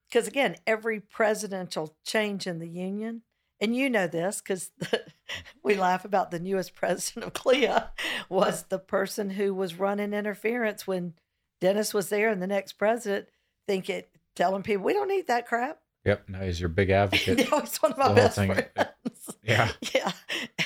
because 0.10 0.28
again, 0.28 0.56
every 0.68 1.00
presidential 1.00 1.98
change 2.06 2.48
in 2.48 2.60
the 2.60 2.68
union, 2.70 3.24
and 3.62 3.76
you 3.76 3.90
know 3.90 4.08
this 4.08 4.42
because 4.42 4.72
we 5.64 5.76
laugh 5.76 6.06
about 6.06 6.32
the 6.32 6.40
newest 6.40 6.76
president 6.82 7.26
of 7.26 7.34
CLIA 7.34 7.92
was 8.30 8.64
the 8.64 8.80
person 8.80 9.32
who 9.32 9.54
was 9.54 9.80
running 9.80 10.14
interference 10.14 10.86
when 10.86 11.14
Dennis 11.62 11.94
was 11.94 12.10
there, 12.10 12.30
and 12.30 12.42
the 12.42 12.48
next 12.48 12.74
president 12.74 13.28
think 13.68 13.90
it 13.90 14.10
telling 14.36 14.62
people 14.64 14.84
we 14.84 14.94
don't 14.94 15.08
need 15.08 15.28
that 15.28 15.48
crap. 15.48 15.80
yep, 16.04 16.28
now 16.28 16.42
he's 16.42 16.60
your 16.60 16.70
big 16.70 16.90
advocate. 16.92 17.40
He's 17.40 17.78
one 17.78 17.94
of 17.94 17.98
my 17.98 18.14
best 18.14 18.36
thing. 18.36 18.54
friends. 18.54 19.38
Yeah. 19.42 19.72
yeah, 19.94 20.12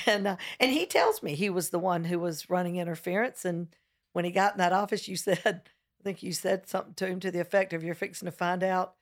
and 0.06 0.26
uh, 0.26 0.36
and 0.58 0.70
he 0.70 0.86
tells 0.86 1.22
me 1.22 1.34
he 1.34 1.50
was 1.50 1.70
the 1.70 1.78
one 1.78 2.04
who 2.04 2.18
was 2.18 2.50
running 2.50 2.76
interference, 2.76 3.44
and 3.44 3.68
when 4.12 4.24
he 4.24 4.30
got 4.32 4.52
in 4.52 4.58
that 4.58 4.72
office, 4.72 5.06
you 5.06 5.16
said, 5.16 5.38
I 5.44 6.02
think 6.02 6.22
you 6.22 6.32
said 6.32 6.68
something 6.68 6.94
to 6.94 7.06
him 7.06 7.20
to 7.20 7.30
the 7.30 7.40
effect 7.40 7.72
of, 7.72 7.84
"You're 7.84 7.94
fixing 7.94 8.26
to 8.26 8.32
find 8.32 8.62
out 8.62 8.94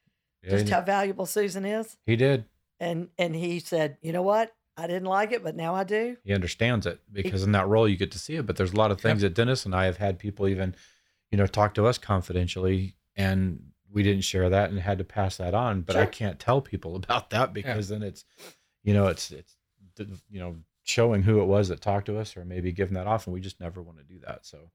Yeah, 0.43 0.51
just 0.51 0.69
how 0.69 0.83
valuable 0.83 1.27
Susan 1.27 1.65
is," 1.65 1.97
he 2.07 2.15
did. 2.17 2.45
And 2.81 3.09
and 3.19 3.35
he 3.35 3.61
said, 3.61 3.99
"You 4.01 4.13
know 4.13 4.23
what? 4.23 4.55
I 4.77 4.87
didn't 4.87 5.09
like 5.09 5.33
it, 5.33 5.43
but 5.43 5.57
now 5.57 5.75
I 5.75 5.85
do." 5.85 6.17
he 6.25 6.33
understands 6.33 6.87
it 6.87 7.01
because 7.13 7.43
in 7.43 7.53
that 7.53 7.67
role 7.67 7.89
you 7.89 7.97
get 7.97 8.13
to 8.13 8.19
see 8.19 8.37
it. 8.37 8.47
But 8.47 8.57
there's 8.57 8.73
a 8.73 8.77
lot 8.77 8.91
of 8.91 9.01
things 9.01 9.23
that 9.23 9.35
Dennis 9.35 9.65
and 9.65 9.75
I 9.75 9.87
have 9.87 9.97
had 9.97 10.19
people 10.19 10.47
even, 10.49 10.75
you 11.31 11.39
know, 11.39 11.47
talk 11.47 11.75
to 11.75 11.87
us 11.87 11.99
confidentially, 11.99 12.97
and 13.17 13.71
we 13.93 14.03
didn't 14.03 14.25
share 14.25 14.49
that 14.51 14.71
and 14.71 14.79
had 14.79 14.99
to 14.99 15.05
pass 15.05 15.37
that 15.39 15.55
on. 15.55 15.83
But 15.83 15.97
I 15.97 16.07
can't 16.07 16.39
tell 16.39 16.61
people 16.61 16.97
about 17.05 17.31
that 17.31 17.53
because 17.53 17.89
then 17.89 18.03
it's, 18.03 18.25
you 18.83 18.95
know, 18.95 19.07
it's 19.07 19.31
it's, 19.31 19.57
you 20.31 20.39
know, 20.39 20.57
showing 20.85 21.23
who 21.23 21.41
it 21.41 21.47
was 21.47 21.69
that 21.69 21.81
talked 21.81 22.07
to 22.07 22.19
us 22.19 22.37
or 22.37 22.45
maybe 22.45 22.73
giving 22.73 22.95
that 22.95 23.07
off, 23.07 23.27
and 23.27 23.35
we 23.35 23.41
just 23.41 23.61
never 23.61 23.83
want 23.83 23.99
to 23.99 24.05
do 24.05 24.21
that. 24.21 24.47
So 24.47 24.71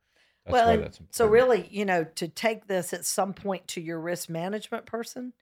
that's 0.45 0.53
well, 0.53 0.77
that's 0.77 0.99
so 1.11 1.25
really, 1.25 1.67
you 1.71 1.85
know, 1.85 2.03
to 2.15 2.27
take 2.27 2.67
this 2.67 2.93
at 2.93 3.05
some 3.05 3.33
point 3.33 3.67
to 3.69 3.81
your 3.81 3.99
risk 3.99 4.29
management 4.29 4.85
person. 4.85 5.33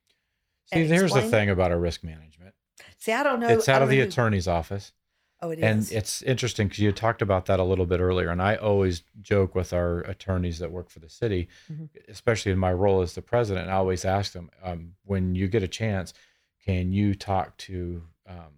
See, 0.66 0.80
and 0.82 0.88
here's 0.88 1.14
the 1.14 1.22
thing 1.22 1.50
about 1.50 1.72
our 1.72 1.80
risk 1.80 2.04
management. 2.04 2.54
See, 2.98 3.12
I 3.14 3.24
don't 3.24 3.40
know. 3.40 3.48
it's 3.50 3.68
out 3.70 3.82
of 3.82 3.90
the 3.90 3.98
who- 3.98 4.04
attorney's 4.04 4.48
office. 4.48 4.92
Oh, 5.44 5.50
it 5.50 5.58
is. 5.58 5.64
And 5.66 5.98
it's 5.98 6.22
interesting 6.22 6.68
because 6.68 6.80
you 6.82 6.92
talked 6.92 7.24
about 7.24 7.48
that 7.48 7.60
a 7.60 7.64
little 7.64 7.88
bit 7.88 8.00
earlier. 8.00 8.30
And 8.30 8.40
I 8.40 8.58
always 8.58 9.02
joke 9.22 9.56
with 9.56 9.74
our 9.74 10.02
attorneys 10.02 10.60
that 10.60 10.72
work 10.72 10.92
for 10.92 11.00
the 11.00 11.10
city, 11.10 11.48
Mhm. 11.72 11.90
especially 12.08 12.52
in 12.52 12.60
my 12.60 12.72
role 12.72 13.02
as 13.02 13.16
the 13.16 13.24
president. 13.24 13.68
I 13.68 13.74
always 13.74 14.06
ask 14.06 14.34
them 14.34 14.52
um, 14.62 14.94
when 15.04 15.34
you 15.34 15.48
get 15.48 15.64
a 15.64 15.68
chance, 15.68 16.14
can 16.64 16.94
you 16.94 17.16
talk 17.16 17.58
to 17.58 18.04
um, 18.28 18.54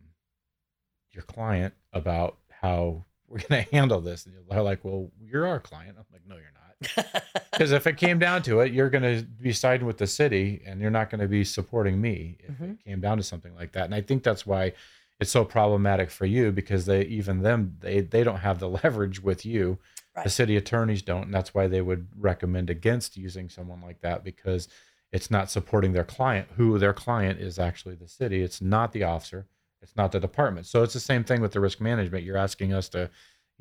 your 1.11 1.23
client 1.23 1.73
about 1.93 2.37
how 2.49 3.05
we're 3.27 3.39
going 3.39 3.63
to 3.65 3.71
handle 3.71 4.01
this? 4.01 4.25
And 4.25 4.35
they're 4.49 4.61
like, 4.61 4.83
well, 4.83 5.09
you're 5.21 5.47
our 5.47 5.61
client. 5.61 5.95
I'm 5.97 6.05
like, 6.11 6.27
no, 6.27 6.35
you're 6.35 6.45
not. 6.53 6.62
Because 7.51 7.71
if 7.71 7.85
it 7.85 7.97
came 7.97 8.17
down 8.17 8.41
to 8.43 8.61
it, 8.61 8.73
you're 8.73 8.89
going 8.89 9.03
to 9.03 9.23
be 9.23 9.53
siding 9.53 9.85
with 9.85 9.99
the 9.99 10.07
city 10.07 10.63
and 10.65 10.81
you're 10.81 10.89
not 10.89 11.11
going 11.11 11.21
to 11.21 11.27
be 11.27 11.43
supporting 11.43 12.01
me 12.01 12.37
if 12.39 12.55
Mhm. 12.57 12.71
it 12.79 12.83
came 12.83 12.99
down 12.99 13.17
to 13.17 13.23
something 13.23 13.53
like 13.55 13.73
that. 13.73 13.85
And 13.85 13.93
I 13.93 14.01
think 14.01 14.23
that's 14.23 14.43
why 14.45 14.73
it's 15.19 15.29
so 15.29 15.45
problematic 15.45 16.09
for 16.09 16.25
you 16.25 16.51
because 16.51 16.87
they 16.87 17.03
even 17.03 17.43
them 17.43 17.77
they 17.79 18.01
they 18.01 18.23
don't 18.23 18.39
have 18.39 18.57
the 18.59 18.67
leverage 18.83 19.21
with 19.21 19.45
you. 19.45 19.77
The 20.23 20.29
city 20.29 20.55
attorneys 20.57 21.01
don't, 21.03 21.23
and 21.25 21.33
that's 21.33 21.53
why 21.55 21.67
they 21.67 21.81
would 21.81 22.07
recommend 22.19 22.69
against 22.71 23.17
using 23.17 23.49
someone 23.49 23.81
like 23.81 24.01
that 24.01 24.23
because 24.23 24.67
it's 25.11 25.29
not 25.31 25.49
supporting 25.51 25.93
their 25.93 26.03
client, 26.03 26.47
who 26.57 26.77
their 26.79 26.93
client 26.93 27.39
is 27.39 27.57
actually 27.59 27.95
the 27.95 28.07
city. 28.07 28.41
It's 28.41 28.61
not 28.61 28.91
the 28.93 29.03
officer. 29.03 29.45
It's 29.81 29.95
not 29.95 30.11
the 30.11 30.19
department. 30.19 30.65
So 30.65 30.81
it's 30.81 30.93
the 30.93 30.99
same 30.99 31.23
thing 31.23 31.39
with 31.41 31.51
the 31.51 31.59
risk 31.59 31.79
management. 31.81 32.23
You're 32.23 32.37
asking 32.37 32.73
us 32.73 32.89
to, 32.89 33.09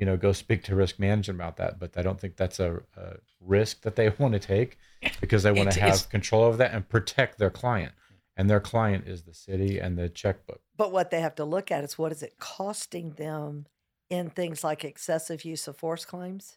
you 0.03 0.07
know, 0.07 0.17
go 0.17 0.33
speak 0.33 0.65
to 0.65 0.75
risk 0.75 0.99
management 0.99 1.39
about 1.39 1.59
that, 1.59 1.79
but 1.79 1.97
I 1.97 2.03
don't 2.03 2.19
think 2.19 2.37
that's 2.37 2.59
a, 2.59 2.81
a 2.97 3.19
risk 3.41 3.83
that 3.83 3.95
they 3.95 4.09
want 4.19 4.33
to 4.33 4.41
take 4.41 4.77
because 5.21 5.45
they 5.45 5.53
want 5.53 5.69
It's- 5.69 5.75
to 5.77 5.81
have 5.81 6.09
control 6.11 6.45
of 6.45 6.59
that 6.59 6.75
and 6.75 6.89
protect 6.89 7.39
their 7.39 7.51
client. 7.51 7.93
And 8.37 8.51
their 8.51 8.59
client 8.59 9.07
is 9.07 9.23
the 9.23 9.33
city 9.33 9.79
and 9.79 9.97
the 9.97 10.09
checkbook. 10.09 10.61
But 10.77 10.91
what 10.91 11.13
they 11.13 11.21
have 11.21 11.37
to 11.37 11.45
look 11.45 11.71
at 11.71 11.85
is 11.85 11.97
what 11.97 12.11
is 12.11 12.21
it 12.25 12.41
costing 12.41 13.11
them 13.11 13.67
in 14.11 14.29
things 14.29 14.65
like 14.65 14.85
excessive 14.85 15.45
use 15.45 15.69
of 15.69 15.77
force 15.77 16.05
claims 16.05 16.57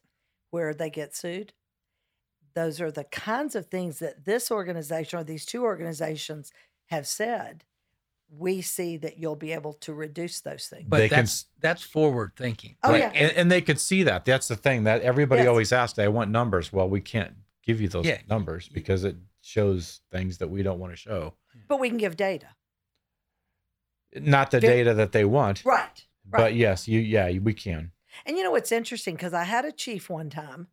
where 0.49 0.73
they 0.73 0.89
get 0.89 1.15
sued. 1.15 1.53
Those 2.55 2.81
are 2.81 2.89
the 2.91 3.03
kinds 3.03 3.53
of 3.53 3.67
things 3.67 3.99
that 3.99 4.25
this 4.25 4.49
organization 4.49 5.19
or 5.19 5.23
these 5.23 5.45
two 5.45 5.63
organizations 5.63 6.51
have 6.87 7.05
said. 7.05 7.63
We 8.29 8.61
see 8.61 8.97
that 8.97 9.17
you'll 9.17 9.35
be 9.35 9.51
able 9.53 9.73
to 9.73 9.93
reduce 9.93 10.41
those 10.41 10.67
things. 10.67 10.85
But 10.87 10.97
They 10.97 11.09
can 11.09 11.19
that's 11.19 11.45
that's 11.59 11.83
forward 11.83 12.33
thinking. 12.35 12.75
Oh, 12.83 12.91
Right. 12.91 12.99
yeah. 13.01 13.11
And, 13.13 13.31
and 13.37 13.51
they 13.51 13.61
could 13.61 13.79
see 13.79 14.03
that. 14.03 14.25
That's 14.25 14.47
the 14.47 14.55
thing 14.55 14.83
that 14.85 15.01
everybody 15.03 15.41
Yes. 15.43 15.49
always 15.49 15.71
asks. 15.71 15.99
I 15.99 16.07
want 16.07 16.31
numbers. 16.31 16.73
Well, 16.73 16.89
we 16.89 17.01
can't 17.01 17.35
give 17.63 17.79
you 17.79 17.87
those 17.87 18.05
Yeah. 18.05 18.21
numbers 18.27 18.67
because 18.67 19.03
it 19.03 19.15
shows 19.41 20.01
things 20.11 20.39
that 20.39 20.49
we 20.49 20.63
don't 20.63 20.79
want 20.79 20.91
to 20.93 20.97
show. 20.97 21.35
But 21.67 21.79
we 21.79 21.87
can 21.89 21.97
give 21.97 22.17
data. 22.17 22.47
Not 24.15 24.51
the 24.51 24.59
Ve- 24.59 24.67
data 24.67 24.93
that 24.95 25.11
they 25.11 25.25
want, 25.25 25.63
Right. 25.65 26.05
but 26.25 26.55
yes, 26.55 26.87
you 26.87 26.99
yeah, 27.01 27.29
we 27.39 27.53
can. 27.53 27.91
And 28.25 28.37
you 28.37 28.43
know 28.43 28.51
what's 28.51 28.71
interesting? 28.71 29.15
Because 29.15 29.33
I 29.33 29.43
had 29.43 29.65
a 29.65 29.71
chief 29.71 30.09
one 30.09 30.29
time 30.29 30.67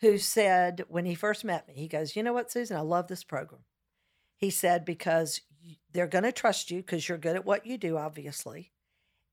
who 0.00 0.18
said, 0.18 0.84
when 0.88 1.04
he 1.04 1.14
first 1.14 1.44
met 1.44 1.68
me, 1.68 1.74
he 1.74 1.86
goes, 1.88 2.16
You 2.16 2.22
know 2.22 2.32
what, 2.32 2.50
Susan? 2.50 2.76
I 2.76 2.80
love 2.80 3.06
this 3.08 3.22
program. 3.24 3.62
He 4.36 4.50
said, 4.50 4.84
Because 4.84 5.40
y- 5.49 5.49
they're 5.92 6.06
going 6.06 6.24
to 6.24 6.32
trust 6.32 6.70
you 6.70 6.78
because 6.78 7.08
you're 7.08 7.18
good 7.18 7.36
at 7.36 7.44
what 7.44 7.66
you 7.66 7.78
do, 7.78 7.96
obviously. 7.96 8.72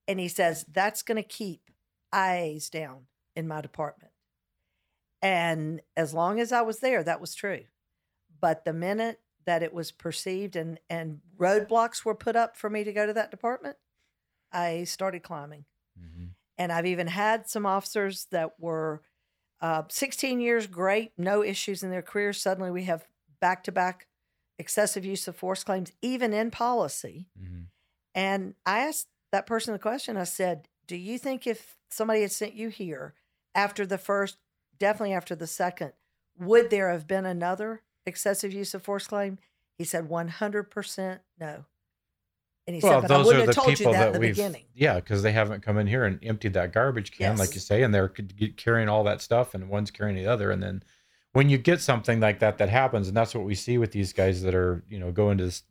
And 0.08 0.20
he 0.20 0.28
says, 0.28 0.66
That's 0.72 1.02
going 1.02 1.22
to 1.22 1.28
keep 1.28 1.62
IAs 2.14 2.70
down 2.70 3.08
in 3.36 3.48
my 3.48 3.62
department. 3.62 4.12
And 5.22 5.82
as 5.96 6.14
long 6.14 6.40
as 6.40 6.52
I 6.52 6.62
was 6.62 6.80
there, 6.80 7.04
that 7.04 7.22
was 7.22 7.34
true. 7.36 7.64
But 8.40 8.66
the 8.66 8.74
minute 8.74 9.20
that 9.46 9.64
it 9.64 9.74
was 9.74 9.92
perceived 9.92 10.56
and, 10.56 10.80
and 10.90 11.22
roadblocks 11.38 12.06
were 12.06 12.16
put 12.16 12.36
up 12.36 12.56
for 12.58 12.70
me 12.70 12.84
to 12.84 12.94
go 12.94 13.06
to 13.06 13.14
that 13.14 13.32
department, 13.32 13.78
I 14.52 14.84
started 14.84 15.24
climbing. 15.24 15.66
Mhm. 16.00 16.32
And 16.58 16.72
I've 16.72 16.86
even 16.86 17.08
had 17.08 17.50
some 17.50 17.66
officers 17.66 18.26
that 18.32 18.60
were 18.60 19.02
uh, 19.60 19.84
16 19.90 20.40
years, 20.40 20.68
great, 20.68 21.14
no 21.18 21.44
issues 21.44 21.82
in 21.82 21.90
their 21.90 22.04
career. 22.04 22.32
Suddenly 22.34 22.70
we 22.72 22.84
have 22.84 23.08
back 23.40 23.64
to 23.64 23.72
back 23.72 24.08
excessive 24.60 25.06
use 25.06 25.28
of 25.28 25.36
force 25.36 25.64
claims, 25.64 25.92
even 26.02 26.34
in 26.34 26.52
policy. 26.52 27.28
Mhm. 27.40 27.68
And 28.16 28.56
I 28.66 28.80
asked 28.80 29.08
that 29.32 29.46
person 29.46 29.74
the 29.74 29.80
question 29.80 30.18
I 30.18 30.24
said, 30.24 30.68
Do 30.88 30.96
you 30.96 31.18
think 31.20 31.46
if 31.46 31.78
somebody 31.90 32.22
had 32.22 32.32
sent 32.32 32.54
you 32.54 32.70
here 32.70 33.14
after 33.54 33.86
the 33.86 33.98
first, 33.98 34.38
definitely 34.80 35.14
after 35.14 35.36
the 35.36 35.48
second, 35.48 35.94
would 36.40 36.70
there 36.70 36.90
have 36.90 37.08
been 37.08 37.26
another 37.26 37.82
excessive 38.06 38.54
use 38.54 38.74
of 38.74 38.84
force 38.84 39.06
claim? 39.08 39.38
He 39.78 39.84
said 39.84 40.08
100% 40.10 41.22
no. 41.40 41.66
And 42.66 42.76
he 42.76 42.82
Well, 42.82 43.02
said, 43.02 43.08
But 43.08 43.12
I 43.14 43.18
those 43.18 43.26
wouldn't 43.28 43.44
are 43.44 43.46
have 43.48 43.56
the 43.56 43.62
told 43.62 43.70
you 43.72 43.78
people 43.78 43.92
that, 43.94 44.00
that, 44.00 44.08
in 44.08 44.14
the 44.14 44.20
we've 44.20 44.36
beginning. 44.36 44.66
yeah, 44.74 44.96
because 44.96 45.24
they 45.24 45.32
haven't 45.32 45.62
come 45.62 45.78
in 45.78 45.88
here 45.88 46.04
and 46.06 46.20
emptied 46.24 46.54
that 46.54 46.74
garbage 46.74 47.12
can, 47.12 47.38
like 47.38 47.54
you 47.54 47.60
say, 47.62 47.84
and 47.84 47.94
they're 47.94 48.10
carrying 48.10 48.90
all 48.90 49.04
that 49.06 49.22
stuff, 49.22 49.54
and 49.54 49.70
one's 49.70 49.92
carrying 49.92 50.16
the 50.16 50.26
other, 50.26 50.52
and 50.52 50.62
then 50.64 50.84
when 51.38 51.50
you 51.50 51.58
get 51.60 51.80
something 51.82 52.20
like 52.20 52.40
that 52.40 52.58
that 52.58 52.68
happens, 52.70 53.08
and 53.08 53.16
that's 53.16 53.36
what 53.36 53.44
we 53.46 53.54
see 53.54 53.78
with 53.78 53.92
these 53.92 54.12
guys 54.12 54.42
that 54.42 54.56
are 54.56 54.84
you 54.90 54.98
know 55.00 55.12
going 55.12 55.38
to 55.38 55.46
this, 55.46 55.64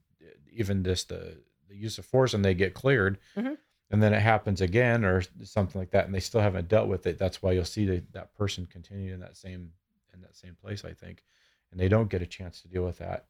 even 0.53 0.85
just 0.85 1.09
the 1.09 1.43
the 1.69 1.75
use 1.77 1.99
of 1.99 2.05
force, 2.05 2.33
and 2.35 2.45
they 2.45 2.55
get 2.55 2.73
cleared, 2.73 3.19
Mhm. 3.37 3.59
and 3.91 4.01
then 4.03 4.15
it 4.15 4.21
happens 4.21 4.61
again 4.61 5.05
or 5.05 5.23
something 5.43 5.81
like 5.81 5.91
that, 5.91 6.07
and 6.07 6.15
they 6.15 6.21
still 6.21 6.41
haven't 6.41 6.69
dealt 6.69 6.89
with 6.89 7.05
it. 7.09 7.19
That's 7.19 7.43
why 7.43 7.51
you'll 7.53 7.65
see 7.65 7.85
the, 7.85 8.05
that 8.13 8.33
person 8.35 8.67
continue 8.67 9.13
in 9.13 9.19
that 9.21 9.37
same 9.37 9.73
in 10.15 10.21
that 10.21 10.37
same 10.37 10.55
place, 10.55 10.85
I 10.85 10.93
think, 10.93 11.25
and 11.73 11.81
they 11.81 11.89
don't 11.89 12.09
get 12.09 12.23
a 12.23 12.27
chance 12.27 12.63
to 12.63 12.69
deal 12.69 12.85
with 12.85 12.99
that. 12.99 13.27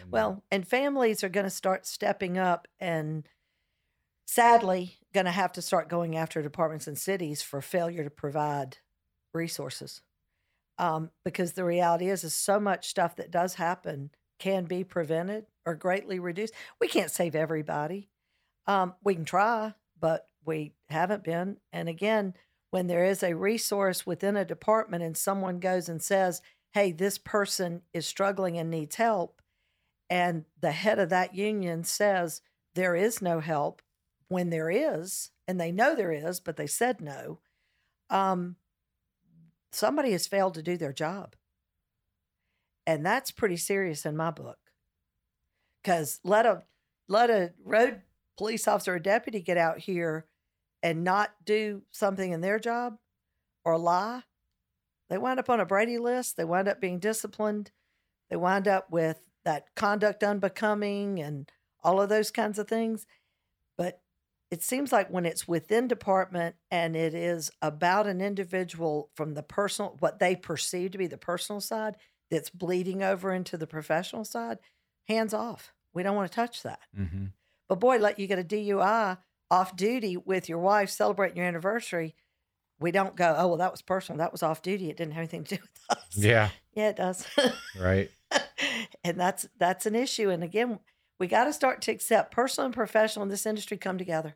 And- 0.00 0.10
Well, 0.10 0.42
and 0.50 0.66
families 0.66 1.22
are 1.22 1.28
going 1.28 1.44
to 1.44 1.50
start 1.50 1.86
stepping 1.86 2.38
up 2.38 2.66
and 2.80 3.28
sadly 4.24 4.98
going 5.12 5.26
to 5.26 5.32
have 5.32 5.52
to 5.52 5.62
start 5.62 5.88
going 5.88 6.16
after 6.16 6.40
departments 6.42 6.86
and 6.86 6.98
cities 6.98 7.42
for 7.42 7.60
failure 7.60 8.04
to 8.04 8.10
provide 8.10 8.78
resources. 9.34 10.00
Um, 10.80 11.10
because 11.26 11.52
the 11.52 11.64
reality 11.64 12.08
is, 12.08 12.24
is 12.24 12.32
so 12.32 12.58
much 12.58 12.88
stuff 12.88 13.16
that 13.16 13.30
does 13.30 13.54
happen 13.54 14.10
can 14.38 14.64
be 14.64 14.82
prevented 14.82 15.44
or 15.66 15.74
greatly 15.74 16.18
reduced. 16.18 16.54
We 16.80 16.88
can't 16.88 17.10
save 17.10 17.34
everybody. 17.34 18.08
Um, 18.66 18.94
we 19.04 19.14
can 19.14 19.26
try, 19.26 19.74
but 20.00 20.26
we 20.46 20.72
haven't 20.88 21.22
been. 21.22 21.58
And 21.70 21.86
again, 21.90 22.32
when 22.70 22.86
there 22.86 23.04
is 23.04 23.22
a 23.22 23.36
resource 23.36 24.06
within 24.06 24.36
a 24.38 24.44
department 24.46 25.02
and 25.02 25.18
someone 25.18 25.60
goes 25.60 25.86
and 25.86 26.02
says, 26.02 26.40
hey, 26.72 26.92
this 26.92 27.18
person 27.18 27.82
is 27.92 28.06
struggling 28.06 28.56
and 28.56 28.70
needs 28.70 28.96
help, 28.96 29.42
and 30.08 30.46
the 30.58 30.72
head 30.72 30.98
of 30.98 31.10
that 31.10 31.34
union 31.34 31.84
says 31.84 32.40
there 32.74 32.96
is 32.96 33.20
no 33.20 33.40
help 33.40 33.82
when 34.28 34.48
there 34.48 34.70
is, 34.70 35.30
and 35.46 35.60
they 35.60 35.72
know 35.72 35.94
there 35.94 36.12
is, 36.12 36.40
but 36.40 36.56
they 36.56 36.66
said 36.66 37.02
no, 37.02 37.40
um, 38.08 38.56
somebody 39.72 40.12
has 40.12 40.26
failed 40.26 40.54
to 40.54 40.62
do 40.62 40.76
their 40.76 40.92
job. 40.92 41.36
And 42.86 43.04
that's 43.04 43.30
pretty 43.30 43.56
serious 43.56 44.04
in 44.04 44.16
my 44.16 44.30
book. 44.30 44.58
Because 45.82 46.20
let 46.24 46.46
a 46.46 46.64
let 47.08 47.30
a 47.30 47.52
road 47.64 48.02
police 48.36 48.66
officer 48.68 48.94
or 48.94 48.98
deputy 48.98 49.40
get 49.40 49.56
out 49.56 49.78
here 49.78 50.26
and 50.82 51.04
not 51.04 51.30
do 51.44 51.82
something 51.90 52.32
in 52.32 52.40
their 52.40 52.58
job 52.58 52.96
or 53.64 53.76
lie, 53.78 54.22
they 55.08 55.18
wind 55.18 55.40
up 55.40 55.50
on 55.50 55.60
a 55.60 55.66
Brady 55.66 55.98
list. 55.98 56.36
They 56.36 56.44
wind 56.44 56.68
up 56.68 56.80
being 56.80 56.98
disciplined. 56.98 57.72
They 58.30 58.36
wind 58.36 58.68
up 58.68 58.90
with 58.90 59.20
that 59.44 59.74
conduct 59.74 60.22
unbecoming 60.22 61.20
and 61.20 61.50
all 61.82 62.00
of 62.00 62.08
those 62.08 62.30
kinds 62.30 62.58
of 62.58 62.68
things. 62.68 63.06
It 64.50 64.62
seems 64.62 64.90
like 64.90 65.10
when 65.10 65.26
it's 65.26 65.46
within 65.46 65.86
department 65.86 66.56
and 66.70 66.96
it 66.96 67.14
is 67.14 67.50
about 67.62 68.08
an 68.08 68.20
individual 68.20 69.10
from 69.14 69.34
the 69.34 69.44
personal, 69.44 69.96
what 70.00 70.18
they 70.18 70.34
perceive 70.34 70.90
to 70.92 70.98
be 70.98 71.06
the 71.06 71.16
personal 71.16 71.60
side, 71.60 71.96
that's 72.30 72.50
bleeding 72.50 73.02
over 73.02 73.32
into 73.32 73.56
the 73.56 73.66
professional 73.66 74.24
side, 74.24 74.58
hands 75.08 75.34
off. 75.34 75.72
We 75.92 76.02
don't 76.02 76.16
want 76.16 76.30
to 76.30 76.34
touch 76.34 76.62
that. 76.62 76.80
Mm-hmm. 76.98 77.26
But 77.68 77.80
boy, 77.80 77.98
let 77.98 78.18
you 78.18 78.26
get 78.26 78.38
a 78.38 78.44
DUI 78.44 79.18
off 79.50 79.76
duty 79.76 80.16
with 80.16 80.48
your 80.48 80.58
wife 80.58 80.90
celebrating 80.90 81.36
your 81.36 81.46
anniversary. 81.46 82.14
We 82.78 82.92
don't 82.92 83.16
go, 83.16 83.34
oh, 83.36 83.48
well, 83.48 83.56
that 83.58 83.72
was 83.72 83.82
personal. 83.82 84.18
That 84.18 84.32
was 84.32 84.42
off 84.42 84.62
duty. 84.62 84.88
It 84.88 84.96
didn't 84.96 85.12
have 85.12 85.20
anything 85.20 85.44
to 85.44 85.56
do 85.56 85.62
with 85.62 85.98
us. 85.98 86.16
Yeah. 86.16 86.48
Yeah, 86.74 86.90
it 86.90 86.96
does. 86.96 87.26
Right. 87.78 88.10
and 89.04 89.18
that's 89.18 89.48
that's 89.58 89.86
an 89.86 89.94
issue. 89.94 90.30
And 90.30 90.42
again, 90.42 90.78
we 91.20 91.26
got 91.26 91.44
to 91.44 91.52
start 91.52 91.82
to 91.82 91.92
accept 91.92 92.32
personal 92.32 92.64
and 92.64 92.74
professional 92.74 93.22
in 93.22 93.28
this 93.28 93.46
industry 93.46 93.76
come 93.76 93.98
together. 93.98 94.34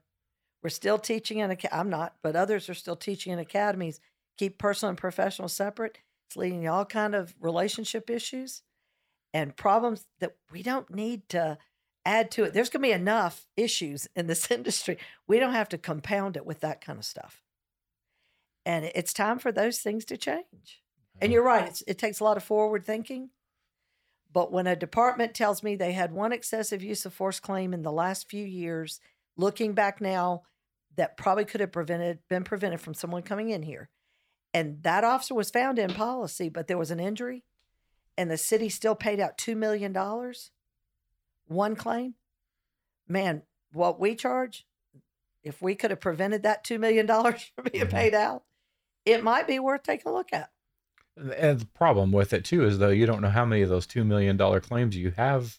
We're 0.63 0.69
still 0.69 0.99
teaching 0.99 1.39
in, 1.39 1.51
aca- 1.51 1.75
I'm 1.75 1.91
not, 1.91 2.15
but 2.23 2.37
others 2.37 2.69
are 2.69 2.75
still 2.75 2.95
teaching 2.95 3.33
in 3.33 3.39
academies. 3.39 4.01
Keep 4.39 4.59
personal 4.59 4.91
and 4.91 4.99
professional 4.99 5.49
separate. 5.49 5.99
It's 6.29 6.37
leading 6.37 6.63
to 6.63 6.69
all 6.69 6.85
kind 6.85 7.15
of 7.15 7.35
relationship 7.41 8.11
issues 8.11 8.63
and 9.33 9.57
problems 9.57 10.07
that 10.21 10.37
we 10.53 10.63
don't 10.63 10.95
need 10.95 11.29
to 11.31 11.59
add 12.05 12.31
to 12.33 12.45
it. 12.45 12.53
There's 12.53 12.69
going 12.69 12.83
to 12.83 12.89
be 12.89 12.93
enough 12.93 13.47
issues 13.57 14.07
in 14.15 14.27
this 14.27 14.51
industry. 14.51 14.99
We 15.27 15.39
don't 15.39 15.55
have 15.55 15.71
to 15.71 15.79
compound 15.79 16.37
it 16.37 16.45
with 16.45 16.61
that 16.61 16.85
kind 16.85 16.99
of 16.99 17.05
stuff. 17.05 17.43
And 18.67 18.91
it's 18.95 19.13
time 19.13 19.39
for 19.39 19.53
those 19.53 19.79
things 19.79 20.05
to 20.07 20.17
change. 20.17 20.83
And 21.21 21.33
you're 21.33 21.45
right, 21.45 21.69
it's, 21.69 21.83
it 21.87 21.99
takes 21.99 22.21
a 22.21 22.25
lot 22.25 22.37
of 22.37 22.43
forward 22.43 22.85
thinking. 22.85 23.31
But 24.35 24.51
when 24.53 24.67
a 24.67 24.75
department 24.77 25.33
tells 25.33 25.63
me 25.63 25.77
they 25.77 25.93
had 25.93 26.13
one 26.13 26.33
excessive 26.33 26.83
use 26.83 27.07
of 27.07 27.15
force 27.15 27.39
claim 27.39 27.73
in 27.73 27.83
the 27.83 27.93
last 27.93 28.29
few 28.29 28.45
years, 28.45 29.01
looking 29.37 29.73
back 29.75 30.01
now, 30.01 30.43
that 30.97 31.17
probably 31.17 31.45
could 31.45 31.61
have 31.61 31.73
prevented 31.73 32.19
been 32.29 32.43
prevented 32.45 32.81
from 32.81 32.95
someone 32.95 33.23
coming 33.23 33.51
in 33.51 33.63
here. 33.63 33.89
And 34.53 34.83
that 34.83 35.05
officer 35.05 35.35
was 35.35 35.51
found 35.51 35.79
in 35.79 35.95
policy, 35.95 36.49
but 36.49 36.67
there 36.67 36.79
was 36.79 36.91
an 36.91 37.01
injury, 37.01 37.45
and 38.19 38.29
the 38.31 38.37
city 38.37 38.69
still 38.69 38.95
paid 38.97 39.21
out 39.21 39.39
two 39.39 39.55
million 39.57 39.93
dollars. 39.93 40.51
One 41.47 41.77
claim. 41.77 42.15
Man, 43.07 43.43
what 43.73 44.01
we 44.01 44.15
charge, 44.17 44.67
if 45.45 45.61
we 45.63 45.75
could 45.77 45.91
have 45.91 46.01
prevented 46.01 46.43
that 46.43 46.65
two 46.65 46.79
million 46.81 47.07
dollars 47.07 47.51
from 47.55 47.67
being 47.73 47.87
Mhm. 47.87 47.91
paid 47.91 48.15
out, 48.15 48.45
it 49.05 49.23
might 49.23 49.47
be 49.47 49.59
worth 49.61 49.85
taking 49.85 50.11
a 50.11 50.15
look 50.15 50.33
at. 50.33 50.51
And 51.17 51.61
the 51.61 51.67
problem 51.67 52.11
with 52.13 52.33
it 52.33 52.45
too 52.45 52.65
is 52.65 52.79
though 52.79 52.89
you 52.89 53.07
don't 53.07 53.23
know 53.23 53.31
how 53.31 53.45
many 53.45 53.63
of 53.63 53.69
those 53.69 53.87
two 53.87 54.05
million 54.05 54.37
dollar 54.37 54.61
claims 54.61 54.97
you 54.97 55.13
have 55.13 55.59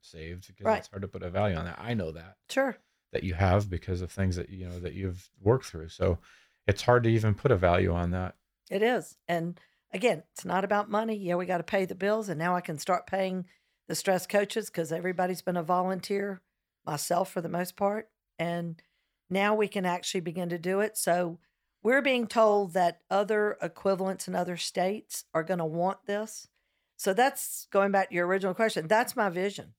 saved 0.00 0.46
because 0.46 0.64
Right. 0.64 0.78
it's 0.78 0.88
hard 0.88 1.02
to 1.02 1.08
put 1.08 1.22
a 1.22 1.30
value 1.30 1.56
on 1.56 1.64
that. 1.66 1.78
I 1.78 1.94
know 1.94 2.12
that 2.12 2.36
Sure. 2.48 2.76
that 3.12 3.24
you 3.24 3.34
have 3.34 3.68
because 3.68 4.00
of 4.00 4.10
things 4.10 4.36
that 4.36 4.48
you 4.50 4.66
know 4.68 4.78
that 4.78 4.94
you've 4.94 5.28
worked 5.40 5.66
through. 5.66 5.88
So 5.88 6.18
it's 6.66 6.82
hard 6.82 7.02
to 7.04 7.10
even 7.10 7.34
put 7.34 7.50
a 7.50 7.56
value 7.56 7.92
on 7.92 8.10
that. 8.12 8.36
It 8.70 8.82
is. 8.82 9.16
And 9.28 9.60
again, 9.92 10.22
it's 10.32 10.44
not 10.44 10.64
about 10.64 10.90
money. 10.90 11.16
Yeah, 11.16 11.34
we 11.36 11.46
got 11.46 11.58
to 11.58 11.62
pay 11.64 11.84
the 11.84 11.94
bills. 11.94 12.28
And 12.28 12.38
now 12.38 12.56
I 12.56 12.60
can 12.60 12.78
start 12.78 13.06
paying 13.06 13.46
the 13.88 13.94
stress 13.94 14.26
coaches 14.26 14.66
because 14.70 14.90
everybody's 14.92 15.42
been 15.42 15.56
a 15.56 15.62
volunteer, 15.62 16.40
myself 16.84 17.30
for 17.30 17.40
the 17.40 17.48
most 17.48 17.76
part. 17.76 18.10
And 18.38 18.82
now 19.30 19.54
we 19.54 19.68
can 19.68 19.84
actually 19.86 20.20
begin 20.22 20.48
to 20.48 20.58
do 20.58 20.80
it. 20.80 20.96
So 20.96 21.38
we're 21.82 22.02
being 22.02 22.26
told 22.26 22.72
that 22.72 23.00
other 23.10 23.56
equivalents 23.62 24.26
in 24.26 24.34
other 24.34 24.56
states 24.56 25.24
are 25.32 25.44
going 25.44 25.58
to 25.58 25.64
want 25.64 25.98
this. 26.06 26.48
So 26.96 27.12
that's 27.12 27.66
going 27.70 27.92
back 27.92 28.08
to 28.08 28.14
your 28.14 28.26
original 28.26 28.54
question. 28.54 28.88
That's 28.88 29.16
my 29.16 29.28
vision 29.28 29.74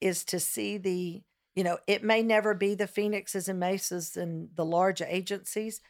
is 0.00 0.24
to 0.24 0.40
see 0.40 0.78
the, 0.78 1.22
you 1.54 1.64
know, 1.64 1.78
it 1.86 2.02
may 2.02 2.22
never 2.22 2.54
be 2.54 2.74
the 2.74 2.86
Phoenixes 2.86 3.48
and 3.48 3.60
Mesas 3.60 4.16
and 4.16 4.48
the 4.54 4.64
large 4.64 5.02
agencies, 5.02 5.80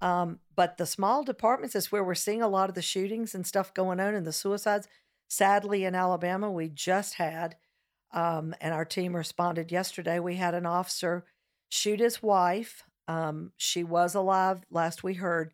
um, 0.00 0.38
but 0.54 0.78
the 0.78 0.86
small 0.86 1.24
departments 1.24 1.74
is 1.74 1.92
where 1.92 2.04
we're 2.04 2.14
seeing 2.14 2.40
a 2.40 2.48
lot 2.48 2.68
of 2.68 2.74
the 2.74 2.82
shootings 2.82 3.34
and 3.34 3.46
stuff 3.46 3.74
going 3.74 4.00
on 4.00 4.14
and 4.14 4.26
the 4.26 4.32
suicides. 4.32 4.88
Sadly, 5.28 5.84
in 5.84 5.94
Alabama, 5.94 6.50
we 6.50 6.68
just 6.68 7.14
had, 7.14 7.56
um, 8.12 8.54
and 8.60 8.72
our 8.72 8.84
team 8.84 9.14
responded 9.14 9.70
yesterday. 9.70 10.18
We 10.18 10.36
had 10.36 10.54
an 10.54 10.64
officer 10.64 11.26
shoot 11.68 12.00
his 12.00 12.22
wife. 12.22 12.84
Um, 13.08 13.52
she 13.56 13.82
was 13.82 14.14
alive 14.14 14.60
last 14.70 15.02
we 15.02 15.14
heard, 15.14 15.52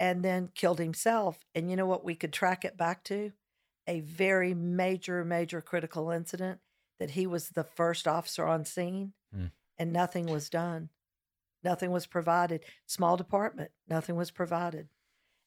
and 0.00 0.24
then 0.24 0.48
killed 0.54 0.78
himself. 0.78 1.44
And 1.54 1.68
you 1.68 1.76
know 1.76 1.86
what? 1.86 2.04
We 2.04 2.14
could 2.14 2.32
track 2.32 2.64
it 2.64 2.76
back 2.78 3.04
to 3.04 3.32
a 3.86 4.00
very 4.00 4.54
major, 4.54 5.24
major 5.24 5.60
critical 5.60 6.10
incident 6.10 6.60
that 6.98 7.10
he 7.10 7.26
was 7.26 7.50
the 7.50 7.64
first 7.64 8.06
officer 8.08 8.46
on 8.46 8.64
scene, 8.64 9.12
Hmm. 9.34 9.46
and 9.76 9.92
nothing 9.92 10.26
was 10.26 10.48
done. 10.48 10.90
Nothing 11.64 11.90
was 11.90 12.06
provided. 12.06 12.64
Small 12.86 13.16
department, 13.16 13.70
nothing 13.88 14.16
was 14.16 14.30
provided. 14.30 14.88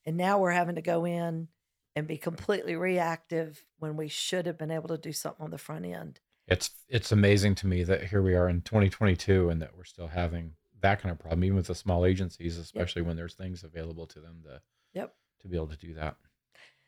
And 0.05 0.17
now 0.17 0.39
we're 0.39 0.51
having 0.51 0.75
to 0.75 0.81
go 0.81 1.05
in 1.05 1.47
and 1.95 2.07
be 2.07 2.17
completely 2.17 2.75
reactive 2.75 3.63
when 3.79 3.95
we 3.95 4.07
should 4.09 4.45
have 4.45 4.57
been 4.57 4.71
able 4.71 4.89
to 4.89 4.97
do 4.97 5.13
something 5.13 5.43
on 5.45 5.51
the 5.51 5.57
front 5.57 5.85
end. 5.85 6.19
It's 6.47 6.71
it's 6.89 7.11
amazing 7.11 7.55
to 7.55 7.67
me 7.67 7.83
that 7.83 8.03
here 8.09 8.21
we 8.21 8.35
are 8.35 8.47
in 8.49 8.61
2022 8.61 9.49
and 9.49 9.61
that 9.61 9.75
we're 9.75 9.83
still 9.85 10.07
having 10.09 10.53
that 10.85 11.01
kind 11.01 11.11
of 11.11 11.19
problem, 11.19 11.43
even 11.43 11.57
with 11.57 11.67
the 11.67 11.75
small 11.75 12.05
agencies, 12.05 12.57
especially 12.57 13.01
when 13.01 13.15
there's 13.15 13.33
things 13.33 13.63
available 13.63 14.05
to 14.07 14.19
them 14.19 14.41
to 14.43 14.61
Yep. 14.93 15.13
to 15.41 15.47
be 15.47 15.57
able 15.57 15.67
to 15.67 15.77
do 15.77 15.93
that. 15.95 16.15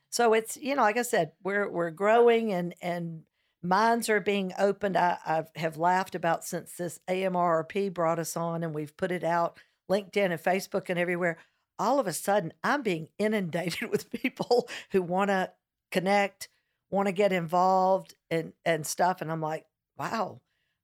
So 0.09 0.33
it's 0.33 0.55
you 0.57 0.75
know, 0.75 0.83
like 0.83 0.97
I 0.97 1.01
said, 1.01 1.31
we're 1.43 1.69
we're 1.69 1.91
growing 1.91 2.53
and 2.53 2.73
and 2.81 3.23
minds 3.63 4.07
are 4.09 4.19
being 4.21 4.53
opened. 4.57 4.95
I, 4.95 5.17
I 5.25 5.43
have 5.59 5.77
laughed 5.77 6.15
about 6.15 6.45
since 6.45 6.77
this 6.77 6.99
AMRP 7.09 7.93
brought 7.93 8.19
us 8.19 8.37
on 8.37 8.63
and 8.63 8.73
we've 8.73 8.95
put 8.95 9.11
it 9.11 9.23
out 9.23 9.59
LinkedIn 9.91 10.31
and 10.31 10.41
Facebook 10.41 10.89
and 10.89 10.99
everywhere. 10.99 11.37
All 11.79 11.99
of 11.99 12.07
a 12.07 12.13
sudden, 12.13 12.53
I'm 12.63 12.81
being 12.83 13.09
inundated 13.17 13.89
with 13.91 14.11
people 14.11 14.69
who 14.91 15.01
want 15.01 15.29
to 15.29 15.51
connect, 15.91 16.49
want 16.89 17.07
to 17.07 17.11
get 17.11 17.33
involved 17.33 18.15
and 18.29 18.53
and 18.63 18.85
stuff. 18.85 19.21
And 19.21 19.31
I'm 19.31 19.41
like, 19.41 19.65
wow, 19.97 20.41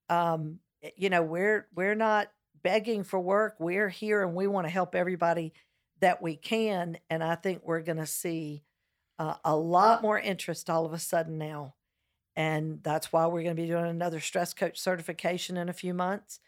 um, 0.09 0.59
you 0.97 1.09
know, 1.09 1.23
we're 1.23 1.67
we're 1.73 1.95
not 1.95 2.29
begging 2.63 3.03
for 3.03 3.19
work. 3.19 3.55
We're 3.59 3.89
here 3.89 4.23
and 4.23 4.35
we 4.35 4.47
want 4.47 4.65
to 4.65 4.71
help 4.71 4.95
everybody 4.95 5.53
that 5.99 6.21
we 6.21 6.35
can. 6.35 6.97
And 7.09 7.23
I 7.23 7.35
think 7.35 7.61
we're 7.63 7.81
going 7.81 7.97
to 7.97 8.05
see 8.05 8.63
uh, 9.19 9.35
a 9.43 9.55
lot 9.55 10.01
more 10.01 10.19
interest 10.19 10.69
all 10.69 10.85
of 10.85 10.93
a 10.93 10.99
sudden 10.99 11.37
now. 11.37 11.75
And 12.35 12.79
that's 12.81 13.13
why 13.13 13.27
we're 13.27 13.43
going 13.43 13.55
to 13.55 13.61
be 13.61 13.67
doing 13.67 13.85
another 13.85 14.19
stress 14.19 14.53
coach 14.53 14.79
certification 14.79 15.55
in 15.55 15.69
a 15.69 15.73
few 15.73 15.93
months. 15.93 16.39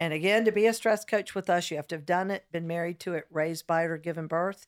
And 0.00 0.12
again, 0.12 0.44
to 0.44 0.52
be 0.52 0.66
a 0.66 0.72
stress 0.72 1.04
coach 1.04 1.34
with 1.34 1.50
us, 1.50 1.70
you 1.70 1.76
have 1.76 1.88
to 1.88 1.96
have 1.96 2.06
done 2.06 2.30
it, 2.30 2.44
been 2.52 2.66
married 2.66 3.00
to 3.00 3.14
it, 3.14 3.26
raised 3.30 3.66
by 3.66 3.84
it, 3.84 3.90
or 3.90 3.98
given 3.98 4.26
birth. 4.26 4.66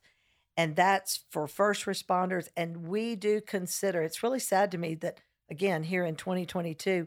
And 0.56 0.76
that's 0.76 1.24
for 1.30 1.46
first 1.46 1.86
responders. 1.86 2.48
And 2.56 2.88
we 2.88 3.16
do 3.16 3.40
consider 3.40 4.02
it's 4.02 4.22
really 4.22 4.40
sad 4.40 4.70
to 4.72 4.78
me 4.78 4.94
that, 4.96 5.20
again, 5.48 5.84
here 5.84 6.04
in 6.04 6.16
2022, 6.16 7.06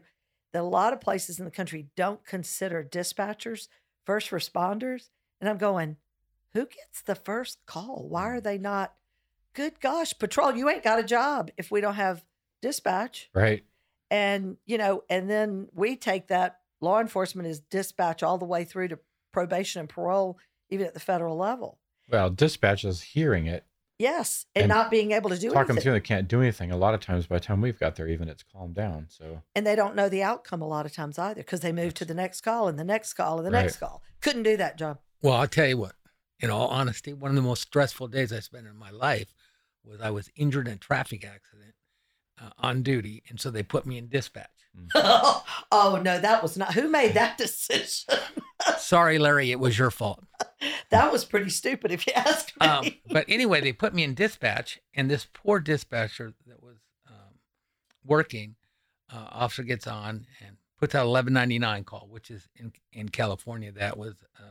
that 0.52 0.62
a 0.62 0.62
lot 0.62 0.92
of 0.92 1.00
places 1.00 1.38
in 1.38 1.44
the 1.44 1.50
country 1.50 1.88
don't 1.96 2.24
consider 2.24 2.82
dispatchers 2.82 3.68
first 4.04 4.30
responders. 4.30 5.08
And 5.40 5.48
I'm 5.50 5.58
going, 5.58 5.96
who 6.52 6.66
gets 6.66 7.02
the 7.02 7.14
first 7.14 7.58
call? 7.66 8.06
Why 8.08 8.28
are 8.28 8.40
they 8.40 8.58
not? 8.58 8.94
Good 9.52 9.80
gosh, 9.80 10.18
patrol, 10.18 10.56
you 10.56 10.68
ain't 10.68 10.82
got 10.82 10.98
a 10.98 11.04
job 11.04 11.50
if 11.56 11.70
we 11.70 11.80
don't 11.80 11.94
have 11.94 12.24
dispatch. 12.60 13.30
Right. 13.34 13.64
And, 14.10 14.56
you 14.66 14.78
know, 14.78 15.02
and 15.08 15.28
then 15.28 15.68
we 15.72 15.96
take 15.96 16.28
that 16.28 16.60
law 16.80 17.00
enforcement 17.00 17.48
is 17.48 17.60
dispatch 17.60 18.22
all 18.22 18.38
the 18.38 18.44
way 18.44 18.64
through 18.64 18.88
to 18.88 18.98
probation 19.32 19.80
and 19.80 19.88
parole, 19.88 20.38
even 20.70 20.86
at 20.86 20.94
the 20.94 21.00
federal 21.00 21.36
level. 21.36 21.78
Well, 22.10 22.30
dispatch 22.30 22.84
is 22.84 23.00
hearing 23.00 23.46
it 23.46 23.64
Yes, 24.04 24.44
and, 24.54 24.64
And 24.64 24.68
not 24.68 24.90
being 24.90 25.12
able 25.12 25.30
to 25.30 25.38
do 25.38 25.48
Talk 25.48 25.66
them 25.66 25.76
anything, 25.76 25.82
through, 25.82 25.92
they 25.94 26.00
can't 26.00 26.28
do 26.28 26.42
anything. 26.42 26.70
A 26.70 26.76
lot 26.76 26.92
of 26.92 27.00
times, 27.00 27.26
by 27.26 27.36
the 27.36 27.40
time 27.40 27.62
we've 27.62 27.80
got 27.80 27.96
there, 27.96 28.06
even 28.06 28.28
it's 28.28 28.42
calmed 28.42 28.74
down. 28.74 29.06
So 29.08 29.40
and 29.54 29.66
they 29.66 29.74
don't 29.74 29.96
know 29.96 30.10
the 30.10 30.22
outcome 30.22 30.60
a 30.60 30.68
lot 30.68 30.84
of 30.84 30.92
times 30.92 31.18
either 31.18 31.40
because 31.40 31.60
they 31.60 31.72
move 31.72 31.94
to 31.94 32.04
the 32.04 32.12
next 32.12 32.42
call 32.42 32.68
and 32.68 32.78
the 32.78 32.84
next 32.84 33.14
call 33.14 33.38
and 33.38 33.46
the 33.46 33.50
next 33.50 33.78
call. 33.78 34.02
Couldn't 34.20 34.42
do 34.42 34.58
that, 34.58 34.76
John. 34.76 34.98
Well, 35.22 35.32
I'll 35.32 35.48
tell 35.48 35.66
you 35.66 35.78
what. 35.78 35.94
In 36.38 36.50
all 36.50 36.68
honesty, 36.68 37.14
one 37.14 37.30
of 37.30 37.34
the 37.34 37.40
most 37.40 37.62
stressful 37.62 38.08
days 38.08 38.30
I 38.30 38.40
spent 38.40 38.66
in 38.66 38.76
my 38.76 38.90
life 38.90 39.32
was 39.82 40.02
I 40.02 40.10
was 40.10 40.30
injured 40.36 40.68
in 40.68 40.74
a 40.74 40.76
traffic 40.76 41.24
accident 41.24 41.72
uh, 42.38 42.50
on 42.58 42.82
duty, 42.82 43.22
and 43.30 43.40
so 43.40 43.50
they 43.50 43.62
put 43.62 43.86
me 43.86 43.96
in 43.96 44.10
dispatch. 44.10 44.63
oh 44.94 46.00
no, 46.02 46.18
that 46.20 46.42
was 46.42 46.56
not. 46.56 46.74
Who 46.74 46.88
made 46.88 47.14
that 47.14 47.38
decision? 47.38 48.18
Sorry, 48.78 49.18
Larry, 49.18 49.50
it 49.50 49.60
was 49.60 49.78
your 49.78 49.90
fault. 49.90 50.24
that 50.90 51.12
was 51.12 51.24
pretty 51.24 51.50
stupid, 51.50 51.90
if 51.90 52.06
you 52.06 52.12
ask 52.14 52.52
me. 52.60 52.66
Um, 52.66 52.84
but 53.10 53.24
anyway, 53.28 53.60
they 53.60 53.72
put 53.72 53.94
me 53.94 54.04
in 54.04 54.14
dispatch, 54.14 54.80
and 54.94 55.10
this 55.10 55.26
poor 55.32 55.60
dispatcher 55.60 56.34
that 56.46 56.62
was 56.62 56.76
um, 57.08 57.38
working, 58.04 58.56
uh, 59.12 59.28
officer 59.30 59.62
gets 59.62 59.86
on 59.86 60.26
and 60.44 60.56
puts 60.78 60.94
out 60.94 61.06
1199 61.06 61.84
call, 61.84 62.06
which 62.10 62.30
is 62.30 62.48
in 62.56 62.72
in 62.92 63.08
California 63.08 63.72
that 63.72 63.96
was 63.96 64.14
uh, 64.40 64.44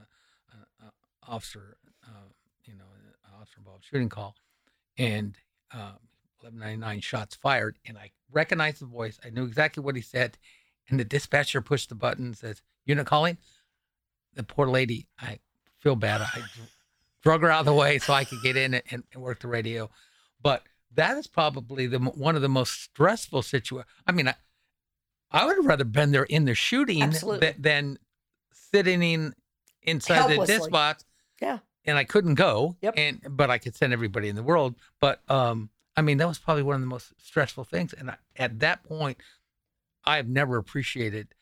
uh, 0.53 0.85
uh, 0.87 1.31
officer, 1.31 1.77
uh, 2.05 2.29
you 2.65 2.75
know, 2.75 2.85
uh, 3.25 3.41
officer 3.41 3.57
involved 3.59 3.85
shooting 3.85 4.09
call, 4.09 4.35
and 4.97 5.35
um, 5.73 5.97
1199 6.43 7.01
shots 7.01 7.35
fired, 7.35 7.77
and 7.85 7.97
I 7.97 8.11
recognized 8.31 8.81
the 8.81 8.85
voice. 8.85 9.19
I 9.23 9.29
knew 9.29 9.43
exactly 9.43 9.83
what 9.83 9.95
he 9.95 10.01
said, 10.01 10.37
and 10.89 10.99
the 10.99 11.05
dispatcher 11.05 11.61
pushed 11.61 11.89
the 11.89 11.95
button 11.95 12.25
and 12.25 12.37
says, 12.37 12.61
"Unit 12.85 13.07
calling." 13.07 13.37
The 14.35 14.43
poor 14.43 14.67
lady, 14.67 15.07
I 15.19 15.39
feel 15.77 15.95
bad. 15.95 16.21
I 16.21 16.43
drug 17.21 17.41
her 17.41 17.51
out 17.51 17.61
of 17.61 17.65
the 17.65 17.73
way 17.73 17.99
so 17.99 18.13
I 18.13 18.25
could 18.25 18.41
get 18.41 18.57
in 18.57 18.73
and, 18.73 19.03
and 19.13 19.21
work 19.21 19.39
the 19.39 19.47
radio. 19.47 19.89
But 20.41 20.63
that 20.95 21.17
is 21.17 21.27
probably 21.27 21.87
the 21.87 21.99
one 21.99 22.35
of 22.35 22.41
the 22.41 22.49
most 22.49 22.81
stressful 22.81 23.41
situations. 23.41 23.89
I 24.05 24.11
mean, 24.11 24.27
I, 24.27 24.35
I 25.31 25.45
would 25.45 25.57
have 25.57 25.65
rather 25.65 25.85
been 25.85 26.11
there 26.11 26.23
in 26.23 26.45
the 26.45 26.53
shooting 26.53 27.11
th- 27.11 27.55
than 27.57 27.97
sitting 28.53 29.01
in 29.01 29.33
inside 29.81 30.29
the 30.29 30.45
dispatch. 30.45 31.01
Yeah. 31.41 31.59
And 31.85 31.97
I 31.97 32.03
couldn't 32.05 32.35
go. 32.35 32.77
Yep. 32.81 32.93
And 32.97 33.21
but 33.29 33.49
I 33.49 33.57
could 33.57 33.75
send 33.75 33.93
everybody 33.93 34.29
in 34.29 34.35
the 34.35 34.43
world. 34.43 34.75
But 34.99 35.21
um, 35.29 35.69
I 35.95 36.01
mean, 36.01 36.17
that 36.17 36.27
was 36.27 36.39
probably 36.39 36.63
one 36.63 36.75
of 36.75 36.81
the 36.81 36.87
most 36.87 37.13
stressful 37.17 37.65
things. 37.65 37.93
And 37.93 38.11
I, 38.11 38.15
at 38.35 38.59
that 38.59 38.83
point, 38.83 39.17
I 40.05 40.17
have 40.17 40.27
never 40.27 40.57
appreciated 40.57 41.35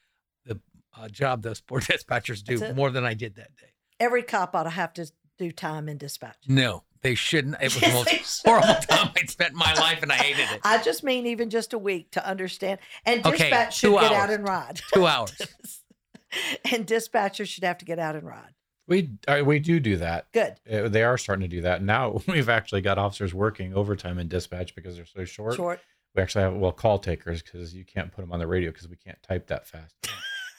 the 0.45 0.59
uh, 0.97 1.07
job 1.07 1.41
those 1.41 1.61
poor 1.61 1.79
dispatchers 1.81 2.43
do 2.43 2.73
more 2.73 2.89
than 2.89 3.05
I 3.05 3.13
did 3.13 3.35
that 3.35 3.55
day. 3.55 3.73
Every 3.99 4.23
cop 4.23 4.55
ought 4.55 4.63
to 4.63 4.69
have 4.69 4.93
to 4.93 5.11
do 5.37 5.51
time 5.51 5.87
in 5.87 5.97
dispatch. 5.97 6.37
No, 6.47 6.83
they 7.01 7.15
shouldn't. 7.15 7.55
It 7.61 7.73
was 7.73 7.79
the 7.79 7.89
most 7.89 8.41
horrible 8.45 8.67
time 8.89 9.11
I'd 9.15 9.29
spent 9.29 9.53
my 9.53 9.73
life, 9.73 10.03
and 10.03 10.11
I 10.11 10.15
hated 10.15 10.51
it. 10.53 10.61
I 10.63 10.81
just 10.81 11.03
mean 11.03 11.25
even 11.27 11.49
just 11.49 11.73
a 11.73 11.77
week 11.77 12.11
to 12.11 12.27
understand. 12.27 12.79
And 13.05 13.25
Okay, 13.25 13.37
dispatch 13.37 13.77
should 13.77 13.93
two 13.93 13.99
get 13.99 14.11
out 14.11 14.29
and 14.29 14.47
ride. 14.47 14.81
Two 14.93 15.05
hours. 15.07 15.35
and 16.71 16.85
dispatchers 16.85 17.47
should 17.47 17.63
have 17.63 17.77
to 17.79 17.85
get 17.85 17.99
out 17.99 18.15
and 18.15 18.25
ride. 18.25 18.53
We 18.91 19.09
uh, 19.27 19.41
we 19.45 19.57
do 19.59 19.79
do 19.79 19.97
that. 19.97 20.31
Good. 20.33 20.55
Uh, 20.71 20.89
they 20.89 21.01
are 21.03 21.17
starting 21.17 21.49
to 21.49 21.55
do 21.55 21.61
that 21.61 21.81
now. 21.81 22.21
We've 22.27 22.49
actually 22.49 22.81
got 22.81 22.97
officers 22.97 23.33
working 23.33 23.73
overtime 23.73 24.19
in 24.19 24.27
dispatch 24.27 24.75
because 24.75 24.95
they're 24.97 25.05
so 25.05 25.25
short. 25.25 25.55
Short. 25.55 25.79
We 26.13 26.21
actually 26.21 26.43
have 26.43 26.53
well 26.55 26.73
call 26.73 26.99
takers 26.99 27.41
because 27.41 27.73
you 27.73 27.85
can't 27.85 28.11
put 28.11 28.21
them 28.21 28.33
on 28.33 28.39
the 28.39 28.47
radio 28.47 28.69
because 28.69 28.89
we 28.89 28.97
can't 28.97 29.21
type 29.23 29.47
that 29.47 29.65
fast. 29.67 29.95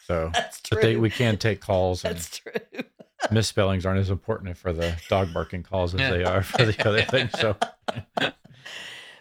So, 0.09 0.31
That's 0.35 0.61
true. 0.61 0.77
but 0.79 0.83
they, 0.83 0.97
we 0.97 1.11
can 1.11 1.39
take 1.39 1.61
calls 1.61 2.05
and 2.05 2.17
That's 2.17 2.41
true. 2.41 2.53
misspellings 3.31 3.87
aren't 3.87 4.01
as 4.01 4.11
important 4.11 4.57
for 4.59 4.73
the 4.73 4.97
dog 5.09 5.33
barking 5.33 5.63
calls 5.63 5.95
as 5.95 6.01
Yeah. 6.01 6.11
they 6.11 6.25
are 6.25 6.43
for 6.43 6.65
the 6.67 6.89
other 6.89 7.03
things. 7.03 7.31
So 7.39 7.57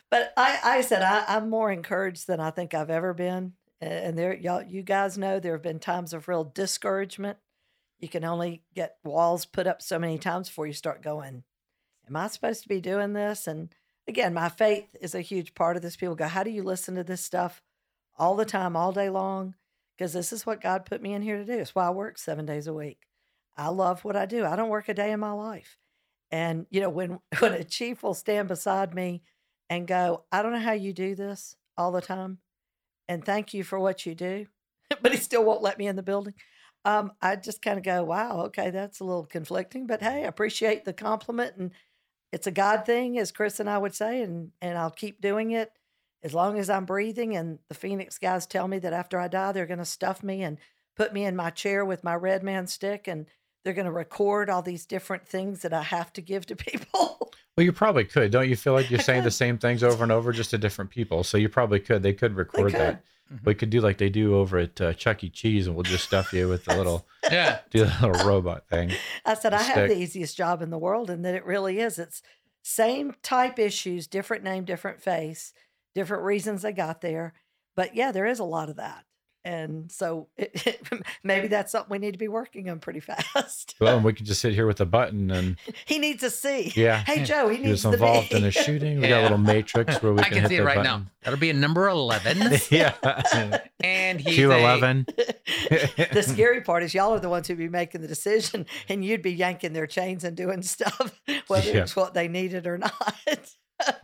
But 0.09 0.33
I, 0.35 0.59
I 0.63 0.81
said 0.81 1.03
I, 1.03 1.23
I'm 1.27 1.49
more 1.51 1.71
encouraged 1.71 2.25
than 2.25 2.39
I 2.39 2.49
think 2.49 2.73
I've 2.73 2.89
ever 2.89 3.13
been. 3.13 3.53
And 3.79 4.17
there, 4.17 4.33
y'all, 4.33 4.63
you 4.63 4.81
guys 4.81 5.19
know 5.19 5.39
there 5.39 5.53
have 5.53 5.61
been 5.61 5.79
times 5.79 6.13
of 6.13 6.27
real 6.27 6.43
discouragement. 6.43 7.37
You 8.01 8.09
can 8.09 8.25
only 8.25 8.63
get 8.75 8.97
walls 9.03 9.45
put 9.45 9.67
up 9.67 9.81
so 9.81 9.99
many 9.99 10.17
times 10.17 10.49
before 10.49 10.67
you 10.67 10.73
start 10.73 11.03
going, 11.03 11.43
Am 12.07 12.15
I 12.15 12.27
supposed 12.27 12.63
to 12.63 12.69
be 12.69 12.81
doing 12.81 13.13
this? 13.13 13.47
And 13.47 13.73
again, 14.07 14.33
my 14.33 14.49
faith 14.49 14.95
is 14.99 15.13
a 15.13 15.21
huge 15.21 15.53
part 15.53 15.75
of 15.75 15.83
this. 15.83 15.95
People 15.95 16.15
go, 16.15 16.27
How 16.27 16.43
do 16.43 16.49
you 16.49 16.63
listen 16.63 16.95
to 16.95 17.03
this 17.03 17.23
stuff 17.23 17.61
all 18.17 18.35
the 18.35 18.43
time, 18.43 18.75
all 18.75 18.91
day 18.91 19.09
long? 19.09 19.53
Because 19.95 20.13
this 20.13 20.33
is 20.33 20.47
what 20.47 20.61
God 20.61 20.85
put 20.85 21.01
me 21.01 21.13
in 21.13 21.21
here 21.21 21.37
to 21.37 21.45
do. 21.45 21.53
It's 21.53 21.75
why 21.75 21.85
I 21.85 21.91
work 21.91 22.17
seven 22.17 22.45
days 22.45 22.65
a 22.65 22.73
week. 22.73 23.05
I 23.55 23.67
love 23.67 24.03
what 24.03 24.15
I 24.15 24.25
do. 24.25 24.45
I 24.45 24.55
don't 24.55 24.69
work 24.69 24.89
a 24.89 24.95
day 24.95 25.11
in 25.11 25.19
my 25.19 25.31
life. 25.31 25.77
And 26.31 26.65
you 26.71 26.81
know, 26.81 26.89
when 26.89 27.19
when 27.39 27.53
a 27.53 27.63
chief 27.63 28.01
will 28.01 28.15
stand 28.15 28.47
beside 28.47 28.95
me 28.95 29.21
and 29.69 29.87
go, 29.87 30.23
I 30.31 30.41
don't 30.41 30.53
know 30.53 30.59
how 30.59 30.73
you 30.73 30.91
do 30.91 31.13
this 31.13 31.55
all 31.77 31.91
the 31.91 32.01
time. 32.01 32.39
And 33.07 33.23
thank 33.23 33.53
you 33.53 33.63
for 33.63 33.79
what 33.79 34.05
you 34.07 34.15
do. 34.15 34.47
but 35.01 35.11
he 35.11 35.17
still 35.17 35.45
won't 35.45 35.61
let 35.61 35.77
me 35.77 35.87
in 35.87 35.95
the 35.95 36.03
building. 36.03 36.33
Um, 36.83 37.11
I 37.21 37.35
just 37.35 37.61
kind 37.61 37.77
of 37.77 37.83
go, 37.83 38.03
wow, 38.03 38.41
okay, 38.45 38.71
that's 38.71 38.99
a 38.99 39.03
little 39.03 39.25
conflicting, 39.25 39.85
but 39.85 40.01
hey, 40.01 40.23
I 40.23 40.27
appreciate 40.27 40.83
the 40.83 40.93
compliment. 40.93 41.55
And 41.57 41.71
it's 42.31 42.47
a 42.47 42.51
God 42.51 42.85
thing, 42.85 43.19
as 43.19 43.31
Chris 43.31 43.59
and 43.59 43.69
I 43.69 43.77
would 43.77 43.93
say, 43.93 44.21
and, 44.21 44.51
and 44.61 44.77
I'll 44.77 44.91
keep 44.91 45.21
doing 45.21 45.51
it 45.51 45.71
as 46.23 46.33
long 46.33 46.57
as 46.57 46.69
I'm 46.69 46.85
breathing. 46.85 47.35
And 47.35 47.59
the 47.69 47.75
Phoenix 47.75 48.17
guys 48.17 48.47
tell 48.47 48.67
me 48.67 48.79
that 48.79 48.93
after 48.93 49.19
I 49.19 49.27
die, 49.27 49.51
they're 49.51 49.65
going 49.65 49.79
to 49.79 49.85
stuff 49.85 50.23
me 50.23 50.41
and 50.41 50.57
put 50.95 51.13
me 51.13 51.25
in 51.25 51.35
my 51.35 51.49
chair 51.49 51.85
with 51.85 52.03
my 52.03 52.15
red 52.15 52.43
man 52.43 52.67
stick 52.67 53.07
and 53.07 53.27
they're 53.63 53.73
going 53.73 53.85
to 53.85 53.91
record 53.91 54.49
all 54.49 54.61
these 54.61 54.85
different 54.85 55.27
things 55.27 55.61
that 55.61 55.73
I 55.73 55.83
have 55.83 56.11
to 56.13 56.21
give 56.21 56.45
to 56.47 56.55
people. 56.57 57.30
Well, 57.57 57.63
you 57.65 57.71
probably 57.71 58.05
could. 58.05 58.31
Don't 58.31 58.47
you 58.49 58.55
feel 58.55 58.73
like 58.73 58.89
you're 58.89 58.99
I 58.99 59.03
saying 59.03 59.23
the 59.23 59.31
same 59.31 59.57
things 59.57 59.83
over 59.83 60.03
and 60.03 60.11
over 60.11 60.31
just 60.31 60.51
to 60.51 60.57
different 60.57 60.91
people? 60.91 61.23
So 61.23 61.37
you 61.37 61.49
probably 61.49 61.79
could. 61.79 62.03
They 62.03 62.13
could 62.13 62.35
record 62.35 62.71
could. 62.71 62.79
that. 62.81 63.03
Mhm. 63.31 63.45
We 63.45 63.55
could 63.55 63.69
do 63.69 63.79
like 63.81 63.97
they 63.97 64.09
do 64.09 64.35
over 64.35 64.57
at 64.57 64.79
uh, 64.81 64.93
Chuck 64.93 65.23
E. 65.23 65.29
Cheese, 65.29 65.67
and 65.67 65.75
we'll 65.75 65.83
just 65.83 66.03
stuff 66.05 66.33
you 66.33 66.47
with 66.49 66.65
the 66.65 66.75
little 66.75 67.05
Yeah. 67.31 67.59
do 67.69 67.85
the 67.85 68.07
little 68.07 68.27
robot 68.27 68.67
thing. 68.69 68.91
I 69.25 69.35
said, 69.35 69.53
I 69.53 69.61
have 69.61 69.89
the 69.89 69.97
easiest 69.97 70.35
job 70.35 70.61
in 70.61 70.69
the 70.69 70.77
world, 70.77 71.09
and 71.09 71.23
that 71.25 71.35
it 71.35 71.45
really 71.45 71.79
is. 71.79 71.97
It's 71.99 72.21
same 72.63 73.15
type 73.23 73.57
issues, 73.57 74.07
different 74.07 74.43
name, 74.43 74.65
different 74.65 75.01
face, 75.01 75.53
different 75.95 76.23
reasons 76.23 76.61
they 76.61 76.73
got 76.73 77.01
there. 77.01 77.33
But 77.75 77.95
yeah, 77.95 78.11
there 78.11 78.25
is 78.25 78.39
a 78.39 78.43
lot 78.43 78.69
of 78.69 78.75
that. 78.75 79.05
And 79.43 79.91
so 79.91 80.27
it, 80.37 80.79
maybe 81.23 81.47
that's 81.47 81.71
something 81.71 81.89
we 81.89 81.97
need 81.97 82.11
to 82.11 82.19
be 82.19 82.27
working 82.27 82.69
on 82.69 82.79
pretty 82.79 82.99
fast. 83.01 83.75
Well, 83.79 83.95
and 83.95 84.05
we 84.05 84.13
could 84.13 84.25
just 84.27 84.39
sit 84.41 84.53
here 84.53 84.67
with 84.67 84.79
a 84.81 84.85
button 84.85 85.31
and 85.31 85.57
he 85.85 85.97
needs 85.97 86.21
to 86.21 86.29
see. 86.29 86.71
yeah, 86.75 86.97
Hey, 87.03 87.23
Joe, 87.23 87.49
he 87.49 87.57
he 87.57 87.63
needs 87.63 87.71
was 87.71 87.81
to 87.83 87.93
involved 87.93 88.29
be. 88.29 88.35
in 88.37 88.43
a 88.43 88.51
shooting. 88.51 89.01
We 89.01 89.07
got 89.07 89.21
a 89.21 89.23
little 89.23 89.37
matrix 89.39 90.01
where 90.03 90.13
we 90.13 90.19
I 90.19 90.23
can, 90.25 90.33
can 90.33 90.41
hit 90.43 90.49
see 90.49 90.55
the 90.57 90.61
it 90.61 90.65
right 90.65 90.75
button. 90.75 91.01
now. 91.03 91.05
That'll 91.23 91.39
be 91.39 91.49
a 91.49 91.53
number 91.53 91.87
11. 91.87 92.59
yeah, 92.71 92.93
and 93.83 94.19
he's 94.21 94.35
Q 94.35 94.51
a- 94.51 94.57
eleven. 94.59 95.05
the 95.07 96.23
scary 96.25 96.61
part 96.61 96.83
is 96.83 96.93
y'all 96.93 97.13
are 97.13 97.19
the 97.19 97.29
ones 97.29 97.47
who'd 97.47 97.57
be 97.57 97.67
making 97.69 98.01
the 98.01 98.07
decision, 98.07 98.65
and 98.89 99.03
you'd 99.05 99.21
be 99.21 99.31
yanking 99.31 99.73
their 99.73 99.87
chains 99.87 100.23
and 100.23 100.35
doing 100.37 100.61
stuff, 100.63 101.19
whether 101.47 101.69
Yeah. 101.71 101.81
it's 101.83 101.95
what 101.95 102.13
they 102.13 102.27
needed 102.27 102.65
or 102.67 102.77
not. 102.77 103.15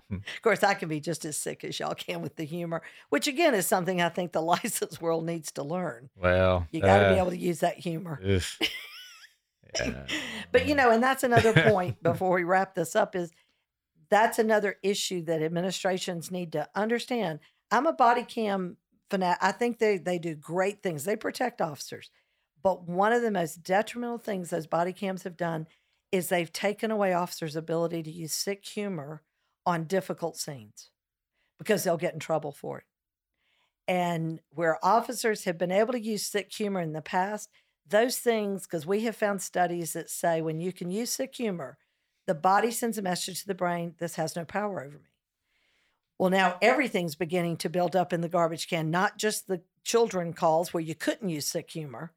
Hmm. 0.10 0.16
of 0.16 0.42
course, 0.42 0.64
I 0.64 0.74
can 0.74 0.88
be 0.88 1.02
just 1.02 1.26
as 1.26 1.36
sick 1.36 1.64
as 1.64 1.80
y'all 1.80 1.94
can 1.94 2.22
with 2.22 2.38
the 2.38 2.46
humor, 2.46 2.82
which 3.10 3.28
again 3.28 3.54
is 3.54 3.68
something 3.68 4.02
I 4.02 4.10
think 4.10 4.32
the 4.32 4.42
license 4.54 5.02
world 5.02 5.26
needs 5.26 5.52
to 5.54 5.64
learn. 5.64 6.10
Well, 6.16 6.66
You 6.72 6.82
got 6.82 7.00
to 7.00 7.10
be 7.14 7.20
uh, 7.20 7.24
able 7.24 7.32
to 7.32 7.38
use 7.38 7.60
that 7.60 7.78
humor. 7.78 8.22
Yeah. 9.80 10.06
But 10.52 10.68
you 10.68 10.76
know, 10.76 10.92
and 10.92 11.04
that's 11.04 11.24
another 11.24 11.54
point 11.54 12.02
before 12.04 12.34
we 12.34 12.44
wrap 12.44 12.74
this 12.74 12.96
up 12.96 13.16
is 13.16 13.32
that's 14.10 14.40
another 14.40 14.78
issue 14.82 15.24
that 15.26 15.42
administrations 15.42 16.32
need 16.32 16.54
to 16.54 16.68
understand. 16.74 17.40
I'm 17.70 17.86
a 17.86 17.94
body 17.94 18.24
cam 18.24 18.78
fanatic. 19.10 19.44
I 19.44 19.52
think 19.52 19.80
they 19.80 19.98
they 19.98 20.20
do 20.20 20.36
great 20.36 20.82
things. 20.82 21.04
They 21.04 21.16
protect 21.16 21.62
officers. 21.62 22.10
But 22.64 22.88
one 22.88 23.14
of 23.14 23.22
the 23.22 23.30
most 23.30 23.64
detrimental 23.64 24.18
things 24.18 24.50
those 24.50 24.68
body 24.68 24.94
cams 24.94 25.24
have 25.24 25.38
done 25.38 25.68
is 26.12 26.30
they've 26.30 26.52
taken 26.52 26.90
away 26.90 27.14
officers' 27.14 27.56
ability 27.56 28.04
to 28.04 28.12
use 28.12 28.34
sick 28.34 28.66
humor 28.66 29.22
on 29.68 29.84
difficult 29.84 30.38
scenes 30.38 30.90
because 31.60 31.84
they'll 31.84 31.98
get 31.98 32.14
in 32.14 32.20
trouble 32.20 32.54
for 32.54 32.80
it. 32.80 32.86
And 33.86 34.40
where 34.50 34.84
officers 34.84 35.44
have 35.44 35.58
been 35.58 35.72
able 35.72 35.92
to 35.92 36.00
use 36.00 36.24
sick 36.24 36.52
humor 36.54 36.80
in 36.80 36.94
the 36.94 37.02
past, 37.02 37.50
those 37.88 38.18
things, 38.18 38.64
because 38.64 38.88
we 38.88 39.02
have 39.02 39.16
found 39.16 39.42
studies 39.42 39.94
that 39.94 40.10
say 40.10 40.42
when 40.42 40.62
you 40.62 40.72
can 40.72 40.90
use 40.90 41.10
sick 41.10 41.36
humor, 41.36 41.78
the 42.28 42.34
body 42.34 42.72
sends 42.72 42.98
a 42.98 43.02
message 43.02 43.42
to 43.42 43.48
the 43.48 43.54
brain 43.54 43.94
this 44.00 44.16
has 44.16 44.36
no 44.36 44.46
power 44.46 44.82
over 44.82 44.98
me. 44.98 45.12
Well, 46.18 46.30
now 46.30 46.58
everything's 46.62 47.16
beginning 47.16 47.58
to 47.58 47.70
build 47.70 47.96
up 47.96 48.14
in 48.14 48.22
the 48.22 48.30
garbage 48.30 48.70
can, 48.70 48.90
not 48.90 49.18
just 49.18 49.48
the 49.48 49.62
children 49.84 50.34
calls 50.34 50.74
where 50.74 50.82
you 50.82 50.96
couldn't 50.96 51.30
use 51.30 51.46
sick 51.46 51.70
humor, 51.70 52.14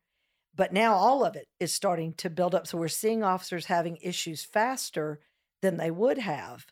but 0.55 0.73
now 0.73 0.95
all 0.95 1.25
of 1.25 1.35
it 1.35 1.49
is 1.59 1.73
starting 1.73 2.15
to 2.15 2.31
build 2.31 2.55
up. 2.55 2.67
So 2.67 2.79
we're 2.79 2.89
seeing 2.89 3.23
officers 3.23 3.67
having 3.67 3.99
issues 4.01 4.45
faster 4.45 5.21
than 5.63 5.77
they 5.77 5.91
would 5.91 6.19
have 6.19 6.67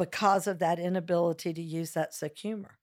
because 0.00 0.46
of 0.46 0.58
that 0.60 0.78
inability 0.78 1.52
to 1.52 1.60
use 1.60 1.90
that 1.90 2.14
sick 2.14 2.38
humor. 2.38 2.78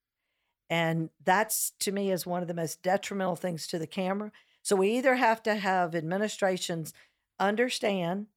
And 0.70 1.09
that's 1.26 1.72
to 1.80 1.91
me 1.91 2.11
is 2.11 2.28
one 2.28 2.43
of 2.43 2.47
the 2.47 2.53
most 2.53 2.84
detrimental 2.84 3.36
things 3.36 3.65
to 3.68 3.80
the 3.80 3.88
camera. 3.88 4.32
So 4.61 4.76
we 4.76 4.91
either 4.91 5.15
have 5.15 5.41
to 5.43 5.55
have 5.55 5.95
administrations 5.95 6.93
understand 7.39 8.28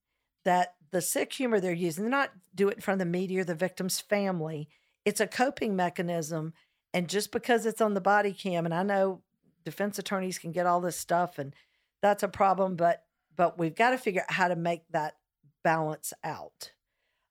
that 0.47 0.77
the 0.93 1.03
sick 1.03 1.31
humor 1.31 1.61
they're 1.61 1.75
using, 1.75 2.05
they're 2.05 2.11
not 2.11 2.31
do 2.55 2.71
it 2.71 2.77
in 2.77 2.81
front 2.81 3.03
of 3.03 3.07
the 3.07 3.13
media 3.13 3.43
or 3.43 3.45
the 3.45 3.55
victim's 3.55 4.01
family. 4.01 4.67
It's 5.05 5.21
a 5.21 5.27
coping 5.27 5.77
mechanism. 5.77 6.55
And 6.95 7.07
just 7.07 7.33
because 7.33 7.67
it's 7.67 7.83
on 7.83 7.93
the 7.93 8.01
body 8.01 8.33
cam, 8.33 8.65
and 8.65 8.73
I 8.73 8.83
know 8.83 9.21
defense 9.63 9.99
attorneys 9.99 10.39
can 10.39 10.53
get 10.53 10.65
all 10.65 10.81
this 10.81 10.97
stuff 10.97 11.39
and 11.39 11.55
that's 12.01 12.23
a 12.23 12.29
problem, 12.29 12.77
but 12.77 13.05
but 13.37 13.59
we've 13.59 13.77
got 13.77 13.91
to 13.91 13.99
figure 13.99 14.23
out 14.23 14.33
how 14.33 14.49
to 14.49 14.57
make 14.57 14.85
that 14.93 15.17
balance 15.63 16.15
out. 16.25 16.73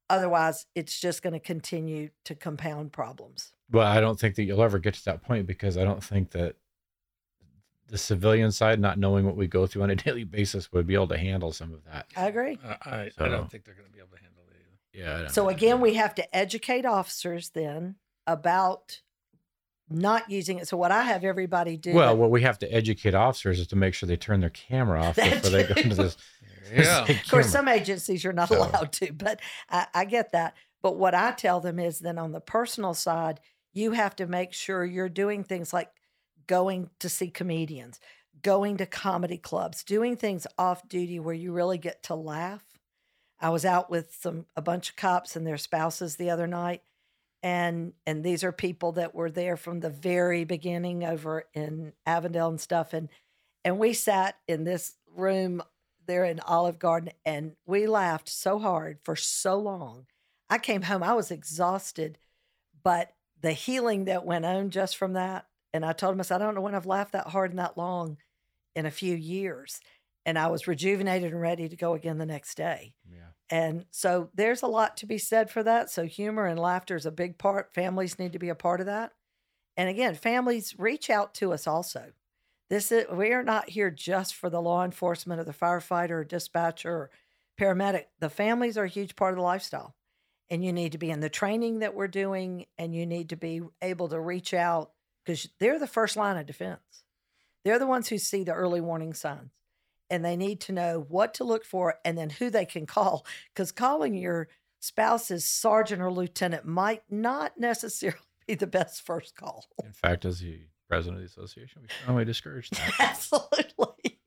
Otherwise, 0.10 0.66
it's 0.76 1.00
just 1.00 1.22
going 1.22 1.34
to 1.34 1.40
continue 1.40 2.10
to 2.26 2.36
compound 2.36 2.92
problems. 2.92 3.52
Well, 3.72 3.86
I 3.88 4.02
don't 4.02 4.20
think 4.20 4.36
that 4.36 4.44
you'll 4.44 4.64
ever 4.64 4.80
get 4.80 4.96
to 4.96 5.06
that 5.06 5.22
point 5.22 5.46
because 5.46 5.78
I 5.78 5.84
don't 5.84 6.04
think 6.04 6.32
that 6.32 6.56
the 7.88 7.98
civilian 7.98 8.52
side, 8.52 8.80
not 8.80 8.98
knowing 8.98 9.26
what 9.26 9.36
we 9.36 9.48
go 9.48 9.68
through 9.68 9.84
on 9.84 9.90
a 9.90 9.96
daily 10.08 10.24
basis, 10.24 10.72
would 10.72 10.88
be 10.88 10.94
able 10.96 11.08
to 11.10 11.18
handle 11.18 11.52
some 11.52 11.74
of 11.74 11.84
that. 11.86 12.08
I 12.16 12.28
agree. 12.28 12.58
Uh, 12.64 12.76
I, 12.84 13.12
I 13.20 13.28
don't 13.28 13.50
think 13.52 13.66
they're 13.66 13.76
going 13.76 13.88
to 13.88 13.94
be 13.94 14.00
able 14.00 14.16
to 14.16 14.22
handle 14.24 14.44
it 14.50 14.56
either. 14.56 15.04
Yeah. 15.06 15.16
I 15.16 15.22
don't 15.22 15.32
So 15.32 15.44
know. 15.44 15.50
again, 15.50 15.82
we 15.82 15.94
have 15.96 16.16
to 16.16 16.36
educate 16.36 16.86
officers 16.86 17.50
then 17.50 17.96
about 18.26 19.02
not 19.92 20.30
using 20.30 20.60
it. 20.60 20.68
So 20.68 20.78
what 20.78 20.92
I 20.92 21.02
have 21.04 21.24
everybody 21.24 21.76
do. 21.78 21.94
well, 21.94 22.16
what 22.16 22.30
we 22.30 22.42
have 22.44 22.60
to 22.60 22.72
educate 22.72 23.16
officers 23.16 23.60
is 23.60 23.68
to 23.68 23.76
make 23.76 23.96
sure 23.96 24.06
they 24.08 24.18
turn 24.18 24.40
their 24.40 24.52
camera 24.52 25.02
off 25.04 25.16
That 25.18 25.42
before 25.42 25.50
they 25.50 25.64
go 25.68 25.74
into 25.82 25.96
this. 25.96 26.16
There 26.66 26.78
you 26.78 26.84
go. 26.84 27.06
this 27.08 27.22
of 27.22 27.30
course, 27.30 27.50
some 27.50 27.68
agencies 27.68 28.24
you're 28.24 28.34
not 28.34 28.50
So- 28.50 28.58
allowed 28.58 28.92
to, 28.94 29.14
but 29.14 29.40
I, 29.70 29.88
I 29.94 30.06
get 30.06 30.32
that. 30.34 30.56
But 30.82 30.96
what 30.98 31.14
I 31.14 31.32
tell 31.32 31.60
them 31.60 31.78
is 31.80 32.00
then 32.00 32.18
on 32.18 32.32
the 32.32 32.40
personal 32.40 32.94
side, 32.94 33.40
you 33.74 33.92
have 33.92 34.16
to 34.18 34.28
make 34.28 34.54
sure 34.54 34.86
you're 34.86 35.10
doing 35.10 35.44
things 35.44 35.74
like 35.74 35.90
going 36.48 36.90
to 37.00 37.10
see 37.10 37.30
comedians, 37.30 38.00
going 38.42 38.78
to 38.78 38.86
comedy 38.86 39.38
clubs, 39.38 39.84
doing 39.84 40.16
things 40.16 40.48
off 40.58 40.88
duty 40.88 41.20
where 41.20 41.36
you 41.36 41.52
really 41.52 41.78
get 41.78 42.02
to 42.04 42.16
laugh. 42.16 42.64
I 43.42 43.50
was 43.50 43.66
out 43.66 43.90
with 43.90 44.16
some 44.20 44.46
a 44.56 44.62
bunch 44.62 44.90
of 44.90 44.96
cops 44.96 45.36
and 45.36 45.46
their 45.46 45.58
spouses 45.58 46.16
the 46.16 46.30
other 46.30 46.48
night, 46.48 46.82
and 47.44 47.94
and 48.06 48.24
these 48.24 48.44
are 48.44 48.52
people 48.52 48.94
that 48.94 49.14
were 49.16 49.32
there 49.32 49.56
from 49.58 49.80
the 49.82 49.90
very 49.90 50.44
beginning 50.46 51.04
over 51.04 51.46
in 51.54 51.94
Avondale 52.06 52.50
and 52.50 52.60
stuff, 52.60 52.94
and 52.94 53.10
and 53.64 53.78
we 53.80 53.94
sat 53.94 54.38
in 54.48 54.64
this 54.64 54.96
room 55.16 55.62
there 56.10 56.26
in 56.26 56.42
Olive 56.42 56.80
Garden 56.80 57.12
and 57.26 57.54
we 57.66 57.88
laughed 57.88 58.28
so 58.28 58.60
hard 58.60 58.98
for 59.04 59.16
so 59.16 59.58
long. 59.58 60.08
I 60.50 60.58
came 60.58 60.82
home, 60.82 61.04
I 61.04 61.14
was 61.14 61.32
exhausted, 61.32 62.18
but 62.84 63.14
the 63.42 63.52
healing 63.54 64.06
that 64.06 64.26
went 64.26 64.46
on 64.46 64.72
just 64.72 64.98
from 64.98 65.14
that. 65.14 65.46
And 65.72 65.86
I 65.86 65.94
told 65.94 66.14
him, 66.14 66.20
I 66.20 66.24
said, 66.24 66.42
I 66.42 66.46
don't 66.46 66.56
know 66.56 66.62
when 66.62 66.76
I've 66.76 66.88
laughed 66.88 67.12
that 67.14 67.28
hard 67.28 67.52
and 67.52 67.60
that 67.60 67.78
long 67.78 68.18
in 68.76 68.86
a 68.86 68.92
few 68.92 69.16
years. 69.16 69.80
And 70.26 70.38
I 70.38 70.48
was 70.48 70.68
rejuvenated 70.68 71.32
and 71.32 71.40
ready 71.40 71.70
to 71.70 71.76
go 71.76 71.94
again 71.94 72.18
the 72.18 72.26
next 72.26 72.56
day. 72.58 72.96
Yeah. 73.10 73.30
And 73.50 73.86
so 73.92 74.30
there's 74.34 74.64
a 74.64 74.68
lot 74.68 74.98
to 74.98 75.06
be 75.06 75.18
said 75.18 75.50
for 75.50 75.64
that. 75.64 75.90
So 75.90 76.06
humor 76.06 76.46
and 76.46 76.60
laughter 76.60 76.96
is 76.96 77.06
a 77.06 77.12
big 77.12 77.38
part. 77.38 77.74
Families 77.74 78.20
need 78.20 78.34
to 78.34 78.40
be 78.40 78.50
a 78.50 78.56
part 78.56 78.80
of 78.80 78.88
that. 78.88 79.14
And 79.78 79.90
again, 79.90 80.16
families 80.16 80.76
reach 80.78 81.10
out 81.10 81.34
to 81.36 81.54
us 81.54 81.68
also. 81.68 82.12
This 82.70 82.92
is 82.92 83.06
we 83.12 83.34
are 83.34 83.44
not 83.44 83.70
here 83.70 83.90
just 83.90 84.36
for 84.36 84.50
the 84.50 84.62
law 84.62 84.84
enforcement 84.84 85.42
or 85.42 85.44
the 85.44 85.54
firefighter 85.54 86.12
or 86.12 86.24
dispatcher 86.24 86.92
or 86.92 87.10
paramedic. 87.60 88.06
The 88.20 88.30
families 88.30 88.78
are 88.78 88.86
a 88.86 88.90
huge 88.90 89.16
part 89.16 89.34
of 89.34 89.38
the 89.38 89.44
lifestyle. 89.44 89.96
And 90.52 90.64
you 90.64 90.74
need 90.74 90.94
to 90.94 90.98
be 90.98 91.12
in 91.12 91.20
the 91.20 91.30
training 91.30 91.80
that 91.80 91.94
we're 91.94 92.08
doing 92.08 92.66
and 92.78 92.96
you 92.96 93.06
need 93.06 93.30
to 93.30 93.36
be 93.36 93.62
able 93.82 94.10
to 94.10 94.20
reach 94.20 94.54
out 94.54 94.92
because 95.24 95.48
they're 95.60 95.78
the 95.78 95.86
first 95.86 96.18
line 96.18 96.38
of 96.38 96.48
defense. 96.48 97.04
They're 97.64 97.78
the 97.78 97.86
ones 97.86 98.08
who 98.08 98.18
see 98.18 98.44
the 98.44 98.54
early 98.54 98.82
warning 98.82 99.14
signs 99.14 99.52
and 100.10 100.26
they 100.26 100.36
need 100.36 100.60
to 100.62 100.72
know 100.72 101.06
what 101.08 101.36
to 101.36 101.44
look 101.44 101.66
for 101.66 101.96
and 102.04 102.18
then 102.18 102.32
who 102.32 102.50
they 102.50 102.66
can 102.66 102.86
call 102.88 103.26
because 103.54 103.72
calling 103.72 104.16
your 104.16 104.48
spouse's 104.80 105.46
sergeant 105.46 106.02
or 106.02 106.12
lieutenant 106.12 106.66
might 106.66 107.04
not 107.10 107.60
necessarily 107.60 108.18
be 108.48 108.56
the 108.56 108.68
best 108.68 109.06
first 109.06 109.36
call. 109.36 109.66
In 109.84 109.92
fact, 109.94 110.26
as 110.26 110.40
the 110.40 110.62
president 110.90 111.22
of 111.22 111.22
the 111.22 111.42
association, 111.42 111.82
we 111.82 111.88
strongly 112.02 112.26
discourage 112.26 112.70
that. 112.72 112.94
Absolutely. 113.00 114.20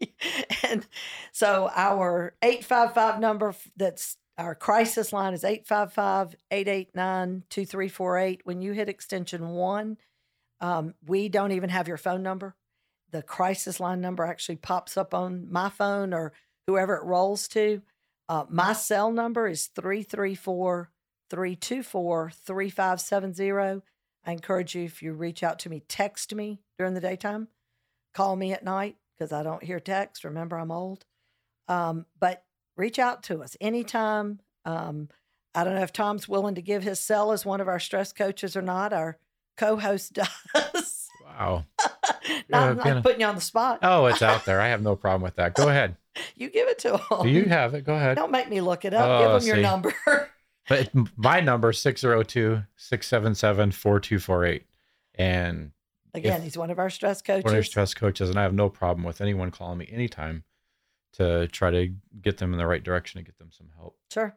And 0.71 0.87
so 1.33 1.71
our 1.75 2.35
855 2.43 3.21
number 3.21 3.55
that's 3.77 4.17
our 4.39 4.55
crisis 4.55 5.13
line 5.13 5.35
is 5.35 5.45
855 5.45 6.37
889 6.51 7.45
2348. 7.51 8.41
When 8.45 8.63
you 8.63 8.73
hit 8.73 8.89
extension 8.89 9.51
one, 9.51 9.99
um, 10.61 10.95
we 11.07 11.29
don't 11.29 11.53
even 11.53 11.69
have 11.69 11.89
your 11.89 11.99
phone 11.99 12.23
number. 12.23 12.55
The 13.11 13.23
crisis 13.23 13.79
line 13.79 14.01
number 14.01 14.25
actually 14.25 14.57
pops 14.57 14.97
up 14.97 15.13
on 15.13 15.51
my 15.51 15.69
phone 15.69 16.15
or 16.15 16.33
whoever 16.67 16.97
it 16.97 17.05
rolls 17.05 17.47
to. 17.49 17.83
Uh, 18.29 18.45
my 18.49 18.73
cell 18.73 19.13
number 19.13 19.47
is 19.47 19.67
334 19.67 20.91
324 21.29 22.31
3570. 22.31 23.83
I 24.25 24.33
encourage 24.33 24.75
you, 24.75 24.85
if 24.85 25.03
you 25.03 25.13
reach 25.13 25.43
out 25.43 25.59
to 25.61 25.69
me, 25.69 25.83
text 25.89 26.35
me 26.35 26.61
during 26.79 26.95
the 26.95 27.01
daytime, 27.01 27.49
call 28.15 28.37
me 28.37 28.53
at 28.53 28.65
night 28.65 28.97
because 29.19 29.33
I 29.33 29.43
don't 29.43 29.63
hear 29.65 29.81
text. 29.81 30.25
Remember, 30.25 30.57
I'm 30.59 30.71
old. 30.71 31.05
Um, 31.69 32.07
but 32.19 32.45
reach 32.77 32.99
out 32.99 33.23
to 33.25 33.43
us 33.43 33.57
anytime. 33.61 34.41
Um, 34.65 35.09
I 35.55 35.65
don't 35.65 35.75
know 35.75 35.83
if 35.83 35.93
Tom's 35.93 36.29
willing 36.29 36.55
to 36.55 36.63
give 36.63 36.83
his 36.83 37.01
cell 37.01 37.33
as 37.33 37.45
one 37.45 37.61
of 37.61 37.69
our 37.69 37.81
stress 37.81 38.13
coaches 38.13 38.57
or 38.57 38.63
not. 38.63 38.93
Our 38.93 39.19
co 39.57 39.77
host 39.77 40.13
does. 40.55 41.09
Wow. 41.25 41.65
not, 41.81 41.93
Yeah, 42.49 42.73
not 42.73 43.03
putting 43.03 43.21
you 43.21 43.27
on 43.27 43.35
the 43.35 43.41
spot. 43.41 43.81
Oh, 43.83 44.07
it's 44.07 44.23
out 44.23 44.45
there. 44.45 44.61
I 44.61 44.69
have 44.69 44.83
no 44.83 44.97
problem 44.97 45.23
with 45.23 45.37
that. 45.37 45.55
Go 45.55 45.69
ahead. 45.69 45.97
You 46.37 46.51
give 46.51 46.69
it 46.69 46.79
to 46.81 46.97
him. 46.97 47.23
Do 47.23 47.29
you 47.29 47.45
have 47.45 47.75
it? 47.75 47.85
Go 47.85 47.95
ahead. 47.95 48.17
Don't 48.17 48.31
make 48.31 48.49
me 48.49 48.61
look 48.61 48.85
it 48.85 48.93
up. 48.95 49.09
Oh, 49.09 49.39
give 49.39 49.43
him 49.43 49.49
your 49.49 49.63
number. 49.63 49.95
But 50.69 50.91
my 51.17 51.41
number 51.41 51.71
is 51.71 51.79
602-677-4248. 51.79 54.63
And 55.15 55.73
Again, 56.15 56.43
he's 56.43 56.59
one 56.59 56.71
of 56.71 56.79
our 56.79 56.91
stress 56.91 57.23
coaches. 57.23 57.45
one 57.45 57.55
of 57.55 57.59
our 57.59 57.65
stress 57.65 57.95
coaches, 57.95 58.29
and 58.29 58.39
I 58.39 58.43
have 58.43 58.55
no 58.55 58.69
problem 58.69 59.05
with 59.05 59.21
anyone 59.21 59.51
calling 59.51 59.79
me 59.79 59.89
anytime 59.91 60.45
to 61.15 61.49
try 61.49 61.71
to 61.71 61.95
get 62.21 62.39
them 62.39 62.53
in 62.53 62.59
the 62.59 62.67
right 62.67 62.83
direction 62.83 63.19
and 63.19 63.27
get 63.27 63.39
them 63.39 63.51
some 63.51 63.69
help. 63.77 63.97
Sure. 64.11 64.37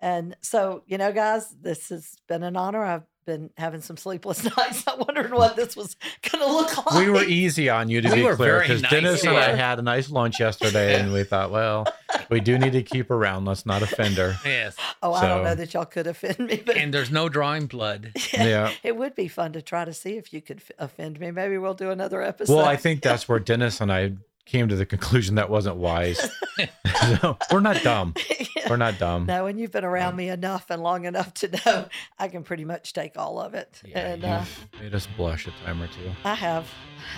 And 0.00 0.36
so, 0.42 0.82
you 0.86 0.98
know, 0.98 1.12
guys, 1.12 1.54
this 1.60 1.88
has 1.88 2.16
been 2.28 2.42
an 2.42 2.56
honor. 2.56 2.84
I've 2.84 3.06
been 3.26 3.50
having 3.58 3.82
some 3.82 3.96
sleepless 3.96 4.44
nights. 4.56 4.86
I 4.86 4.94
wondering 4.94 5.34
what 5.34 5.56
this 5.56 5.76
was 5.76 5.96
going 6.30 6.44
to 6.44 6.50
look 6.50 6.86
like. 6.86 7.04
We 7.04 7.10
were 7.10 7.24
easy 7.24 7.68
on 7.68 7.90
you 7.90 8.00
to 8.00 8.08
We 8.08 8.22
be 8.22 8.34
clear 8.34 8.60
because 8.60 8.82
nice, 8.82 8.90
Dennis 8.90 9.24
and 9.24 9.36
I 9.36 9.54
had 9.54 9.78
a 9.78 9.82
nice 9.82 10.08
lunch 10.10 10.40
yesterday, 10.40 10.98
and 10.98 11.12
we 11.12 11.24
thought, 11.24 11.50
well, 11.50 11.86
we 12.30 12.40
do 12.40 12.56
need 12.58 12.72
to 12.72 12.82
keep 12.82 13.08
her 13.08 13.14
around. 13.14 13.44
Let's 13.44 13.66
not 13.66 13.82
offend 13.82 14.16
her. 14.16 14.36
Yes. 14.44 14.76
oh, 15.02 15.12
I 15.12 15.28
don't 15.28 15.44
know 15.44 15.54
that 15.54 15.74
y'all 15.74 15.84
could 15.84 16.06
offend 16.06 16.38
me, 16.38 16.62
but 16.64 16.76
And 16.76 16.94
there's 16.94 17.10
no 17.10 17.28
drawing 17.28 17.66
blood. 17.66 18.12
Yeah. 18.36 18.70
it 18.82 18.96
would 18.96 19.14
be 19.14 19.28
fun 19.28 19.52
to 19.54 19.62
try 19.62 19.84
to 19.84 19.92
see 19.94 20.16
if 20.16 20.32
you 20.32 20.40
could 20.40 20.60
offend 20.78 21.18
me. 21.18 21.30
Maybe 21.30 21.58
we'll 21.58 21.74
do 21.74 21.90
another 21.90 22.22
episode. 22.22 22.54
Well, 22.54 22.64
I 22.64 22.76
think 22.76 23.02
that's 23.02 23.28
where 23.28 23.38
Dennis 23.38 23.80
and 23.80 23.90
I 23.90 24.12
came 24.46 24.68
to 24.68 24.76
the 24.76 24.86
conclusion 24.86 25.34
that 25.34 25.50
wasn't 25.50 25.76
wise. 25.76 26.30
so, 27.20 27.36
we're 27.52 27.60
not 27.60 27.82
dumb. 27.82 28.14
We're 28.68 28.76
not 28.76 28.98
dumb. 28.98 29.26
no, 29.26 29.46
and 29.46 29.60
you've 29.60 29.70
been 29.70 29.84
around 29.84 30.16
me 30.16 30.28
enough 30.28 30.70
and 30.70 30.82
long 30.82 31.04
enough 31.04 31.32
to 31.34 31.48
know 31.48 31.86
I 32.18 32.26
can 32.26 32.42
pretty 32.42 32.64
much 32.64 32.92
take 32.92 33.16
all 33.16 33.38
of 33.38 33.54
it. 33.54 33.80
Yeah, 33.84 34.08
and 34.08 34.24
uh, 34.24 34.44
made 34.80 34.92
us 34.92 35.06
blush 35.16 35.46
a 35.46 35.52
time 35.64 35.80
or 35.80 35.86
two. 35.86 36.10
I 36.24 36.34
have. 36.34 36.68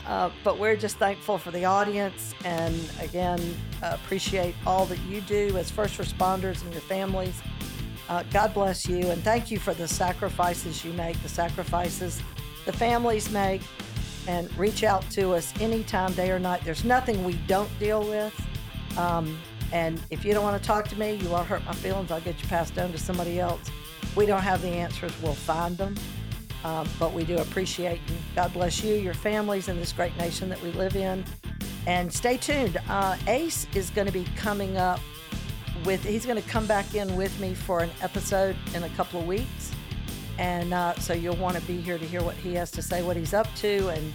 Uh, 0.07 0.29
but 0.45 0.59
we're 0.59 0.77
just 0.77 0.99
thankful 0.99 1.39
for 1.39 1.51
the 1.51 1.65
audience 1.65 2.35
and 2.45 2.79
again, 3.01 3.41
uh, 3.83 3.93
appreciate 3.95 4.55
all 4.67 4.85
that 4.87 4.99
you 5.01 5.23
do 5.23 5.57
as 5.57 5.71
first 5.71 5.97
responders 5.99 6.63
and 6.65 6.73
your 6.73 6.83
families. 6.83 7.41
Uh, 8.11 8.25
God 8.31 8.53
bless 8.53 8.87
you 8.87 9.11
and 9.11 9.23
thank 9.25 9.51
you 9.51 9.59
for 9.59 9.73
the 9.73 9.89
sacrifices 9.89 10.85
you 10.85 10.93
make, 10.93 11.19
the 11.23 11.31
sacrifices 11.31 12.21
the 12.69 12.73
families 12.75 13.31
make, 13.31 13.63
and 14.29 14.57
reach 14.59 14.85
out 14.85 15.11
to 15.11 15.33
us 15.33 15.53
anytime, 15.59 16.13
day 16.13 16.31
or 16.31 16.39
night. 16.39 16.61
There's 16.63 16.85
nothing 16.85 17.25
we 17.25 17.33
don't 17.49 17.71
deal 17.81 18.07
with. 18.07 18.35
Um, 18.99 19.39
and 19.73 20.01
if 20.11 20.25
you 20.25 20.35
don't 20.35 20.43
want 20.43 20.61
to 20.63 20.67
talk 20.67 20.87
to 20.89 20.99
me, 20.99 21.15
you 21.15 21.31
won't 21.31 21.47
hurt 21.47 21.65
my 21.65 21.73
feelings. 21.73 22.11
I'll 22.11 22.21
get 22.21 22.41
you 22.41 22.47
passed 22.47 22.79
on 22.79 22.93
to 22.93 22.99
somebody 22.99 23.41
else. 23.41 23.71
We 24.15 24.27
don't 24.27 24.43
have 24.43 24.61
the 24.63 24.69
answers, 24.69 25.13
we'll 25.23 25.33
find 25.33 25.77
them. 25.77 25.97
Um, 26.63 26.87
but 26.99 27.15
we 27.15 27.25
do 27.25 27.39
appreciate 27.39 28.01
you. 28.09 28.17
God 28.35 28.53
bless 28.53 28.85
you, 28.85 28.95
your 28.95 29.15
families, 29.15 29.69
and 29.69 29.81
this 29.81 29.93
great 29.93 30.17
nation 30.19 30.49
that 30.51 30.61
we 30.63 30.73
live 30.73 30.95
in. 30.95 31.25
And 31.87 32.13
stay 32.13 32.37
tuned. 32.37 32.79
Uh, 32.89 33.17
Ace 33.29 33.67
is 33.75 33.89
going 33.91 34.07
to 34.07 34.13
be 34.13 34.25
coming 34.37 34.77
up 34.77 35.01
with, 35.87 36.05
he's 36.05 36.27
going 36.27 36.41
to 36.41 36.49
come 36.49 36.67
back 36.67 36.95
in 36.95 37.17
with 37.17 37.39
me 37.41 37.55
for 37.55 37.81
an 37.81 37.91
episode 38.03 38.57
in 38.75 38.83
a 38.83 38.89
couple 38.91 39.21
of 39.21 39.27
weeks. 39.27 39.73
And 40.39 40.73
uh, 40.73 40.95
so 40.95 41.13
you'll 41.13 41.37
want 41.37 41.57
to 41.57 41.63
be 41.63 41.81
here 41.81 41.99
to 41.99 42.07
hear 42.07 42.23
what 42.23 42.37
he 42.37 42.55
has 42.55 42.71
to 42.73 42.83
say, 42.83 43.03
what 43.03 43.17
he's 43.17 43.35
up 43.35 43.53
to, 43.57 43.89
and 43.89 44.13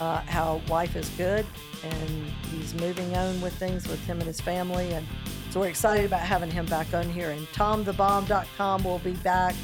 uh, 0.00 0.20
how 0.20 0.62
life 0.68 0.96
is 0.96 1.08
good. 1.10 1.46
And 1.84 2.26
he's 2.50 2.74
moving 2.74 3.14
on 3.16 3.40
with 3.40 3.52
things 3.54 3.86
with 3.86 4.04
him 4.06 4.18
and 4.18 4.26
his 4.26 4.40
family. 4.40 4.92
And 4.92 5.06
so 5.50 5.60
we're 5.60 5.68
excited 5.68 6.06
about 6.06 6.20
having 6.20 6.50
him 6.50 6.66
back 6.66 6.94
on 6.94 7.08
here. 7.08 7.30
And 7.30 7.46
TomTheBomb.com 7.48 8.84
will 8.84 8.98
be 9.00 9.12
back 9.12 9.54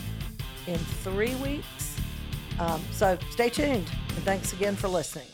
in 0.67 0.79
three 0.79 1.35
weeks. 1.37 1.97
Um, 2.59 2.83
so 2.93 3.19
stay 3.31 3.49
tuned. 3.49 3.91
And 4.09 4.25
thanks 4.25 4.53
again 4.53 4.77
for 4.77 4.89
listening. 4.89 5.34